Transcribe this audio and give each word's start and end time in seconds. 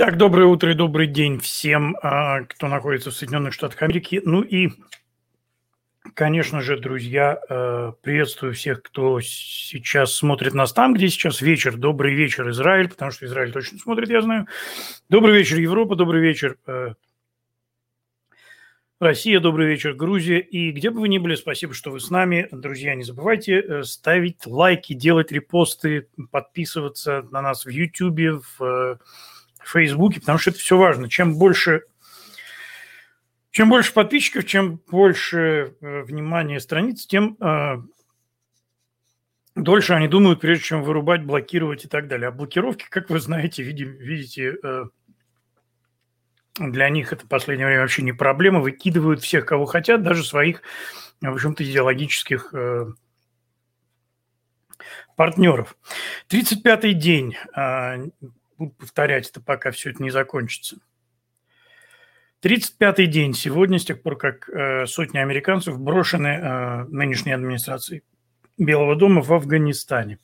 Итак, 0.00 0.16
доброе 0.16 0.46
утро 0.46 0.70
и 0.70 0.74
добрый 0.74 1.08
день 1.08 1.40
всем, 1.40 1.96
а, 2.00 2.42
кто 2.42 2.68
находится 2.68 3.10
в 3.10 3.14
Соединенных 3.14 3.52
Штатах 3.52 3.82
Америки. 3.82 4.22
Ну 4.24 4.42
и, 4.42 4.68
конечно 6.14 6.60
же, 6.60 6.78
друзья, 6.78 7.36
э, 7.48 7.92
приветствую 8.00 8.54
всех, 8.54 8.80
кто 8.84 9.20
сейчас 9.20 10.14
смотрит 10.14 10.54
нас 10.54 10.72
там, 10.72 10.94
где 10.94 11.08
сейчас 11.08 11.40
вечер. 11.40 11.76
Добрый 11.76 12.14
вечер, 12.14 12.48
Израиль, 12.50 12.88
потому 12.88 13.10
что 13.10 13.26
Израиль 13.26 13.50
точно 13.50 13.80
смотрит, 13.80 14.08
я 14.08 14.22
знаю. 14.22 14.46
Добрый 15.08 15.36
вечер, 15.36 15.58
Европа, 15.58 15.96
добрый 15.96 16.20
вечер, 16.20 16.58
э, 16.68 16.94
Россия, 19.00 19.40
добрый 19.40 19.66
вечер, 19.66 19.94
Грузия. 19.94 20.38
И 20.38 20.70
где 20.70 20.90
бы 20.90 21.00
вы 21.00 21.08
ни 21.08 21.18
были, 21.18 21.34
спасибо, 21.34 21.74
что 21.74 21.90
вы 21.90 21.98
с 21.98 22.08
нами. 22.08 22.46
Друзья, 22.52 22.94
не 22.94 23.02
забывайте 23.02 23.60
э, 23.60 23.82
ставить 23.82 24.46
лайки, 24.46 24.92
делать 24.92 25.32
репосты, 25.32 26.06
подписываться 26.30 27.26
на 27.32 27.42
нас 27.42 27.64
в 27.64 27.68
YouTube, 27.68 28.44
в 28.60 29.00
Фейсбуке, 29.70 30.20
потому 30.20 30.38
что 30.38 30.50
это 30.50 30.58
все 30.58 30.76
важно. 30.76 31.08
Чем 31.08 31.36
больше, 31.36 31.82
чем 33.50 33.68
больше 33.68 33.92
подписчиков, 33.92 34.44
чем 34.46 34.80
больше 34.90 35.74
э, 35.80 36.02
внимания 36.02 36.60
страниц, 36.60 37.06
тем 37.06 37.36
э, 37.40 37.82
дольше 39.54 39.92
они 39.94 40.08
думают, 40.08 40.40
прежде 40.40 40.64
чем 40.64 40.82
вырубать, 40.82 41.24
блокировать 41.24 41.84
и 41.84 41.88
так 41.88 42.08
далее. 42.08 42.28
А 42.28 42.32
блокировки, 42.32 42.86
как 42.88 43.10
вы 43.10 43.20
знаете, 43.20 43.62
видим, 43.62 43.92
видите, 43.92 44.56
э, 44.62 44.84
для 46.58 46.88
них 46.88 47.12
это 47.12 47.24
в 47.24 47.28
последнее 47.28 47.66
время 47.66 47.82
вообще 47.82 48.02
не 48.02 48.12
проблема. 48.12 48.60
Выкидывают 48.60 49.20
всех, 49.22 49.46
кого 49.46 49.66
хотят, 49.66 50.02
даже 50.02 50.24
своих, 50.24 50.62
в 51.20 51.32
общем-то, 51.32 51.64
идеологических 51.64 52.52
э, 52.52 52.86
партнеров. 55.16 55.76
35-й 56.30 56.94
день. 56.94 57.36
А, 57.54 57.98
буду 58.58 58.72
повторять 58.72 59.28
это, 59.30 59.40
пока 59.40 59.70
все 59.70 59.90
это 59.90 60.02
не 60.02 60.10
закончится. 60.10 60.78
35-й 62.42 63.06
день 63.06 63.34
сегодня, 63.34 63.78
с 63.78 63.84
тех 63.84 64.00
пор, 64.02 64.16
как 64.16 64.48
э, 64.48 64.86
сотни 64.86 65.18
американцев 65.18 65.78
брошены 65.78 66.28
э, 66.28 66.84
нынешней 66.84 67.32
администрацией 67.32 68.02
Белого 68.56 68.94
дома 68.94 69.22
в 69.22 69.32
Афганистане. 69.32 70.18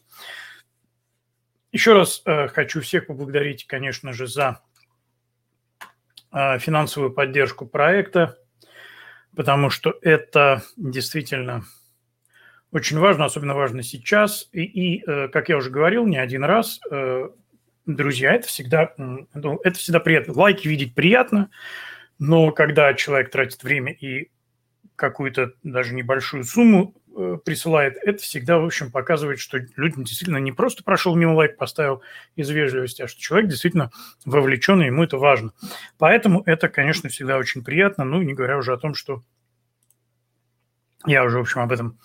Еще 1.72 1.92
раз 1.92 2.22
э, 2.24 2.46
хочу 2.48 2.80
всех 2.80 3.08
поблагодарить, 3.08 3.66
конечно 3.66 4.12
же, 4.12 4.28
за 4.28 4.60
э, 6.32 6.58
финансовую 6.60 7.12
поддержку 7.12 7.66
проекта, 7.66 8.38
потому 9.34 9.70
что 9.70 9.98
это 10.00 10.62
действительно 10.76 11.64
очень 12.70 12.98
важно, 12.98 13.24
особенно 13.24 13.54
важно 13.54 13.82
сейчас. 13.82 14.48
И, 14.52 14.62
и 14.62 15.04
э, 15.04 15.28
как 15.28 15.48
я 15.48 15.56
уже 15.56 15.70
говорил 15.70 16.06
не 16.06 16.16
один 16.16 16.44
раз, 16.44 16.80
э, 16.90 17.28
друзья, 17.86 18.34
это 18.34 18.48
всегда, 18.48 18.92
ну, 18.96 19.60
это 19.62 19.78
всегда 19.78 20.00
приятно. 20.00 20.34
Лайки 20.34 20.68
видеть 20.68 20.94
приятно, 20.94 21.50
но 22.18 22.52
когда 22.52 22.94
человек 22.94 23.30
тратит 23.30 23.62
время 23.62 23.92
и 23.92 24.30
какую-то 24.96 25.52
даже 25.62 25.94
небольшую 25.94 26.44
сумму 26.44 26.94
э, 27.16 27.38
присылает, 27.44 27.96
это 28.02 28.22
всегда, 28.22 28.58
в 28.58 28.64
общем, 28.64 28.92
показывает, 28.92 29.40
что 29.40 29.58
людям 29.76 30.04
действительно 30.04 30.38
не 30.38 30.52
просто 30.52 30.84
прошел 30.84 31.16
мимо 31.16 31.32
лайк, 31.32 31.56
поставил 31.56 32.02
из 32.36 32.48
вежливости, 32.48 33.02
а 33.02 33.08
что 33.08 33.20
человек 33.20 33.50
действительно 33.50 33.90
вовлечен, 34.24 34.80
и 34.82 34.86
ему 34.86 35.02
это 35.02 35.18
важно. 35.18 35.52
Поэтому 35.98 36.42
это, 36.46 36.68
конечно, 36.68 37.08
всегда 37.08 37.38
очень 37.38 37.64
приятно, 37.64 38.04
ну, 38.04 38.22
не 38.22 38.34
говоря 38.34 38.56
уже 38.56 38.72
о 38.72 38.78
том, 38.78 38.94
что 38.94 39.22
я 41.06 41.24
уже, 41.24 41.38
в 41.38 41.42
общем, 41.42 41.60
об 41.60 41.72
этом 41.72 41.98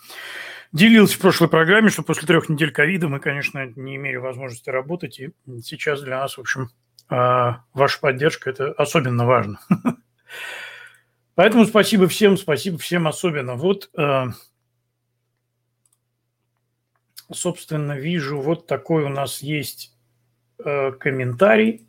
делился 0.71 1.17
в 1.17 1.19
прошлой 1.19 1.49
программе, 1.49 1.89
что 1.89 2.03
после 2.03 2.27
трех 2.27 2.49
недель 2.49 2.71
ковида 2.71 3.07
мы, 3.07 3.19
конечно, 3.19 3.65
не 3.75 3.95
имели 3.95 4.17
возможности 4.17 4.69
работать, 4.69 5.19
и 5.19 5.31
сейчас 5.63 6.01
для 6.01 6.19
нас, 6.19 6.37
в 6.37 6.41
общем, 6.41 6.69
а, 7.09 7.63
ваша 7.73 7.99
поддержка– 7.99 8.49
это 8.51 8.71
особенно 8.73 9.25
важно. 9.25 9.59
Поэтому 11.35 11.65
спасибо 11.65 12.07
всем, 12.07 12.37
спасибо 12.37 12.77
всем 12.77 13.07
особенно. 13.07 13.55
Вот, 13.55 13.89
а, 13.97 14.27
собственно, 17.31 17.97
вижу, 17.97 18.39
вот 18.39 18.67
такой 18.67 19.03
у 19.03 19.09
нас 19.09 19.41
есть 19.41 19.95
а, 20.63 20.91
комментарий. 20.91 21.85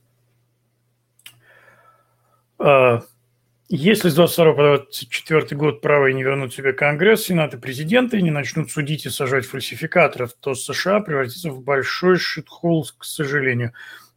Если 3.73 4.09
с 4.09 4.17
22 4.17 4.53
по 4.55 4.63
24 4.63 5.57
год 5.57 5.81
правые 5.81 6.13
не 6.13 6.25
вернут 6.25 6.53
себе 6.53 6.73
Конгресс, 6.73 7.23
Сенат 7.23 7.55
и 7.55 7.57
президенты 7.57 8.19
и 8.19 8.23
не 8.23 8.33
начнут 8.33 8.69
судить 8.69 9.07
и 9.07 9.11
сажать 9.11 9.47
фальсификаторов, 9.47 10.33
то 10.33 10.57
США 10.57 10.99
превратится 10.99 11.51
в 11.51 11.63
большой 11.63 12.17
шитхол, 12.17 12.85
к 12.99 13.05
сожалению, 13.05 13.73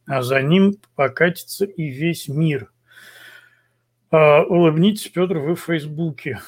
а 0.06 0.22
за 0.22 0.42
ним 0.42 0.74
покатится 0.96 1.66
и 1.66 1.88
весь 1.88 2.26
мир. 2.26 2.72
А, 4.10 4.42
улыбнитесь, 4.42 5.06
Петр, 5.06 5.38
вы 5.38 5.54
в 5.54 5.60
Фейсбуке. 5.60 6.40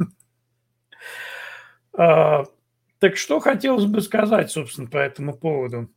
А, 1.92 2.44
так 3.00 3.16
что 3.16 3.40
хотелось 3.40 3.86
бы 3.86 4.00
сказать, 4.00 4.50
собственно, 4.52 4.88
по 4.88 4.98
этому 4.98 5.36
поводу? 5.36 5.88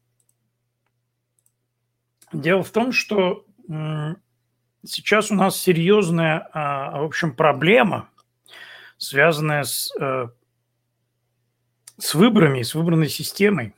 Дело 2.33 2.63
в 2.63 2.71
том, 2.71 2.91
что 2.91 3.45
сейчас 4.85 5.31
у 5.31 5.35
нас 5.35 5.59
серьезная, 5.59 6.49
а, 6.53 7.01
в 7.01 7.05
общем, 7.05 7.35
проблема, 7.35 8.09
связанная 8.97 9.63
с, 9.63 9.91
э, 9.99 10.27
с 11.97 12.15
выборами, 12.15 12.61
с 12.61 12.75
выбранной 12.75 13.09
системой. 13.09 13.73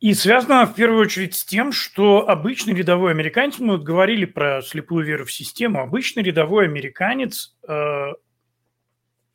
И 0.00 0.12
связана 0.12 0.66
в 0.66 0.74
первую 0.74 1.00
очередь 1.00 1.34
с 1.34 1.44
тем, 1.44 1.72
что 1.72 2.28
обычный 2.28 2.74
рядовой 2.74 3.12
американец, 3.12 3.58
мы 3.58 3.78
вот 3.78 3.84
говорили 3.84 4.26
про 4.26 4.60
слепую 4.60 5.06
веру 5.06 5.24
в 5.24 5.32
систему, 5.32 5.80
обычный 5.80 6.22
рядовой 6.22 6.66
американец, 6.66 7.56
э, 7.66 8.12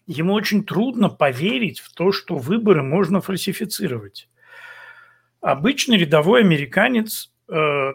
ему 0.05 0.33
очень 0.33 0.63
трудно 0.63 1.09
поверить 1.09 1.79
в 1.79 1.93
то, 1.93 2.11
что 2.11 2.35
выборы 2.35 2.83
можно 2.83 3.21
фальсифицировать. 3.21 4.29
Обычный 5.41 5.97
рядовой 5.97 6.41
американец 6.41 7.31
э, 7.47 7.93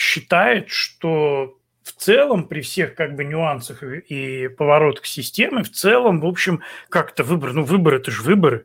считает, 0.00 0.70
что 0.70 1.58
в 1.82 1.92
целом, 1.92 2.48
при 2.48 2.62
всех 2.62 2.94
как 2.94 3.14
бы 3.16 3.24
нюансах 3.24 3.82
и 3.82 4.48
поворотах 4.48 5.06
системы, 5.06 5.62
в 5.62 5.70
целом, 5.70 6.20
в 6.20 6.26
общем, 6.26 6.62
как-то 6.88 7.22
выбор, 7.22 7.52
ну, 7.52 7.64
выборы– 7.64 7.96
это 7.98 8.10
же 8.10 8.22
выборы. 8.22 8.64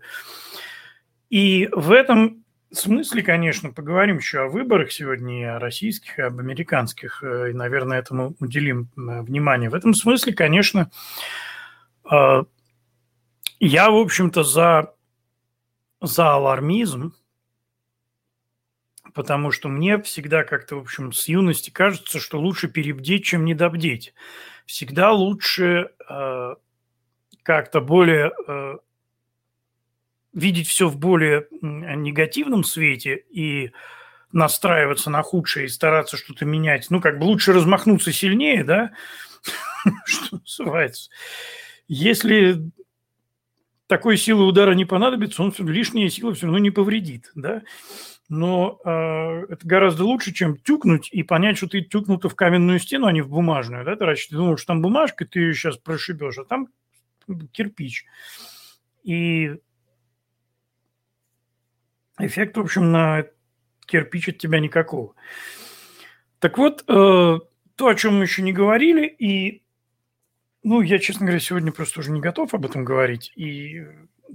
И 1.30 1.68
в 1.72 1.92
этом 1.92 2.46
смысле, 2.72 3.22
конечно, 3.24 3.72
поговорим 3.72 4.18
еще 4.18 4.42
о 4.42 4.48
выборах 4.48 4.92
сегодня, 4.92 5.42
и 5.42 5.44
о 5.44 5.60
российских, 5.60 6.20
и 6.20 6.22
об 6.22 6.40
американских, 6.40 7.24
э, 7.24 7.52
и, 7.52 7.54
наверное, 7.54 8.00
этому 8.00 8.36
уделим 8.40 8.90
э, 8.96 9.22
внимание. 9.22 9.70
В 9.70 9.76
этом 9.76 9.94
смысле, 9.94 10.34
конечно, 10.34 10.92
э, 12.10 12.44
я, 13.60 13.90
в 13.90 13.96
общем-то, 13.96 14.44
за, 14.44 14.94
за 16.02 16.34
алармизм, 16.34 17.14
потому 19.16 19.52
что 19.52 19.70
мне 19.70 20.00
всегда 20.02 20.44
как-то, 20.44 20.76
в 20.76 20.80
общем, 20.80 21.14
с 21.14 21.28
юности 21.30 21.70
кажется, 21.72 22.20
что 22.20 22.40
лучше 22.40 22.68
перебдеть, 22.68 23.24
чем 23.24 23.46
недобдеть. 23.46 24.14
Всегда 24.66 25.14
лучше 25.14 25.92
э, 26.08 26.56
как-то 27.42 27.80
более 27.80 28.34
э, 28.46 28.78
видеть 30.34 30.68
все 30.68 30.90
в 30.90 30.98
более 30.98 31.48
негативном 31.62 32.66
свете 32.66 33.24
и 33.30 33.72
настраиваться 34.34 35.10
на 35.10 35.24
худшее 35.24 35.68
и 35.68 35.70
стараться 35.70 36.18
что-то 36.18 36.44
менять. 36.44 36.88
Ну, 36.90 37.00
как 37.00 37.18
бы 37.18 37.24
лучше 37.24 37.54
размахнуться 37.54 38.12
сильнее, 38.12 38.66
да, 38.66 38.92
что 40.06 40.40
называется. 40.40 41.10
Если 41.88 42.70
такой 43.88 44.18
силы 44.18 44.46
удара 44.46 44.74
не 44.74 44.84
понадобится, 44.84 45.42
он 45.42 45.54
лишняя 45.60 46.10
сила 46.10 46.34
все 46.34 46.48
равно 46.48 46.60
не 46.60 46.72
повредит, 46.72 47.32
да 47.34 47.62
но 48.28 48.80
э, 48.84 48.90
это 49.50 49.68
гораздо 49.68 50.04
лучше, 50.04 50.34
чем 50.34 50.58
тюкнуть 50.58 51.10
и 51.12 51.24
понять, 51.24 51.58
что 51.58 51.68
ты 51.68 51.82
тюкнуто 51.82 52.30
в 52.30 52.36
каменную 52.36 52.80
стену, 52.80 53.08
а 53.08 53.12
не 53.12 53.22
в 53.22 53.30
бумажную. 53.30 53.86
Да? 53.86 53.96
Ты 53.96 54.06
раньше 54.06 54.30
ты 54.30 54.36
думал, 54.36 54.58
что 54.58 54.68
там 54.68 54.82
бумажка, 54.82 55.26
ты 55.26 55.40
ее 55.40 55.54
сейчас 55.54 55.78
прошибешь, 55.78 56.38
а 56.38 56.46
там 56.46 56.70
кирпич. 57.52 58.06
И 59.04 59.56
эффект, 62.18 62.58
в 62.58 62.62
общем, 62.62 62.92
на 62.92 63.26
кирпич 63.86 64.30
от 64.30 64.38
тебя 64.40 64.60
никакого. 64.60 65.14
Так 66.40 66.58
вот, 66.58 66.84
э, 66.88 67.40
то, 67.76 67.88
о 67.88 67.96
чем 67.96 68.18
мы 68.18 68.24
еще 68.24 68.42
не 68.42 68.54
говорили, 68.54 69.06
и, 69.08 69.64
ну, 70.64 70.82
я, 70.82 71.00
честно 71.00 71.26
говоря, 71.26 71.40
сегодня 71.40 71.72
просто 71.72 72.00
уже 72.00 72.12
не 72.12 72.22
готов 72.22 72.54
об 72.54 72.66
этом 72.66 72.86
говорить, 72.86 73.32
и 73.36 73.86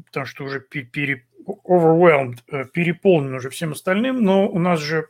потому 0.07 0.27
что 0.27 0.45
уже 0.45 0.61
пере, 0.61 1.27
overwhelmed, 1.65 2.39
э, 2.49 2.65
переполнен 2.67 3.35
уже 3.35 3.51
всем 3.51 3.73
остальным, 3.73 4.23
но 4.23 4.49
у 4.49 4.59
нас 4.59 4.81
же 4.81 5.09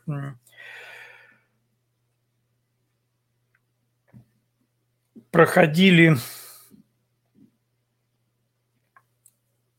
проходили, 5.31 6.17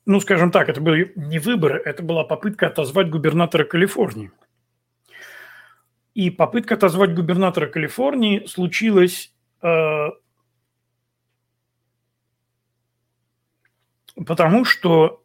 ну, 0.05 0.19
скажем 0.19 0.51
так, 0.51 0.69
это 0.69 0.81
были 0.81 1.11
не 1.15 1.39
выборы, 1.39 1.81
это 1.83 2.03
была 2.03 2.23
попытка 2.23 2.67
отозвать 2.67 3.09
губернатора 3.09 3.63
Калифорнии. 3.63 4.31
И 6.13 6.29
попытка 6.29 6.75
отозвать 6.75 7.15
губернатора 7.15 7.67
Калифорнии 7.67 8.45
случилась 8.45 9.33
э, 9.61 10.07
потому, 14.25 14.65
что 14.65 15.23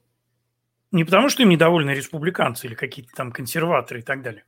не 0.96 1.04
потому, 1.04 1.28
что 1.28 1.42
им 1.42 1.50
недовольны 1.50 1.90
республиканцы 1.90 2.66
или 2.66 2.74
какие-то 2.74 3.12
там 3.14 3.30
консерваторы 3.30 4.00
и 4.00 4.02
так 4.02 4.22
далее. 4.22 4.44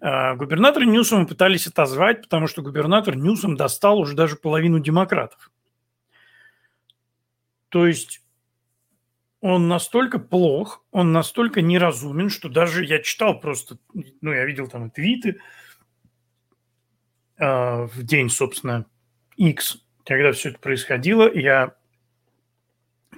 Э, 0.00 0.34
губернатора 0.36 0.84
Ньюсома 0.84 1.26
пытались 1.26 1.66
отозвать, 1.66 2.22
потому 2.22 2.46
что 2.46 2.62
губернатор 2.62 3.16
Ньюсом 3.16 3.56
достал 3.56 3.98
уже 3.98 4.14
даже 4.14 4.36
половину 4.36 4.78
демократов. 4.78 5.50
То 7.70 7.86
есть 7.86 8.22
он 9.40 9.68
настолько 9.68 10.18
плох, 10.18 10.84
он 10.90 11.12
настолько 11.12 11.62
неразумен, 11.62 12.28
что 12.28 12.48
даже 12.48 12.84
я 12.84 13.00
читал 13.00 13.38
просто, 13.38 13.78
ну, 14.20 14.32
я 14.32 14.44
видел 14.44 14.68
там 14.68 14.88
и 14.88 14.90
твиты, 14.90 15.40
а, 17.38 17.86
в 17.86 18.02
день, 18.02 18.30
собственно, 18.30 18.86
X, 19.36 19.78
когда 20.04 20.32
все 20.32 20.50
это 20.50 20.58
происходило, 20.58 21.32
я 21.32 21.77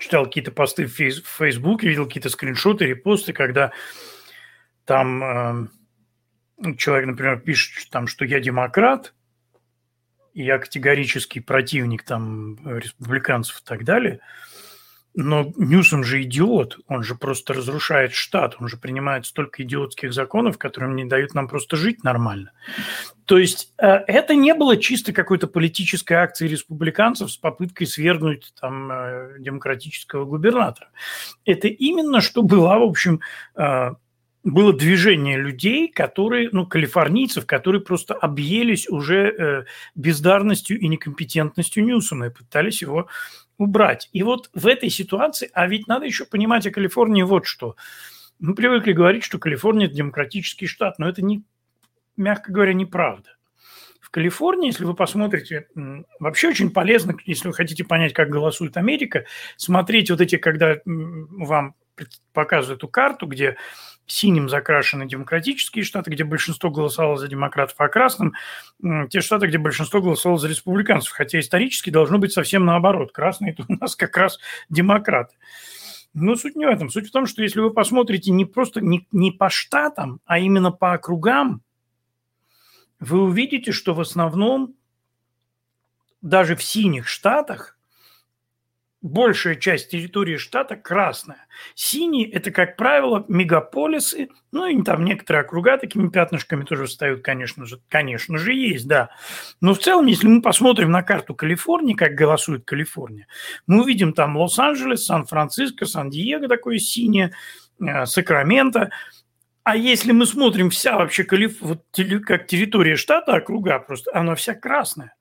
читал 0.01 0.25
какие-то 0.25 0.51
посты 0.51 0.87
в 0.87 0.93
Фейсбуке, 0.93 1.89
видел 1.89 2.07
какие-то 2.07 2.31
скриншоты, 2.31 2.87
репосты, 2.87 3.33
когда 3.33 3.73
там 4.85 5.69
э, 6.59 6.75
человек, 6.77 7.07
например, 7.07 7.41
пишет, 7.41 7.91
там, 7.91 8.07
что 8.09 8.25
я 8.25 8.41
демократ, 8.41 9.15
и 10.35 10.43
я 10.43 10.59
категорический 10.59 11.41
противник 11.41 12.03
там 12.03 12.59
республиканцев 12.79 13.61
и 13.61 13.65
так 13.65 13.85
далее– 13.85 14.21
но 15.15 15.53
Ньюсом 15.57 16.05
же 16.05 16.23
идиот, 16.23 16.79
он 16.87 17.03
же 17.03 17.17
просто 17.17 17.53
разрушает 17.53 18.13
штат, 18.13 18.57
он 18.61 18.69
же 18.69 18.77
принимает 18.77 19.27
столько 19.27 19.63
идиотских 19.63 20.13
законов, 20.13 20.57
которые 20.57 20.95
не 20.95 21.05
дают 21.05 21.35
нам 21.35 21.49
просто 21.49 21.77
жить 21.77 22.05
нормально. 22.05 22.53
То 23.25 23.39
есть 23.39 23.73
э, 23.79 23.87
это 23.87 24.35
не 24.35 24.55
было 24.55 24.77
чисто 24.77 25.13
какой-то 25.13 25.49
политической 25.49 26.15
акции 26.15 26.47
республиканцев 26.47 27.31
с 27.31 27.37
попыткой 27.37 27.87
свергнуть 27.87 28.53
там 28.61 28.91
э, 28.91 29.37
демократического 29.41 30.25
губернатора. 30.25 30.91
Это 31.45 31.67
именно 31.67 32.21
что 32.21 32.43
была, 32.43 32.79
в 32.79 32.85
общем, 32.85 33.21
э, 33.57 33.91
было 34.43 34.73
движение 34.73 35.37
людей, 35.37 35.89
которые, 35.89 36.49
ну, 36.51 36.67
калифорнийцев, 36.67 37.47
которые 37.47 37.83
просто 37.83 38.15
объелись 38.15 38.89
уже 38.89 39.67
бездарностью 39.95 40.79
и 40.79 40.89
некомпетентностью 40.89 41.85
Ньюсома 41.85 42.29
и 42.29 42.31
пытались 42.31 42.81
его 42.81 43.07
убрать. 43.61 44.09
И 44.13 44.23
вот 44.23 44.51
в 44.55 44.67
этой 44.67 44.89
ситуации, 44.89 45.51
а 45.53 45.67
ведь 45.67 45.87
надо 45.87 46.07
еще 46.07 46.25
понимать 46.25 46.67
о 46.67 46.71
Калифорнии 46.71 47.23
вот 47.23 47.45
что. 47.45 47.77
Мы 48.39 48.55
привыкли 48.55 48.93
говорить, 48.93 49.23
что 49.23 49.39
Калифорния– 49.39 49.87
это 49.89 49.95
демократический 49.95 50.67
штат, 50.67 50.99
но 50.99 51.07
это, 51.07 51.21
не, 51.21 51.43
мягко 52.17 52.53
говоря, 52.53 52.73
неправда. 52.73 53.37
В 54.01 54.09
Калифорнии, 54.09 54.69
если 54.69 54.85
вы 54.85 54.95
посмотрите, 54.95 55.69
вообще 56.19 56.49
очень 56.49 56.71
полезно, 56.71 57.15
если 57.27 57.49
вы 57.49 57.55
хотите 57.55 57.85
понять, 57.85 58.15
как 58.15 58.31
голосует 58.31 58.79
Америка, 58.79 59.27
смотреть 59.57 60.11
вот 60.11 60.23
эти, 60.23 60.37
когда 60.37 60.79
вам 60.87 61.75
показывают 62.33 62.79
эту 62.79 62.89
карту, 62.89 63.27
где 63.27 63.59
синим 64.11 64.49
закрашены 64.49 65.07
демократические 65.07 65.85
штаты, 65.85 66.11
где 66.11 66.25
большинство 66.25 66.71
голосовало 66.71 67.17
за 67.17 67.29
демократов, 67.29 67.77
а 67.79 67.89
красным 67.89 68.35
те 69.09 69.21
штаты, 69.21 69.47
где 69.47 69.59
большинство 69.59 70.01
голосовало 70.01 70.39
за 70.39 70.49
республиканцев. 70.49 71.13
Хотя 71.13 71.41
исторически 71.41 71.91
должно 71.91 72.19
быть 72.19 72.33
совсем 72.33 72.65
наоборот. 72.65 73.13
Красные– 73.13 73.53
это 73.59 73.65
у 73.69 73.73
нас 73.75 73.97
как 73.97 74.17
раз 74.17 74.39
демократы. 74.69 75.37
Но 76.13 76.35
суть 76.35 76.57
не 76.57 76.67
в 76.67 76.69
этом. 76.69 76.91
Суть 76.91 77.09
в 77.09 77.13
том, 77.13 77.27
что 77.27 77.43
если 77.43 77.61
вы 77.61 77.73
посмотрите 77.73 78.33
не 78.33 78.45
просто 78.45 78.81
не, 78.81 79.07
не 79.13 79.31
по 79.31 79.49
штатам, 79.49 80.21
а 80.25 80.39
именно 80.39 80.73
по 80.73 80.93
округам, 80.93 81.63
вы 82.99 83.23
увидите, 83.23 83.73
что 83.73 83.95
в 83.95 84.01
основном 84.01 84.75
даже 86.21 86.57
в 86.57 86.63
синих 86.63 87.09
штатах 87.09 87.79
большая 89.03 89.55
часть 89.55 89.91
территории 89.91 90.37
штата 90.37 90.77
красная. 90.77 91.47
Синие– 91.75 92.31
это, 92.33 92.51
как 92.51 92.77
правило, 92.77 93.25
мегаполисы, 93.29 94.29
ну 94.53 94.67
и 94.67 94.83
там 94.83 95.05
некоторые 95.05 95.43
округа 95.43 95.79
такими 95.79 96.09
пятнышками 96.09 96.65
тоже 96.65 96.87
встают, 96.87 97.23
конечно 97.23 97.65
же, 97.65 97.81
конечно 97.89 98.39
же, 98.39 98.53
есть, 98.53 98.87
да. 98.87 99.11
Но 99.61 99.75
в 99.75 99.79
целом, 99.79 100.07
если 100.07 100.27
мы 100.27 100.43
посмотрим 100.43 100.91
на 100.91 101.03
карту 101.03 101.35
Калифорнии, 101.35 101.95
как 101.95 102.15
голосует 102.15 102.65
Калифорния, 102.65 103.27
мы 103.67 103.83
увидим 103.83 104.13
там 104.13 104.37
Лос-Анджелес, 104.37 105.07
Сан-Франциско, 105.07 105.87
Сан-Диего 105.87 106.49
такое 106.49 106.79
синее, 106.79 107.33
э, 107.81 108.05
Сакраменто. 108.05 108.91
А 109.63 109.77
если 109.77 110.13
мы 110.13 110.27
смотрим 110.27 110.71
вся 110.71 110.97
вообще 110.97 111.25
Калиф... 111.25 111.61
вот, 111.61 111.85
как 112.27 112.47
территория 112.47 112.97
штата, 112.97 113.35
округа 113.35 113.79
просто, 113.79 114.11
она 114.15 114.35
вся 114.35 114.55
красная 114.55 115.15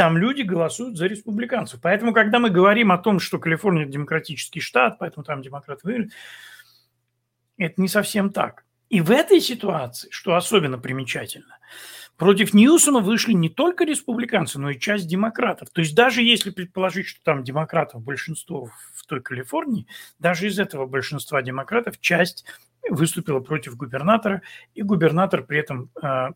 там 0.00 0.16
люди 0.16 0.40
голосуют 0.40 0.96
за 0.96 1.08
республиканцев. 1.08 1.78
Поэтому, 1.82 2.14
когда 2.14 2.38
мы 2.38 2.48
говорим 2.48 2.90
о 2.90 2.96
том, 2.96 3.20
что 3.20 3.38
Калифорния– 3.38 3.84
демократический 3.86 4.60
штат, 4.60 4.98
поэтому 4.98 5.24
там 5.24 5.42
демократы 5.42 5.80
выиграли, 5.84 6.10
это 7.58 7.78
не 7.78 7.86
совсем 7.86 8.30
так. 8.30 8.64
И 8.88 9.02
в 9.02 9.10
этой 9.10 9.42
ситуации, 9.42 10.08
что 10.10 10.36
особенно 10.36 10.78
примечательно, 10.78 11.58
против 12.16 12.54
Ньюсома 12.54 13.00
вышли 13.00 13.34
не 13.34 13.50
только 13.50 13.84
республиканцы, 13.84 14.58
но 14.58 14.70
и 14.70 14.80
часть 14.80 15.06
демократов. 15.06 15.68
То 15.68 15.82
есть 15.82 15.94
даже 15.94 16.22
если 16.22 16.48
предположить, 16.48 17.06
что 17.06 17.22
там 17.22 17.44
демократов 17.44 18.02
большинство 18.02 18.70
в 18.94 19.04
той 19.06 19.20
Калифорнии, 19.20 19.86
даже 20.18 20.46
из 20.46 20.58
этого 20.58 20.86
большинства 20.86 21.42
демократов 21.42 22.00
часть 22.00 22.46
выступила 22.88 23.40
против 23.40 23.76
губернатора, 23.76 24.40
и 24.72 24.80
губернатор 24.80 25.42
при 25.42 25.58
этом 25.58 25.90
а, 26.00 26.30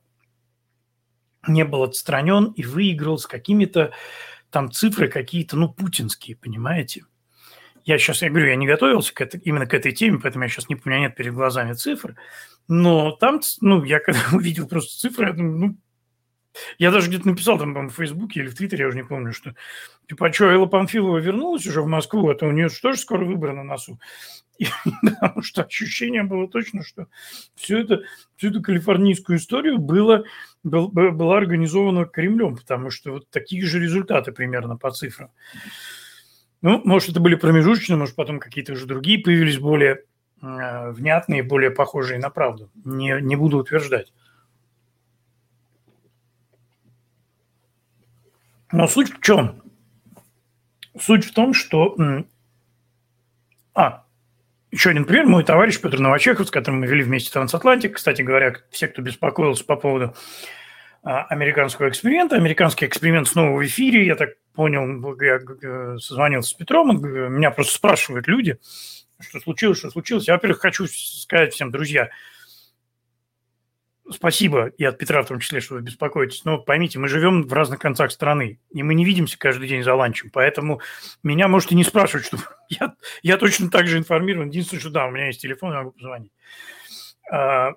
не 1.48 1.64
был 1.64 1.82
отстранен 1.82 2.52
и 2.52 2.64
выиграл 2.64 3.18
с 3.18 3.26
какими-то 3.26 3.92
там 4.50 4.70
цифры 4.70 5.08
какие-то, 5.08 5.56
ну, 5.56 5.68
путинские, 5.68 6.36
понимаете? 6.36 7.04
Я 7.84 7.98
сейчас, 7.98 8.22
я 8.22 8.30
говорю, 8.30 8.48
я 8.48 8.56
не 8.56 8.66
готовился 8.66 9.12
к 9.12 9.20
это, 9.20 9.36
именно 9.38 9.66
к 9.66 9.74
этой 9.74 9.92
теме, 9.92 10.18
поэтому 10.22 10.44
я 10.44 10.48
сейчас 10.48 10.68
не, 10.68 10.80
меня 10.84 11.00
нет 11.00 11.16
перед 11.16 11.34
глазами 11.34 11.74
цифр, 11.74 12.16
но 12.66 13.12
там, 13.12 13.40
ну, 13.60 13.84
я 13.84 13.98
когда 13.98 14.20
увидел 14.32 14.66
просто 14.66 14.98
цифры, 14.98 15.26
я 15.26 15.32
думаю, 15.32 15.58
ну, 15.58 15.76
я 16.78 16.90
даже 16.90 17.08
где-то 17.08 17.28
написал 17.28 17.58
там, 17.58 17.74
по 17.74 17.82
в 17.82 17.90
Фейсбуке 17.90 18.40
или 18.40 18.48
в 18.48 18.54
Твиттере, 18.54 18.82
я 18.82 18.88
уже 18.88 18.96
не 18.96 19.04
помню, 19.04 19.32
что 19.32 19.54
типа, 20.08 20.28
а 20.28 20.32
что, 20.32 20.50
Элла 20.50 20.66
Памфилова 20.66 21.18
вернулась 21.18 21.66
уже 21.66 21.82
в 21.82 21.86
Москву, 21.86 22.28
а 22.28 22.34
то 22.34 22.46
у 22.46 22.52
нее 22.52 22.68
же 22.68 22.80
тоже 22.80 22.98
скоро 22.98 23.24
выборы 23.24 23.54
на 23.54 23.64
носу. 23.64 23.98
И, 24.58 24.66
потому 25.02 25.42
что 25.42 25.64
ощущение 25.64 26.22
было 26.22 26.48
точно, 26.48 26.84
что 26.84 27.08
все 27.56 27.80
это, 27.80 28.02
всю 28.36 28.50
эту 28.50 28.62
калифорнийскую 28.62 29.38
историю 29.38 29.78
было, 29.78 30.24
был, 30.64 30.88
была 30.88 31.37
организована 31.37 32.06
Кремлем, 32.06 32.56
потому 32.56 32.90
что 32.90 33.12
вот 33.12 33.30
такие 33.30 33.64
же 33.64 33.78
результаты 33.78 34.33
примерно 34.33 34.76
по 34.76 34.90
цифрам. 34.90 35.30
Ну, 36.62 36.80
может, 36.85 37.11
это 37.11 37.21
были 37.21 37.35
промежуточные, 37.35 37.99
может, 37.99 38.16
потом 38.16 38.40
какие-то 38.40 38.73
уже 38.73 38.87
другие 38.87 39.18
появились 39.18 39.59
более 39.59 40.04
э, 40.40 40.90
внятные, 40.90 41.42
более 41.42 41.71
похожие 41.71 42.18
на 42.18 42.30
правду. 42.30 42.71
Не, 42.85 43.21
не 43.21 43.37
буду 43.37 43.59
утверждать. 43.59 44.12
Но 48.73 48.88
суть 48.88 49.12
в 49.14 49.21
чем? 49.21 49.62
Суть 50.99 51.25
в 51.25 51.35
том, 51.35 51.52
что... 51.52 51.97
А, 53.75 54.03
еще 54.75 54.90
один 54.90 55.04
пример. 55.04 55.26
Мой 55.26 55.45
товарищ 55.45 55.81
Петр 55.81 55.99
Новочеков, 55.99 56.49
с 56.49 56.50
которым 56.50 56.81
мы 56.81 56.87
вели 56.87 57.02
вместе 57.02 57.33
трансатлантик. 57.33 57.97
Кстати 57.97 58.23
говоря, 58.23 58.54
все, 58.71 58.88
кто 58.88 59.02
беспокоился 59.02 59.64
по 59.64 59.76
поводу 59.76 60.14
а, 61.02 61.23
американского 61.25 61.88
эксперимента. 61.88 62.37
Американский 62.37 62.87
эксперимент 62.87 63.28
снова 63.28 63.57
в 63.57 63.64
эфире. 63.64 64.07
Я 64.07 64.16
так 64.16 64.31
понял, 64.54 65.16
я 65.21 65.99
созвонился 65.99 66.50
с 66.50 66.54
Петром. 66.54 67.00
Меня 67.00 67.50
просто 67.50 67.75
спрашивают 67.75 68.26
люди, 68.26 68.59
что 69.21 69.40
случилось, 69.40 69.78
что 69.78 69.90
случилось. 69.90 70.26
Я, 70.26 70.35
во-первых, 70.35 70.61
хочу 70.61 70.87
сказать 70.88 71.54
всем, 71.54 71.71
друзья– 71.71 72.11
спасибо 74.11 74.66
и 74.66 74.84
от 74.84 74.99
Петра 74.99 75.23
в 75.23 75.28
том 75.28 75.40
числе, 75.40 75.61
что 75.61 75.75
вы 75.75 75.82
беспокоитесь. 75.82 76.44
Но 76.44 76.58
поймите, 76.58 76.99
мы 76.99 77.08
живем 77.08 77.42
в 77.42 77.52
разных 77.52 77.78
концах 77.78 78.11
страны, 78.12 78.58
и 78.70 78.82
мы 78.82 78.94
не 78.94 79.04
видимся 79.04 79.38
каждый 79.38 79.68
день 79.68 79.82
за 79.82 79.94
ланчем. 79.94 80.30
Поэтому 80.32 80.80
меня 81.23 81.49
можете 81.49 81.75
не 81.75 81.84
спрашивать, 81.84 82.26
что 82.26 82.38
я, 82.68 82.94
я 83.23 83.37
точно 83.37 83.70
так 83.70 83.87
же 83.87 83.99
информирован. 83.99 84.49
Единственное, 84.49 84.80
что 84.80 84.90
да, 84.90 85.06
у 85.06 85.11
меня 85.11 85.26
есть 85.26 85.40
телефон, 85.40 85.73
я 85.73 85.78
могу 85.78 85.92
позвонить. 85.92 86.32
А, 87.30 87.73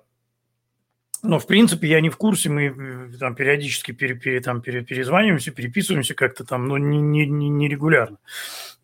но, 1.22 1.40
в 1.40 1.46
принципе, 1.46 1.88
я 1.88 2.00
не 2.00 2.10
в 2.10 2.16
курсе, 2.16 2.48
мы 2.48 2.66
э, 2.66 3.18
там 3.18 3.34
периодически 3.34 3.90
пере, 3.90 4.14
пере, 4.14 4.40
там, 4.40 4.62
пере, 4.62 4.82
перезваниваемся, 4.82 5.50
переписываемся 5.50 6.14
как-то 6.14 6.44
там, 6.44 6.68
но 6.68 6.78
не, 6.78 6.98
не, 6.98 7.26
не, 7.26 7.68
регулярно. 7.68 8.18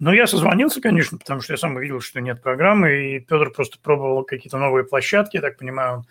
Но 0.01 0.13
я 0.13 0.27
созвонился, 0.27 0.81
конечно, 0.81 1.17
потому 1.17 1.41
что 1.41 1.53
я 1.53 1.57
сам 1.57 1.77
увидел, 1.77 2.01
что 2.01 2.21
нет 2.21 2.43
программы, 2.43 3.17
и 3.17 3.21
Петр 3.21 3.51
просто 3.51 3.79
пробовал 3.79 4.25
какие-то 4.25 4.59
новые 4.59 4.85
площадки, 4.85 5.37
я 5.37 5.43
так 5.43 5.59
понимаю, 5.59 5.99
он 5.99 6.07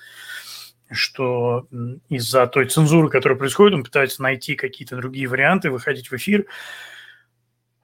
что 0.91 1.67
из-за 2.09 2.47
той 2.47 2.65
цензуры, 2.65 3.09
которая 3.09 3.37
происходит, 3.37 3.75
он 3.75 3.83
пытается 3.83 4.21
найти 4.21 4.55
какие-то 4.55 4.95
другие 4.95 5.27
варианты, 5.27 5.71
выходить 5.71 6.11
в 6.11 6.13
эфир. 6.15 6.45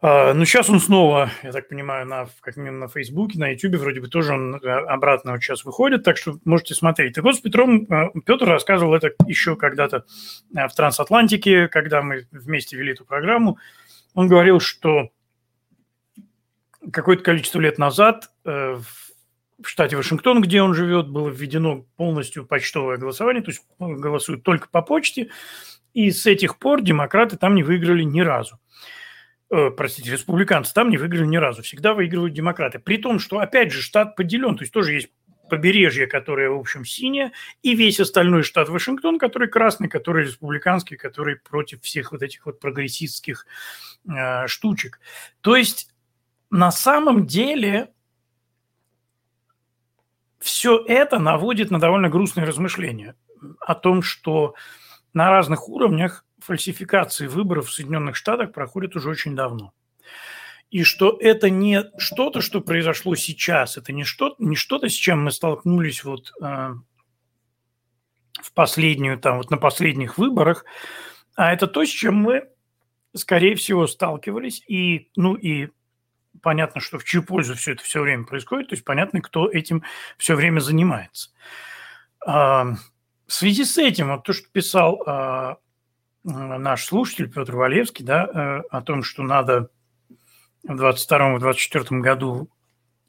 А, 0.01 0.33
ну, 0.33 0.45
сейчас 0.45 0.69
он 0.69 0.79
снова, 0.79 1.29
я 1.43 1.51
так 1.51 1.67
понимаю, 1.67 2.05
на, 2.05 2.27
как 2.39 2.55
минимум 2.55 2.79
на 2.79 2.87
Фейсбуке, 2.87 3.37
на 3.37 3.49
Ютубе 3.49 3.77
вроде 3.77 3.99
бы 3.99 4.07
тоже 4.07 4.33
он 4.33 4.55
э, 4.55 4.59
обратно 4.67 5.33
вот 5.33 5.41
сейчас 5.41 5.65
выходит, 5.65 6.03
так 6.03 6.15
что 6.15 6.39
можете 6.45 6.73
смотреть. 6.73 7.15
Так 7.15 7.25
вот, 7.25 7.35
с 7.35 7.41
Петром, 7.41 7.83
э, 7.83 8.11
Петр 8.25 8.45
рассказывал 8.45 8.93
это 8.93 9.11
еще 9.27 9.57
когда-то 9.57 10.05
э, 10.55 10.67
в 10.67 10.73
Трансатлантике, 10.73 11.67
когда 11.67 12.01
мы 12.01 12.27
вместе 12.31 12.77
вели 12.77 12.93
эту 12.93 13.03
программу. 13.03 13.57
Он 14.13 14.29
говорил, 14.29 14.61
что 14.61 15.09
какое-то 16.93 17.23
количество 17.23 17.59
лет 17.59 17.77
назад 17.77 18.31
в 18.45 18.83
штате 19.63 19.97
Вашингтон, 19.97 20.41
где 20.41 20.61
он 20.61 20.73
живет, 20.73 21.09
было 21.09 21.29
введено 21.29 21.85
полностью 21.97 22.45
почтовое 22.45 22.97
голосование, 22.97 23.43
то 23.43 23.51
есть 23.51 23.63
голосуют 23.79 24.43
только 24.43 24.69
по 24.69 24.81
почте, 24.81 25.29
и 25.93 26.11
с 26.11 26.25
этих 26.25 26.59
пор 26.59 26.81
демократы 26.81 27.37
там 27.37 27.55
не 27.55 27.63
выиграли 27.63 28.03
ни 28.03 28.21
разу 28.21 28.59
э, 29.51 29.71
простите, 29.71 30.11
республиканцы 30.11 30.73
там 30.73 30.89
не 30.89 30.97
выиграли 30.97 31.25
ни 31.25 31.37
разу. 31.37 31.63
Всегда 31.63 31.93
выигрывают 31.93 32.33
демократы. 32.33 32.79
При 32.79 32.97
том, 32.97 33.19
что, 33.19 33.39
опять 33.39 33.71
же, 33.71 33.81
штат 33.81 34.15
поделен. 34.15 34.55
То 34.55 34.63
есть 34.63 34.73
тоже 34.73 34.93
есть 34.93 35.09
побережье, 35.49 36.07
которое, 36.07 36.49
в 36.49 36.59
общем, 36.59 36.85
синее, 36.85 37.31
и 37.61 37.75
весь 37.75 37.99
остальной 37.99 38.43
штат 38.43 38.69
Вашингтон, 38.69 39.19
который 39.19 39.49
красный, 39.49 39.89
который 39.89 40.25
республиканский, 40.25 40.95
который 40.95 41.35
против 41.35 41.81
всех 41.81 42.11
вот 42.11 42.21
этих 42.21 42.45
вот 42.45 42.59
прогрессистских 42.59 43.45
э, 44.07 44.47
штучек. 44.47 44.99
То 45.41 45.55
есть 45.55 45.93
на 46.49 46.71
самом 46.71 47.25
деле 47.25 47.89
все 50.49 50.83
это 50.83 51.19
наводит 51.19 51.69
на 51.69 51.79
довольно 51.79 52.09
грустные 52.09 52.47
размышления 52.47 53.15
о 53.59 53.75
том, 53.75 54.01
что 54.01 54.55
на 55.13 55.29
разных 55.29 55.69
уровнях 55.69 56.25
фальсификации 56.39 57.27
выборов 57.27 57.67
в 57.67 57.73
Соединенных 57.73 58.15
Штатах 58.15 58.51
проходит 58.51 58.95
уже 58.95 59.09
очень 59.09 59.35
давно. 59.35 59.73
И 60.71 60.83
что 60.83 61.15
это 61.19 61.51
не 61.51 61.85
что-то, 61.99 62.41
что 62.41 62.61
произошло 62.61 63.13
сейчас, 63.15 63.77
это 63.77 63.93
не 63.93 64.03
что-то, 64.03 64.43
не 64.43 64.55
что-то 64.55 64.89
с 64.89 64.93
чем 64.93 65.23
мы 65.23 65.31
столкнулись 65.31 66.03
вот 66.03 66.31
э, 66.41 66.73
в 68.41 68.53
последнюю, 68.53 69.19
там, 69.19 69.37
вот 69.37 69.51
на 69.51 69.57
последних 69.57 70.17
выборах, 70.17 70.65
а 71.35 71.53
это 71.53 71.67
то, 71.67 71.85
с 71.85 71.89
чем 71.89 72.15
мы, 72.15 72.49
скорее 73.15 73.55
всего, 73.55 73.85
сталкивались. 73.85 74.63
И, 74.67 75.11
ну, 75.15 75.35
и 75.35 75.69
понятно, 76.41 76.81
что 76.81 76.97
в 76.99 77.03
чью 77.03 77.23
пользу 77.23 77.55
все 77.55 77.73
это 77.73 77.83
все 77.83 78.01
время 78.01 78.25
происходит, 78.25 78.69
то 78.69 78.73
есть 78.73 78.85
понятно, 78.85 79.21
кто 79.21 79.49
этим 79.49 79.83
все 80.17 80.35
время 80.35 80.59
занимается. 80.59 81.31
А, 82.25 82.65
в 83.27 83.33
связи 83.33 83.63
с 83.65 83.77
этим, 83.77 84.09
вот 84.09 84.23
то, 84.23 84.33
что 84.33 84.47
писал 84.51 85.01
а, 85.05 85.57
наш 86.23 86.85
слушатель 86.85 87.31
Петр 87.31 87.55
Валевский, 87.55 88.03
да, 88.03 88.25
э, 88.25 88.61
о 88.69 88.81
том, 88.81 89.03
что 89.03 89.23
надо 89.23 89.69
в 90.63 90.71
22-24 90.71 91.99
году 91.99 92.49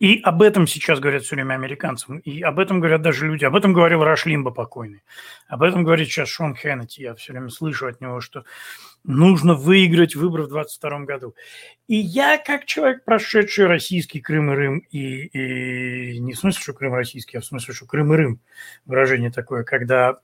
и 0.01 0.19
об 0.23 0.41
этом 0.41 0.67
сейчас 0.67 0.99
говорят 0.99 1.25
все 1.25 1.37
время 1.37 1.55
американцам, 1.55 2.19
и 2.21 2.41
об 2.41 2.59
этом 2.59 2.81
говорят 2.81 3.03
даже 3.03 3.27
люди. 3.27 3.45
Об 3.45 3.55
этом 3.55 3.75
говорил 3.75 4.03
Раш 4.03 4.25
Лимба 4.25 4.51
покойный. 4.51 5.03
Об 5.47 5.63
этом 5.63 5.85
говорит 5.85 6.09
сейчас 6.09 6.31
Шон 6.31 6.57
Хеннети. 6.57 7.03
Я 7.03 7.15
все 7.15 7.33
время 7.35 7.51
слышу 7.51 7.87
от 7.87 8.01
него, 8.01 8.23
что 8.23 8.45
нужно 9.05 9.53
выиграть 9.55 10.17
выборы 10.17 10.45
в 10.45 10.49
22 10.49 11.01
году. 11.01 11.35
И 11.87 11.97
я, 11.97 12.39
как 12.39 12.65
человек, 12.65 13.05
прошедший 13.05 13.67
российский 13.67 14.21
Крым 14.21 14.51
и 14.51 14.55
Рым, 14.55 14.79
и, 14.79 16.15
и 16.15 16.19
не 16.19 16.33
в 16.33 16.39
смысле, 16.39 16.63
что 16.63 16.73
Крым 16.73 16.95
российский, 16.95 17.37
а 17.37 17.43
в 17.43 17.45
смысле, 17.45 17.75
что 17.75 17.85
Крым 17.85 18.15
и 18.15 18.17
Рым, 18.17 18.41
выражение 18.87 19.31
такое, 19.31 19.65
когда 19.65 20.19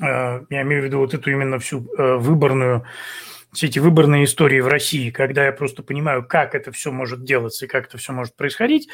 э, 0.00 0.04
я 0.04 0.62
имею 0.62 0.82
в 0.82 0.84
виду 0.84 0.98
вот 0.98 1.14
эту 1.14 1.32
именно 1.32 1.58
всю 1.58 1.84
э, 1.98 2.14
выборную 2.14 2.84
все 3.52 3.66
эти 3.66 3.78
выборные 3.78 4.24
истории 4.24 4.60
в 4.60 4.68
России, 4.68 5.10
когда 5.10 5.46
я 5.46 5.52
просто 5.52 5.82
понимаю, 5.82 6.24
как 6.26 6.54
это 6.54 6.70
все 6.72 6.92
может 6.92 7.24
делаться 7.24 7.64
и 7.64 7.68
как 7.68 7.86
это 7.86 7.98
все 7.98 8.12
может 8.12 8.36
происходить, 8.36 8.88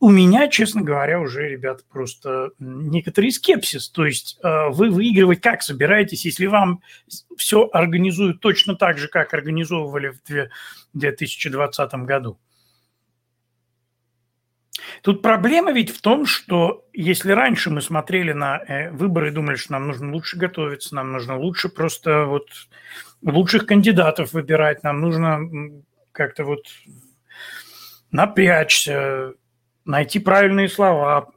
у 0.00 0.10
меня, 0.10 0.48
честно 0.48 0.82
говоря, 0.82 1.20
уже, 1.20 1.48
ребята, 1.48 1.84
просто 1.90 2.50
некоторый 2.58 3.30
скепсис. 3.30 3.88
То 3.88 4.04
есть 4.06 4.38
э, 4.42 4.68
вы 4.70 4.90
выигрывать 4.90 5.40
как 5.40 5.62
собираетесь, 5.62 6.24
если 6.24 6.46
вам 6.46 6.82
все 7.36 7.68
организуют 7.72 8.40
точно 8.40 8.74
так 8.74 8.98
же, 8.98 9.08
как 9.08 9.32
организовывали 9.32 10.14
в 10.26 10.48
2020 10.94 11.92
году? 12.04 12.38
Тут 15.02 15.22
проблема 15.22 15.72
ведь 15.72 15.90
в 15.90 16.00
том, 16.00 16.26
что 16.26 16.84
если 16.92 17.32
раньше 17.32 17.70
мы 17.70 17.80
смотрели 17.80 18.32
на 18.32 18.58
э, 18.58 18.90
выборы 18.90 19.28
и 19.28 19.32
думали, 19.32 19.56
что 19.56 19.72
нам 19.72 19.86
нужно 19.86 20.12
лучше 20.12 20.36
готовиться, 20.36 20.94
нам 20.94 21.12
нужно 21.12 21.38
лучше 21.38 21.68
просто 21.68 22.24
вот 22.24 22.48
лучших 23.22 23.66
кандидатов 23.66 24.32
выбирать, 24.32 24.82
нам 24.82 25.00
нужно 25.00 25.82
как-то 26.12 26.44
вот 26.44 26.66
напрячься, 28.10 29.34
найти 29.84 30.18
правильные 30.18 30.68
слова, 30.68 31.30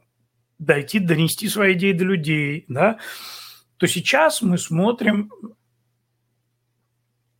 дойти, 0.58 0.98
донести 0.98 1.48
свои 1.48 1.74
идеи 1.74 1.92
до 1.92 2.04
людей, 2.04 2.64
да, 2.68 2.98
то 3.76 3.86
сейчас 3.86 4.42
мы 4.42 4.58
смотрим 4.58 5.30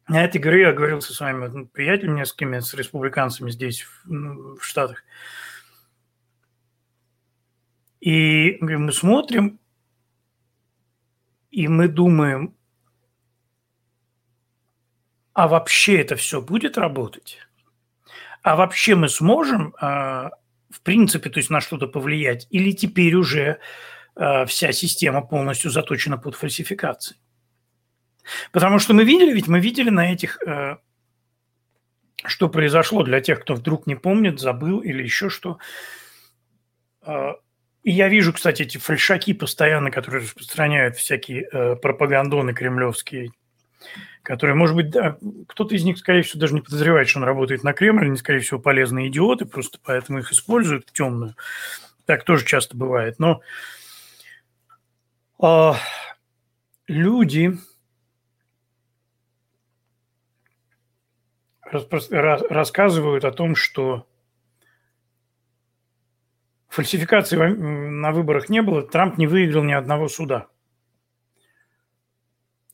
на 0.07 0.23
этой 0.23 0.39
игре 0.39 0.63
я 0.63 0.73
говорил 0.73 1.01
со 1.01 1.15
своими 1.15 1.47
ну, 1.47 1.67
приятелями 1.67 2.21
несколькими, 2.21 2.61
с 2.61 2.75
республиканцами 2.75 3.51
здесь, 3.51 3.83
в, 3.83 4.11
ну, 4.11 4.57
в 4.57 4.65
Штатах. 4.65 5.03
И 8.01 8.59
мы 8.61 8.93
смотрим, 8.93 9.59
и 11.51 11.69
мы 11.69 11.89
думаем, 11.89 12.55
а 15.35 15.49
вообще 15.49 16.00
это 16.00 16.14
все 16.17 16.41
будет 16.41 16.79
работать? 16.79 17.38
А 18.43 18.57
вообще 18.57 18.95
мы 18.95 19.09
сможем, 19.09 19.75
а, 19.81 20.31
в 20.71 20.81
принципе, 20.83 21.29
то 21.29 21.38
есть 21.38 21.50
на 21.50 21.61
что-то 21.61 21.88
повлиять? 21.88 22.47
Или 22.50 22.71
теперь 22.71 23.14
уже 23.14 23.59
а, 24.14 24.47
вся 24.47 24.73
система 24.73 25.23
полностью 25.23 25.71
заточена 25.71 26.19
под 26.19 26.37
фальсификации? 26.37 27.17
Потому 28.53 28.79
что 28.79 28.95
мы 28.95 29.05
видели, 29.05 29.33
ведь 29.33 29.49
мы 29.49 29.61
видели 29.61 29.91
на 29.91 30.12
этих, 30.12 30.41
а, 30.47 30.79
что 32.25 32.49
произошло 32.49 33.03
для 33.03 33.21
тех, 33.21 33.41
кто 33.41 33.55
вдруг 33.55 33.88
не 33.88 33.97
помнит, 33.97 34.38
забыл 34.38 34.81
или 34.81 35.03
еще 35.03 35.29
что. 35.29 35.59
И 37.83 37.91
я 37.91 38.09
вижу, 38.09 38.33
кстати, 38.33 38.62
эти 38.62 38.79
фальшаки 38.79 39.35
постоянно, 39.35 39.91
которые 39.91 40.23
распространяют 40.23 40.97
всякие 40.97 41.76
пропагандоны 41.76 42.55
кремлевские, 42.55 43.33
которые, 44.23 44.57
может 44.57 44.75
быть, 44.75 44.91
да, 44.91 45.19
кто-то 45.49 45.75
из 45.75 45.85
них, 45.85 45.99
скорее 45.99 46.23
всего, 46.23 46.41
даже 46.41 46.55
не 46.55 46.62
подозревает, 46.62 47.09
что 47.09 47.19
он 47.19 47.25
работает 47.25 47.62
на 47.62 47.75
Кремль, 47.75 48.07
они, 48.07 48.17
скорее 48.17 48.41
всего, 48.41 48.59
полезные 48.59 49.09
идиоты, 49.09 49.45
просто 49.45 49.79
поэтому 49.85 50.19
их 50.19 50.33
используют 50.33 50.93
темную. 50.93 51.35
Так 52.07 52.25
тоже 52.25 52.45
часто 52.47 52.76
бывает. 52.76 53.19
Но 53.19 53.43
э, 55.43 55.73
люди 56.87 57.59
рассказывают 61.71 63.25
о 63.25 63.33
том, 63.33 63.57
что 63.57 64.07
фальсификации 66.69 67.37
на 67.37 68.12
выборах 68.12 68.49
не 68.49 68.62
было, 68.62 68.83
Трамп 68.83 69.19
не 69.19 69.26
выиграл 69.26 69.64
ни 69.64 69.73
одного 69.73 70.09
суда– 70.09 70.47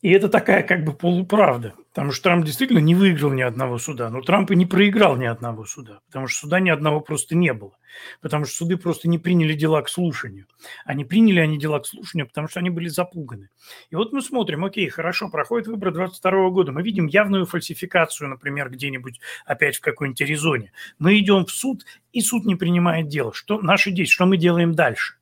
и 0.02 0.10
это 0.10 0.28
такая 0.28 0.62
как 0.62 0.84
бы 0.84 0.94
полуправда, 0.94 1.74
потому 1.90 2.12
что 2.12 2.24
Трамп 2.24 2.46
действительно 2.46 2.78
не 2.78 2.94
выиграл 2.94 3.32
ни 3.32 3.42
одного 3.42 3.78
суда, 3.78 4.08
но 4.08 4.22
Трамп 4.22 4.50
и 4.50 4.56
не 4.56 4.64
проиграл 4.64 5.16
ни 5.16 5.26
одного 5.26 5.66
суда, 5.66 6.00
потому 6.06 6.26
что 6.26 6.40
суда 6.40 6.58
ни 6.58 6.70
одного 6.70 7.00
просто 7.00 7.36
не 7.36 7.52
было, 7.52 7.76
потому 8.22 8.46
что 8.46 8.54
суды 8.54 8.78
просто 8.78 9.08
не 9.08 9.18
приняли 9.18 9.52
дела 9.52 9.82
к 9.82 9.90
слушанию. 9.90 10.46
Они 10.86 11.04
приняли 11.04 11.40
они 11.40 11.58
дела 11.58 11.80
к 11.80 11.86
слушанию, 11.86 12.26
потому 12.26 12.48
что 12.48 12.60
они 12.60 12.70
были 12.70 12.88
запуганы. 12.88 13.50
И 13.90 13.96
вот 13.96 14.12
мы 14.12 14.22
смотрим, 14.22 14.64
окей, 14.64 14.88
хорошо, 14.88 15.28
проходит 15.28 15.66
выбор 15.66 15.92
22 15.92 16.50
года, 16.50 16.72
мы 16.72 16.82
видим 16.82 17.06
явную 17.06 17.44
фальсификацию, 17.44 18.30
например, 18.30 18.70
где-нибудь 18.70 19.20
опять 19.44 19.76
в 19.76 19.80
какой-нибудь 19.80 20.22
Аризоне. 20.22 20.72
Мы 20.98 21.18
идем 21.18 21.44
в 21.44 21.50
суд, 21.50 21.84
и 22.12 22.22
суд 22.22 22.46
не 22.46 22.56
принимает 22.56 23.08
дело. 23.08 23.34
Что 23.34 23.60
наши 23.60 23.90
действия, 23.90 24.14
что 24.14 24.26
мы 24.26 24.38
делаем 24.38 24.74
дальше? 24.74 25.19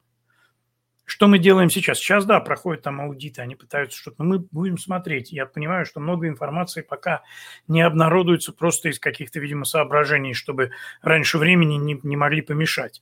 Что 1.09 1.27
мы 1.27 1.39
делаем 1.39 1.71
сейчас? 1.71 1.97
Сейчас, 1.99 2.27
да, 2.27 2.39
проходят 2.39 2.83
там 2.83 3.01
аудиты, 3.01 3.41
они 3.41 3.55
пытаются 3.55 3.99
что-то, 3.99 4.23
но 4.23 4.29
мы 4.29 4.47
будем 4.51 4.77
смотреть. 4.77 5.33
Я 5.33 5.47
понимаю, 5.47 5.87
что 5.87 6.01
много 6.01 6.29
информации 6.29 6.83
пока 6.83 7.23
не 7.67 7.81
обнародуется 7.81 8.53
просто 8.53 8.91
из 8.91 8.99
каких-то, 8.99 9.41
видимо, 9.41 9.65
соображений, 9.65 10.35
чтобы 10.35 10.71
раньше 11.01 11.39
времени 11.39 11.77
не, 11.77 11.99
не 12.03 12.17
могли 12.17 12.43
помешать. 12.43 13.01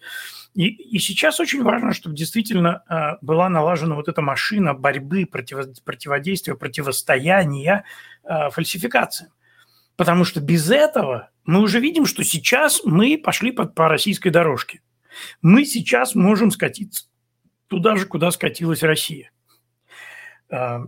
И, 0.54 0.68
и 0.68 1.00
сейчас 1.00 1.40
очень 1.40 1.64
важно, 1.64 1.92
чтобы 1.92 2.14
действительно 2.14 2.84
э, 2.88 3.16
была 3.22 3.48
налажена 3.48 3.96
вот 3.96 4.06
эта 4.06 4.22
машина 4.22 4.72
борьбы, 4.72 5.26
против, 5.26 5.82
противодействия, 5.82 6.54
противостояния 6.54 7.84
э, 8.22 8.50
фальсификациям. 8.50 9.32
Потому 9.96 10.24
что 10.24 10.40
без 10.40 10.70
этого 10.70 11.30
мы 11.44 11.60
уже 11.60 11.80
видим, 11.80 12.06
что 12.06 12.22
сейчас 12.22 12.82
мы 12.84 13.18
пошли 13.18 13.50
по, 13.50 13.64
по 13.64 13.88
российской 13.88 14.30
дорожке. 14.30 14.80
Мы 15.42 15.64
сейчас 15.64 16.14
можем 16.14 16.52
скатиться 16.52 17.06
туда 17.68 17.96
же, 17.96 18.06
куда 18.06 18.30
скатилась 18.30 18.82
Россия. 18.82 19.30
А, 20.50 20.86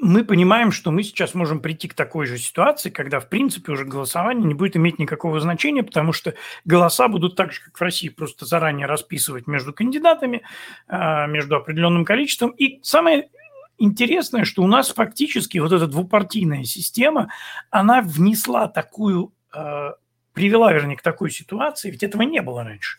мы 0.00 0.24
понимаем, 0.24 0.72
что 0.72 0.90
мы 0.90 1.02
сейчас 1.02 1.34
можем 1.34 1.60
прийти 1.60 1.86
к 1.86 1.94
такой 1.94 2.24
же 2.26 2.38
ситуации, 2.38 2.88
когда, 2.88 3.20
в 3.20 3.28
принципе, 3.28 3.72
уже 3.72 3.84
голосование 3.84 4.46
не 4.46 4.54
будет 4.54 4.76
иметь 4.76 4.98
никакого 4.98 5.40
значения, 5.40 5.82
потому 5.82 6.12
что 6.12 6.34
голоса 6.64 7.06
будут 7.08 7.36
так 7.36 7.52
же, 7.52 7.60
как 7.62 7.76
в 7.76 7.82
России, 7.82 8.08
просто 8.08 8.46
заранее 8.46 8.86
расписывать 8.86 9.46
между 9.46 9.74
кандидатами, 9.74 10.42
а, 10.88 11.26
между 11.26 11.56
определенным 11.56 12.06
количеством. 12.06 12.50
И 12.50 12.80
самое 12.82 13.28
интересное, 13.76 14.44
что 14.44 14.62
у 14.62 14.66
нас 14.66 14.88
фактически 14.90 15.58
вот 15.58 15.72
эта 15.72 15.86
двупартийная 15.86 16.64
система, 16.64 17.30
она 17.70 18.00
внесла 18.00 18.68
такую, 18.68 19.34
а, 19.52 19.94
привела, 20.32 20.72
вернее, 20.72 20.96
к 20.96 21.02
такой 21.02 21.30
ситуации, 21.30 21.90
ведь 21.90 22.02
этого 22.02 22.22
не 22.22 22.42
было 22.42 22.64
раньше. 22.64 22.98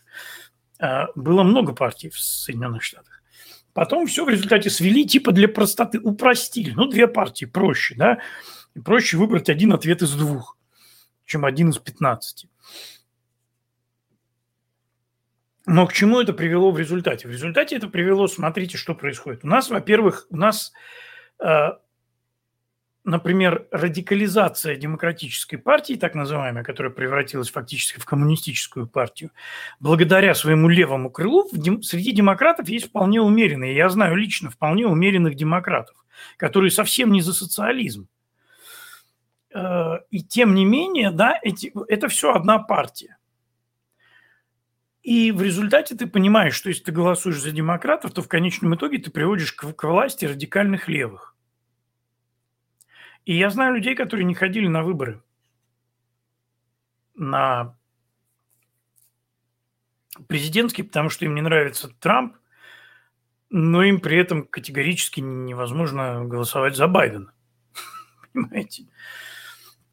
А, 0.78 1.06
было 1.14 1.42
много 1.42 1.74
партий 1.74 2.08
в 2.08 2.18
Соединенных 2.18 2.82
Штатах. 2.82 3.22
Потом 3.72 4.06
все 4.06 4.24
в 4.24 4.28
результате 4.28 4.68
свели 4.68 5.06
типа 5.06 5.32
для 5.32 5.48
простоты, 5.48 5.98
упростили. 5.98 6.72
Ну, 6.72 6.86
две 6.86 7.06
партии 7.06 7.46
проще, 7.46 7.94
да? 7.94 8.18
И 8.74 8.80
проще 8.80 9.16
выбрать 9.16 9.48
один 9.48 9.72
ответ 9.72 10.02
из 10.02 10.14
двух, 10.14 10.58
чем 11.24 11.44
один 11.44 11.70
из 11.70 11.78
пятнадцати. 11.78 12.48
Но 15.64 15.86
к 15.86 15.92
чему 15.92 16.20
это 16.20 16.32
привело 16.32 16.70
в 16.72 16.78
результате? 16.78 17.28
В 17.28 17.30
результате 17.30 17.76
это 17.76 17.88
привело, 17.88 18.26
смотрите, 18.26 18.76
что 18.76 18.94
происходит. 18.94 19.44
У 19.44 19.46
нас, 19.46 19.70
во-первых, 19.70 20.26
у 20.28 20.36
нас 20.36 20.72
э, 21.38 21.68
например, 23.04 23.66
радикализация 23.70 24.76
демократической 24.76 25.56
партии, 25.56 25.94
так 25.94 26.14
называемая, 26.14 26.62
которая 26.62 26.92
превратилась 26.92 27.50
фактически 27.50 27.98
в 27.98 28.04
коммунистическую 28.04 28.86
партию, 28.86 29.30
благодаря 29.80 30.34
своему 30.34 30.68
левому 30.68 31.10
крылу 31.10 31.48
среди 31.82 32.12
демократов 32.12 32.68
есть 32.68 32.86
вполне 32.86 33.20
умеренные, 33.20 33.74
я 33.74 33.88
знаю 33.88 34.16
лично 34.16 34.50
вполне 34.50 34.86
умеренных 34.86 35.34
демократов, 35.34 35.96
которые 36.36 36.70
совсем 36.70 37.12
не 37.12 37.20
за 37.20 37.32
социализм. 37.32 38.08
Э, 39.54 39.98
и 40.10 40.22
тем 40.22 40.54
не 40.54 40.64
менее, 40.64 41.10
да, 41.10 41.38
эти, 41.42 41.72
это 41.88 42.08
все 42.08 42.32
одна 42.32 42.58
партия. 42.58 43.18
И 45.02 45.32
в 45.32 45.42
результате 45.42 45.96
ты 45.96 46.06
понимаешь, 46.06 46.54
что 46.54 46.68
если 46.68 46.84
ты 46.84 46.92
голосуешь 46.92 47.40
за 47.40 47.50
демократов, 47.50 48.12
то 48.12 48.22
в 48.22 48.28
конечном 48.28 48.76
итоге 48.76 48.98
ты 48.98 49.10
приводишь 49.10 49.52
к, 49.52 49.72
к 49.72 49.84
власти 49.84 50.26
радикальных 50.26 50.88
левых. 50.88 51.31
И 53.24 53.36
я 53.36 53.50
знаю 53.50 53.74
людей, 53.74 53.94
которые 53.94 54.24
не 54.24 54.34
ходили 54.34 54.66
на 54.66 54.82
выборы. 54.82 55.22
На 57.14 57.76
президентский, 60.28 60.82
потому 60.82 61.08
что 61.08 61.24
им 61.24 61.34
не 61.34 61.40
нравится 61.40 61.88
Трамп, 62.00 62.36
но 63.50 63.84
им 63.84 64.00
при 64.00 64.18
этом 64.18 64.46
категорически 64.46 65.20
невозможно 65.20 66.24
голосовать 66.24 66.76
за 66.76 66.88
Байдена. 66.88 67.32
Понимаете? 68.32 68.86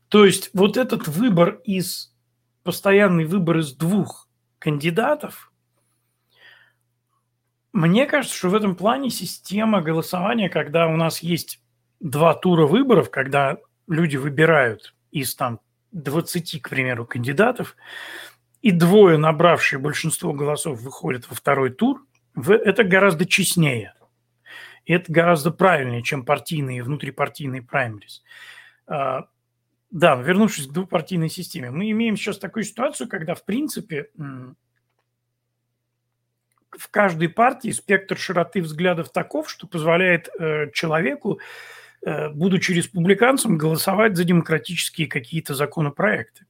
То 0.07 0.25
есть 0.25 0.49
вот 0.53 0.77
этот 0.77 1.07
выбор 1.07 1.61
из, 1.65 2.15
постоянный 2.63 3.25
выбор 3.25 3.59
из 3.59 3.73
двух 3.73 4.27
кандидатов, 4.57 5.51
мне 7.71 8.07
кажется, 8.07 8.35
что 8.35 8.49
в 8.49 8.55
этом 8.55 8.75
плане 8.75 9.11
система 9.11 9.81
голосования, 9.81 10.49
когда 10.49 10.87
у 10.87 10.95
нас 10.95 11.21
есть 11.21 11.61
два 11.99 12.33
тура 12.33 12.65
выборов, 12.65 13.09
когда 13.09 13.57
люди 13.87 14.17
выбирают 14.17 14.95
из 15.11 15.35
там 15.35 15.59
20, 15.91 16.61
к 16.61 16.69
примеру, 16.69 17.05
кандидатов, 17.05 17.75
и 18.61 18.71
двое, 18.71 19.17
набравшие 19.17 19.79
большинство 19.79 20.33
голосов, 20.33 20.81
выходят 20.81 21.29
во 21.29 21.35
второй 21.35 21.71
тур, 21.71 22.05
это 22.35 22.83
гораздо 22.83 23.25
честнее. 23.25 23.93
И 24.85 24.93
это 24.93 25.11
гораздо 25.11 25.51
правильнее, 25.51 26.03
чем 26.03 26.25
партийные 26.25 26.79
и 26.79 26.81
внутрипартийные 26.81 27.61
праймерис. 27.61 28.23
А, 28.87 29.27
да, 29.91 30.15
вернувшись 30.15 30.67
к 30.67 30.71
двупартийной 30.71 31.29
системе, 31.29 31.71
мы 31.71 31.89
имеем 31.91 32.17
сейчас 32.17 32.37
такую 32.37 32.63
ситуацию, 32.63 33.07
когда, 33.07 33.35
в 33.35 33.45
принципе, 33.45 34.09
в 36.71 36.89
каждой 36.91 37.29
партии 37.29 37.71
спектр 37.71 38.17
широты 38.17 38.61
взглядов 38.61 39.11
таков, 39.11 39.49
что 39.49 39.67
позволяет 39.67 40.29
э, 40.39 40.69
человеку 40.71 41.39
будучи 42.03 42.71
республиканцем, 42.71 43.57
голосовать 43.57 44.15
за 44.15 44.23
демократические 44.23 45.07
какие-то 45.07 45.53
законопроекты. 45.53 46.45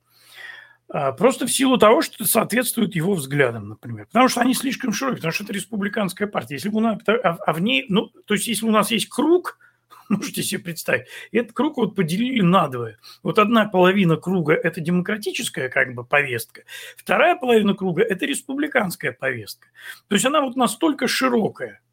А, 0.91 1.11
просто 1.11 1.45
в 1.45 1.51
силу 1.51 1.77
того, 1.77 2.01
что 2.01 2.15
это 2.15 2.25
соответствует 2.25 2.95
его 2.95 3.13
взглядам, 3.13 3.69
например. 3.69 4.07
Потому 4.07 4.27
что 4.27 4.41
они 4.41 4.55
слишком 4.55 4.91
широкие, 4.91 5.17
потому 5.17 5.33
что 5.33 5.43
это 5.43 5.53
республиканская 5.53 6.27
партия. 6.27 6.55
Если 6.55 6.69
у 6.69 6.79
нас, 6.79 6.99
а, 7.07 7.37
а 7.45 7.53
в 7.53 7.61
ней, 7.61 7.85
ну, 7.89 8.07
то 8.25 8.33
есть 8.33 8.47
если 8.47 8.65
у 8.65 8.71
нас 8.71 8.89
есть 8.89 9.07
круг, 9.07 9.59
можете 10.09 10.41
себе 10.41 10.63
представить, 10.63 11.05
этот 11.31 11.53
круг 11.53 11.77
вот 11.77 11.95
поделили 11.95 12.41
надвое. 12.41 12.97
Вот 13.21 13.37
одна 13.37 13.65
половина 13.65 14.17
круга– 14.17 14.53
это 14.63 14.81
демократическая 14.81 15.69
как 15.69 15.93
бы 15.93 16.03
повестка, 16.03 16.63
вторая 16.97 17.35
половина 17.35 17.75
круга– 17.75 18.01
это 18.09 18.25
республиканская 18.25 19.11
повестка. 19.11 19.67
То 20.07 20.15
есть 20.15 20.25
она 20.25 20.41
вот 20.41 20.55
настолько 20.55 21.07
широкая– 21.07 21.81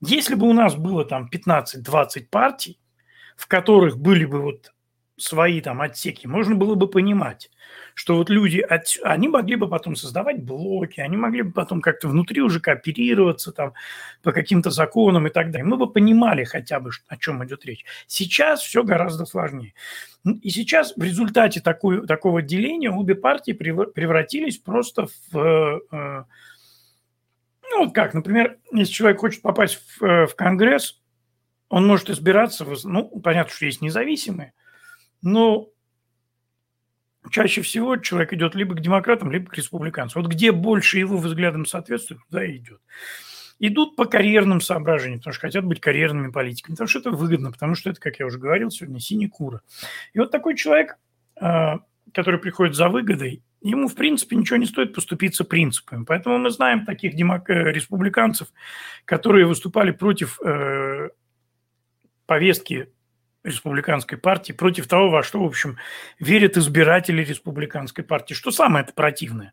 если 0.00 0.34
бы 0.34 0.48
у 0.48 0.52
нас 0.52 0.74
было 0.74 1.04
там 1.04 1.28
15-20 1.32 2.26
партий, 2.30 2.78
в 3.36 3.46
которых 3.46 3.98
были 3.98 4.24
бы 4.24 4.40
вот 4.40 4.72
свои 5.16 5.60
там 5.60 5.80
отсеки, 5.80 6.26
можно 6.26 6.54
было 6.54 6.74
бы 6.74 6.88
понимать, 6.88 7.50
что 7.94 8.16
вот 8.16 8.28
люди, 8.28 8.60
от... 8.60 8.84
они 9.02 9.28
могли 9.28 9.56
бы 9.56 9.68
потом 9.68 9.96
создавать 9.96 10.42
блоки, 10.42 11.00
они 11.00 11.16
могли 11.16 11.42
бы 11.42 11.52
потом 11.52 11.80
как-то 11.80 12.08
внутри 12.08 12.42
уже 12.42 12.60
кооперироваться 12.60 13.52
там 13.52 13.72
по 14.22 14.32
каким-то 14.32 14.70
законам 14.70 15.26
и 15.26 15.30
так 15.30 15.50
далее. 15.50 15.64
Мы 15.64 15.78
бы 15.78 15.90
понимали 15.90 16.44
хотя 16.44 16.80
бы, 16.80 16.90
о 17.08 17.16
чем 17.16 17.42
идет 17.44 17.64
речь. 17.64 17.84
Сейчас 18.06 18.60
все 18.60 18.82
гораздо 18.82 19.24
сложнее. 19.24 19.72
И 20.42 20.50
сейчас 20.50 20.94
в 20.96 21.02
результате 21.02 21.60
такой, 21.60 22.06
такого 22.06 22.42
деления 22.42 22.90
обе 22.90 23.14
партии 23.14 23.52
превратились 23.52 24.58
просто 24.58 25.08
в 25.30 25.80
э, 25.90 26.24
ну, 27.76 27.84
вот 27.84 27.94
как, 27.94 28.14
например, 28.14 28.58
если 28.72 28.92
человек 28.92 29.20
хочет 29.20 29.42
попасть 29.42 29.76
в, 29.76 30.02
э, 30.02 30.26
в 30.26 30.34
Конгресс, 30.34 30.98
он 31.68 31.86
может 31.86 32.08
избираться, 32.08 32.64
в, 32.64 32.84
ну, 32.84 33.04
понятно, 33.20 33.52
что 33.52 33.66
есть 33.66 33.82
независимые, 33.82 34.54
но 35.20 35.68
чаще 37.30 37.60
всего 37.60 37.96
человек 37.96 38.32
идет 38.32 38.54
либо 38.54 38.74
к 38.74 38.80
демократам, 38.80 39.30
либо 39.30 39.50
к 39.50 39.56
республиканцам. 39.58 40.22
Вот 40.22 40.30
где 40.30 40.52
больше 40.52 40.98
его 40.98 41.18
взглядам 41.18 41.66
соответствует, 41.66 42.22
туда 42.30 42.44
и 42.46 42.56
идет. 42.56 42.80
Идут 43.58 43.94
по 43.94 44.06
карьерным 44.06 44.62
соображениям, 44.62 45.20
потому 45.20 45.34
что 45.34 45.42
хотят 45.42 45.64
быть 45.64 45.80
карьерными 45.80 46.30
политиками, 46.30 46.74
потому 46.74 46.88
что 46.88 47.00
это 47.00 47.10
выгодно, 47.10 47.52
потому 47.52 47.74
что 47.74 47.90
это, 47.90 48.00
как 48.00 48.18
я 48.18 48.26
уже 48.26 48.38
говорил 48.38 48.70
сегодня, 48.70 49.00
синекура. 49.00 49.60
И 50.14 50.18
вот 50.18 50.30
такой 50.30 50.56
человек, 50.56 50.98
э, 51.40 51.74
который 52.12 52.40
приходит 52.40 52.74
за 52.74 52.88
выгодой, 52.88 53.42
ему, 53.60 53.88
в 53.88 53.94
принципе, 53.94 54.36
ничего 54.36 54.56
не 54.56 54.66
стоит 54.66 54.94
поступиться 54.94 55.44
принципами. 55.44 56.04
Поэтому 56.04 56.38
мы 56.38 56.50
знаем 56.50 56.84
таких 56.84 57.14
демок... 57.14 57.50
Э, 57.50 57.72
республиканцев, 57.72 58.48
которые 59.04 59.46
выступали 59.46 59.90
против 59.90 60.40
э, 60.42 61.10
повестки 62.26 62.88
республиканской 63.44 64.18
партии, 64.18 64.52
против 64.52 64.88
того, 64.88 65.08
во 65.08 65.22
что, 65.22 65.40
в 65.40 65.46
общем, 65.46 65.76
верят 66.18 66.56
избиратели 66.56 67.22
республиканской 67.22 68.02
партии. 68.02 68.34
Что 68.34 68.50
самое 68.50 68.84
это 68.84 68.92
противное? 68.92 69.52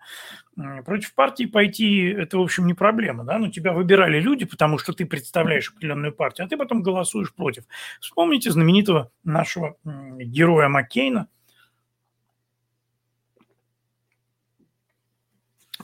Против 0.85 1.13
партии 1.13 1.45
пойти– 1.45 2.07
это, 2.17 2.39
в 2.39 2.41
общем, 2.41 2.65
не 2.65 2.73
проблема. 2.73 3.23
Да? 3.23 3.37
Но 3.37 3.51
тебя 3.51 3.71
выбирали 3.71 4.19
люди, 4.19 4.45
потому 4.45 4.79
что 4.79 4.93
ты 4.93 5.05
представляешь 5.05 5.69
определенную 5.69 6.11
партию, 6.11 6.45
а 6.45 6.49
ты 6.49 6.57
потом 6.57 6.81
голосуешь 6.81 7.33
против. 7.33 7.65
Вспомните 7.99 8.51
знаменитого 8.51 9.11
нашего 9.23 9.77
героя 9.83 10.69
Маккейна– 10.69 11.27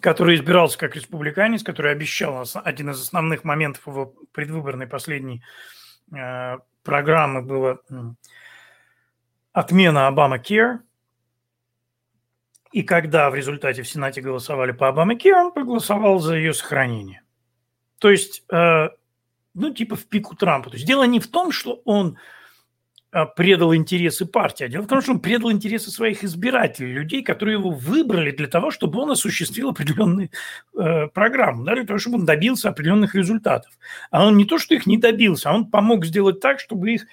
который 0.01 0.35
избирался 0.35 0.77
как 0.77 0.95
республиканец, 0.95 1.63
который 1.63 1.91
обещал 1.91 2.45
один 2.63 2.91
из 2.91 3.01
основных 3.01 3.43
моментов 3.43 3.87
его 3.87 4.13
предвыборной 4.31 4.87
последней 4.87 5.43
э, 6.15 6.57
программы 6.83 7.41
была 7.41 7.79
отмена 9.53 10.07
Обама 10.07 10.39
Кер. 10.39 10.81
И 12.71 12.83
когда 12.83 13.29
в 13.29 13.35
результате 13.35 13.81
в 13.81 13.89
Сенате 13.89 14.21
голосовали 14.21 14.71
по 14.71 14.87
Обама 14.87 15.15
Кер, 15.15 15.35
он 15.37 15.51
проголосовал 15.51 16.19
за 16.19 16.35
ее 16.35 16.53
сохранение. 16.53 17.23
То 17.97 18.09
есть, 18.09 18.43
э, 18.51 18.89
ну, 19.53 19.73
типа 19.73 19.95
в 19.95 20.05
пику 20.05 20.35
Трампа. 20.35 20.69
То 20.69 20.75
есть 20.75 20.87
дело 20.87 21.03
не 21.03 21.19
в 21.19 21.27
том, 21.27 21.51
что 21.51 21.81
он 21.85 22.17
предал 23.35 23.73
интересы 23.73 24.25
партии. 24.25 24.65
А 24.65 24.67
дело 24.67 24.83
в 24.83 24.87
том, 24.87 25.01
что 25.01 25.13
он 25.13 25.19
предал 25.19 25.51
интересы 25.51 25.89
своих 25.89 26.23
избирателей, 26.23 26.93
людей, 26.93 27.23
которые 27.23 27.57
его 27.57 27.71
выбрали 27.71 28.29
для 28.31 28.47
того, 28.47 28.69
чтобы 28.69 28.99
он 28.99 29.09
осуществил 29.11 29.69
определенные 29.69 30.29
э, 30.77 31.07
программы, 31.07 31.65
да, 31.65 31.73
для 31.73 31.85
того, 31.85 31.97
чтобы 31.97 32.17
он 32.17 32.25
добился 32.25 32.69
определенных 32.69 33.15
результатов. 33.15 33.71
А 34.11 34.27
он 34.27 34.37
не 34.37 34.45
то, 34.45 34.59
что 34.59 34.75
их 34.75 34.85
не 34.85 34.97
добился, 34.97 35.49
а 35.49 35.55
он 35.55 35.71
помог 35.71 36.05
сделать 36.05 36.39
так, 36.39 36.59
чтобы 36.59 36.91
их 36.91 37.07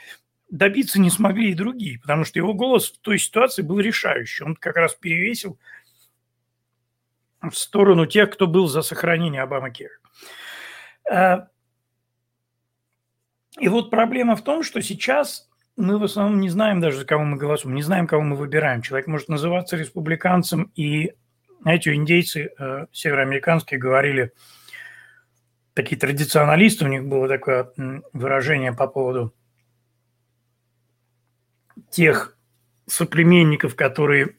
добиться 0.50 1.00
не 1.00 1.11
смогли 1.11 1.50
и 1.50 1.54
другие, 1.54 1.98
потому 1.98 2.24
что 2.24 2.38
его 2.38 2.52
голос 2.52 2.92
в 2.92 2.98
той 2.98 3.18
ситуации 3.18 3.62
был 3.62 3.80
решающий. 3.80 4.44
Он 4.44 4.54
как 4.54 4.76
раз 4.76 4.94
перевесил 4.94 5.59
в 7.40 7.52
сторону 7.54 8.06
тех, 8.06 8.30
кто 8.30 8.46
был 8.46 8.68
за 8.68 8.82
сохранение 8.82 9.42
Обама 9.42 9.70
Кер. 9.70 9.90
И 13.59 13.68
вот 13.68 13.90
проблема 13.90 14.37
в 14.37 14.44
том, 14.44 14.62
что 14.62 14.82
сейчас 14.82 15.48
мы 15.76 15.98
в 15.98 16.04
основном 16.04 16.40
не 16.40 16.48
знаем 16.48 16.80
даже, 16.80 16.98
за 16.98 17.04
кого 17.04 17.24
мы 17.24 17.36
голосуем, 17.36 17.74
не 17.74 17.82
знаем, 17.82 18.06
кого 18.06 18.22
мы 18.22 18.36
выбираем. 18.36 18.82
Человек 18.82 19.06
может 19.06 19.28
называться 19.28 19.76
республиканцем, 19.76 20.72
и, 20.74 21.12
знаете, 21.60 21.94
индейцы 21.94 22.50
э, 22.58 22.86
североамериканские 22.92 23.78
говорили, 23.78 24.32
такие 25.74 25.98
традиционалисты, 25.98 26.86
у 26.86 26.88
них 26.88 27.04
было 27.04 27.28
такое 27.28 27.70
выражение 28.14 28.72
по 28.72 28.86
поводу 28.86 29.34
тех 31.90 32.36
соплеменников, 32.86 33.76
которые 33.76 34.36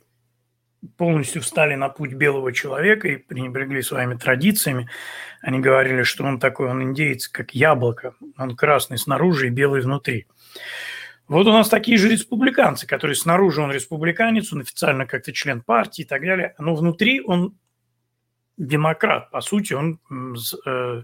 полностью 0.98 1.42
встали 1.42 1.76
на 1.76 1.90
путь 1.90 2.14
белого 2.14 2.54
человека 2.54 3.08
и 3.08 3.18
пренебрегли 3.18 3.82
своими 3.82 4.16
традициями. 4.16 4.90
Они 5.42 5.60
говорили, 5.60 6.04
что 6.04 6.24
он 6.24 6.40
такой, 6.40 6.70
он 6.70 6.82
индеец, 6.82 7.28
как 7.28 7.54
яблоко. 7.54 8.16
Он 8.38 8.56
красный 8.56 8.98
снаружи 8.98 9.48
и 9.48 9.52
белый 9.52 9.82
внутри. 9.82 10.28
Вот 11.28 11.46
у 11.46 11.52
нас 11.52 11.68
такие 11.68 11.98
же 11.98 12.10
республиканцы, 12.10 12.88
которые 12.88 13.16
снаружи 13.16 13.62
он 13.62 13.72
республиканец, 13.72 14.54
он 14.54 14.62
официально 14.62 15.06
как-то 15.06 15.34
член 15.34 15.62
партии 15.62 16.04
и 16.04 16.06
так 16.06 16.22
далее, 16.22 16.56
но 16.58 16.74
внутри 16.74 17.22
он 17.22 17.58
демократ. 18.58 19.30
По 19.30 19.42
сути, 19.42 19.74
он 19.74 20.00
э, 20.66 21.04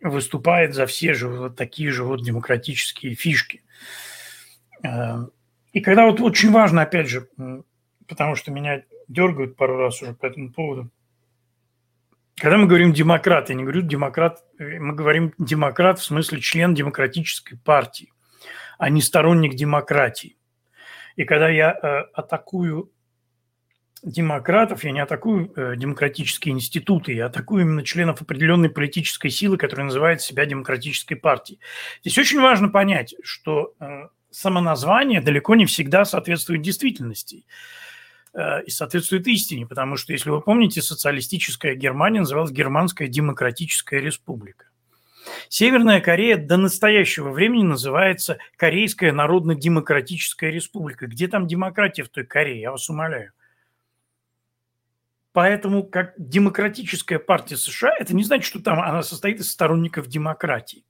выступает 0.00 0.74
за 0.74 0.86
все 0.86 1.14
же 1.14 1.28
вот 1.28 1.56
такие 1.56 1.90
же 1.90 2.04
вот 2.04 2.22
демократические 2.22 3.14
фишки. 3.14 3.62
Э, 4.84 5.26
и 5.72 5.80
когда 5.80 6.06
вот 6.06 6.20
очень 6.20 6.52
важно, 6.52 6.82
опять 6.82 7.08
же, 7.08 7.28
потому 8.06 8.36
что 8.36 8.52
меня 8.52 8.84
дергают 9.08 9.56
пару 9.56 9.76
раз 9.76 10.00
уже 10.00 10.14
по 10.14 10.26
этому 10.26 10.52
поводу, 10.52 10.90
когда 12.36 12.56
мы 12.56 12.66
говорим 12.66 12.92
демократ, 12.92 13.50
я 13.50 13.54
не 13.54 13.64
говорю 13.64 13.82
демократ, 13.82 14.44
э, 14.58 14.78
мы 14.78 14.94
говорим 14.94 15.34
демократ 15.38 15.98
в 15.98 16.04
смысле 16.04 16.40
член 16.40 16.72
демократической 16.72 17.56
партии, 17.56 18.12
а 18.80 18.88
не 18.88 19.02
сторонник 19.02 19.54
демократии. 19.54 20.38
И 21.14 21.24
когда 21.24 21.50
я 21.50 21.70
э, 21.70 21.86
атакую 22.14 22.90
демократов, 24.02 24.84
я 24.84 24.92
не 24.92 25.00
атакую 25.00 25.52
э, 25.54 25.76
демократические 25.76 26.54
институты, 26.54 27.12
я 27.12 27.26
атакую 27.26 27.60
именно 27.60 27.84
членов 27.84 28.22
определенной 28.22 28.70
политической 28.70 29.28
силы, 29.28 29.58
которая 29.58 29.84
называет 29.84 30.22
себя 30.22 30.46
демократической 30.46 31.14
партией. 31.14 31.60
Здесь 32.00 32.16
очень 32.16 32.40
важно 32.40 32.70
понять, 32.70 33.14
что 33.22 33.74
э, 33.80 34.08
самоназвание 34.30 35.20
далеко 35.20 35.56
не 35.56 35.66
всегда 35.66 36.06
соответствует 36.06 36.62
действительности 36.62 37.44
э, 38.32 38.64
и 38.64 38.70
соответствует 38.70 39.26
истине, 39.26 39.66
потому 39.66 39.98
что, 39.98 40.14
если 40.14 40.30
вы 40.30 40.40
помните, 40.40 40.80
социалистическая 40.80 41.74
Германия 41.74 42.20
называлась 42.20 42.50
Германская 42.50 43.08
демократическая 43.08 44.00
республика. 44.00 44.69
Северная 45.48 46.00
Корея 46.00 46.36
до 46.36 46.56
настоящего 46.56 47.30
времени 47.30 47.62
называется 47.62 48.38
Корейская 48.56 49.12
народно-демократическая 49.12 50.50
республика. 50.50 51.06
Где 51.06 51.28
там 51.28 51.46
демократия 51.46 52.02
в 52.02 52.08
той 52.08 52.24
Корее, 52.24 52.60
я 52.60 52.70
вас 52.70 52.88
умоляю. 52.88 53.32
Поэтому 55.32 55.84
как 55.84 56.14
демократическая 56.16 57.18
партия 57.18 57.56
США, 57.56 57.92
это 57.98 58.14
не 58.16 58.24
значит, 58.24 58.44
что 58.46 58.60
там 58.60 58.80
она 58.80 59.02
состоит 59.02 59.40
из 59.40 59.50
сторонников 59.50 60.08
демократии. 60.08 60.84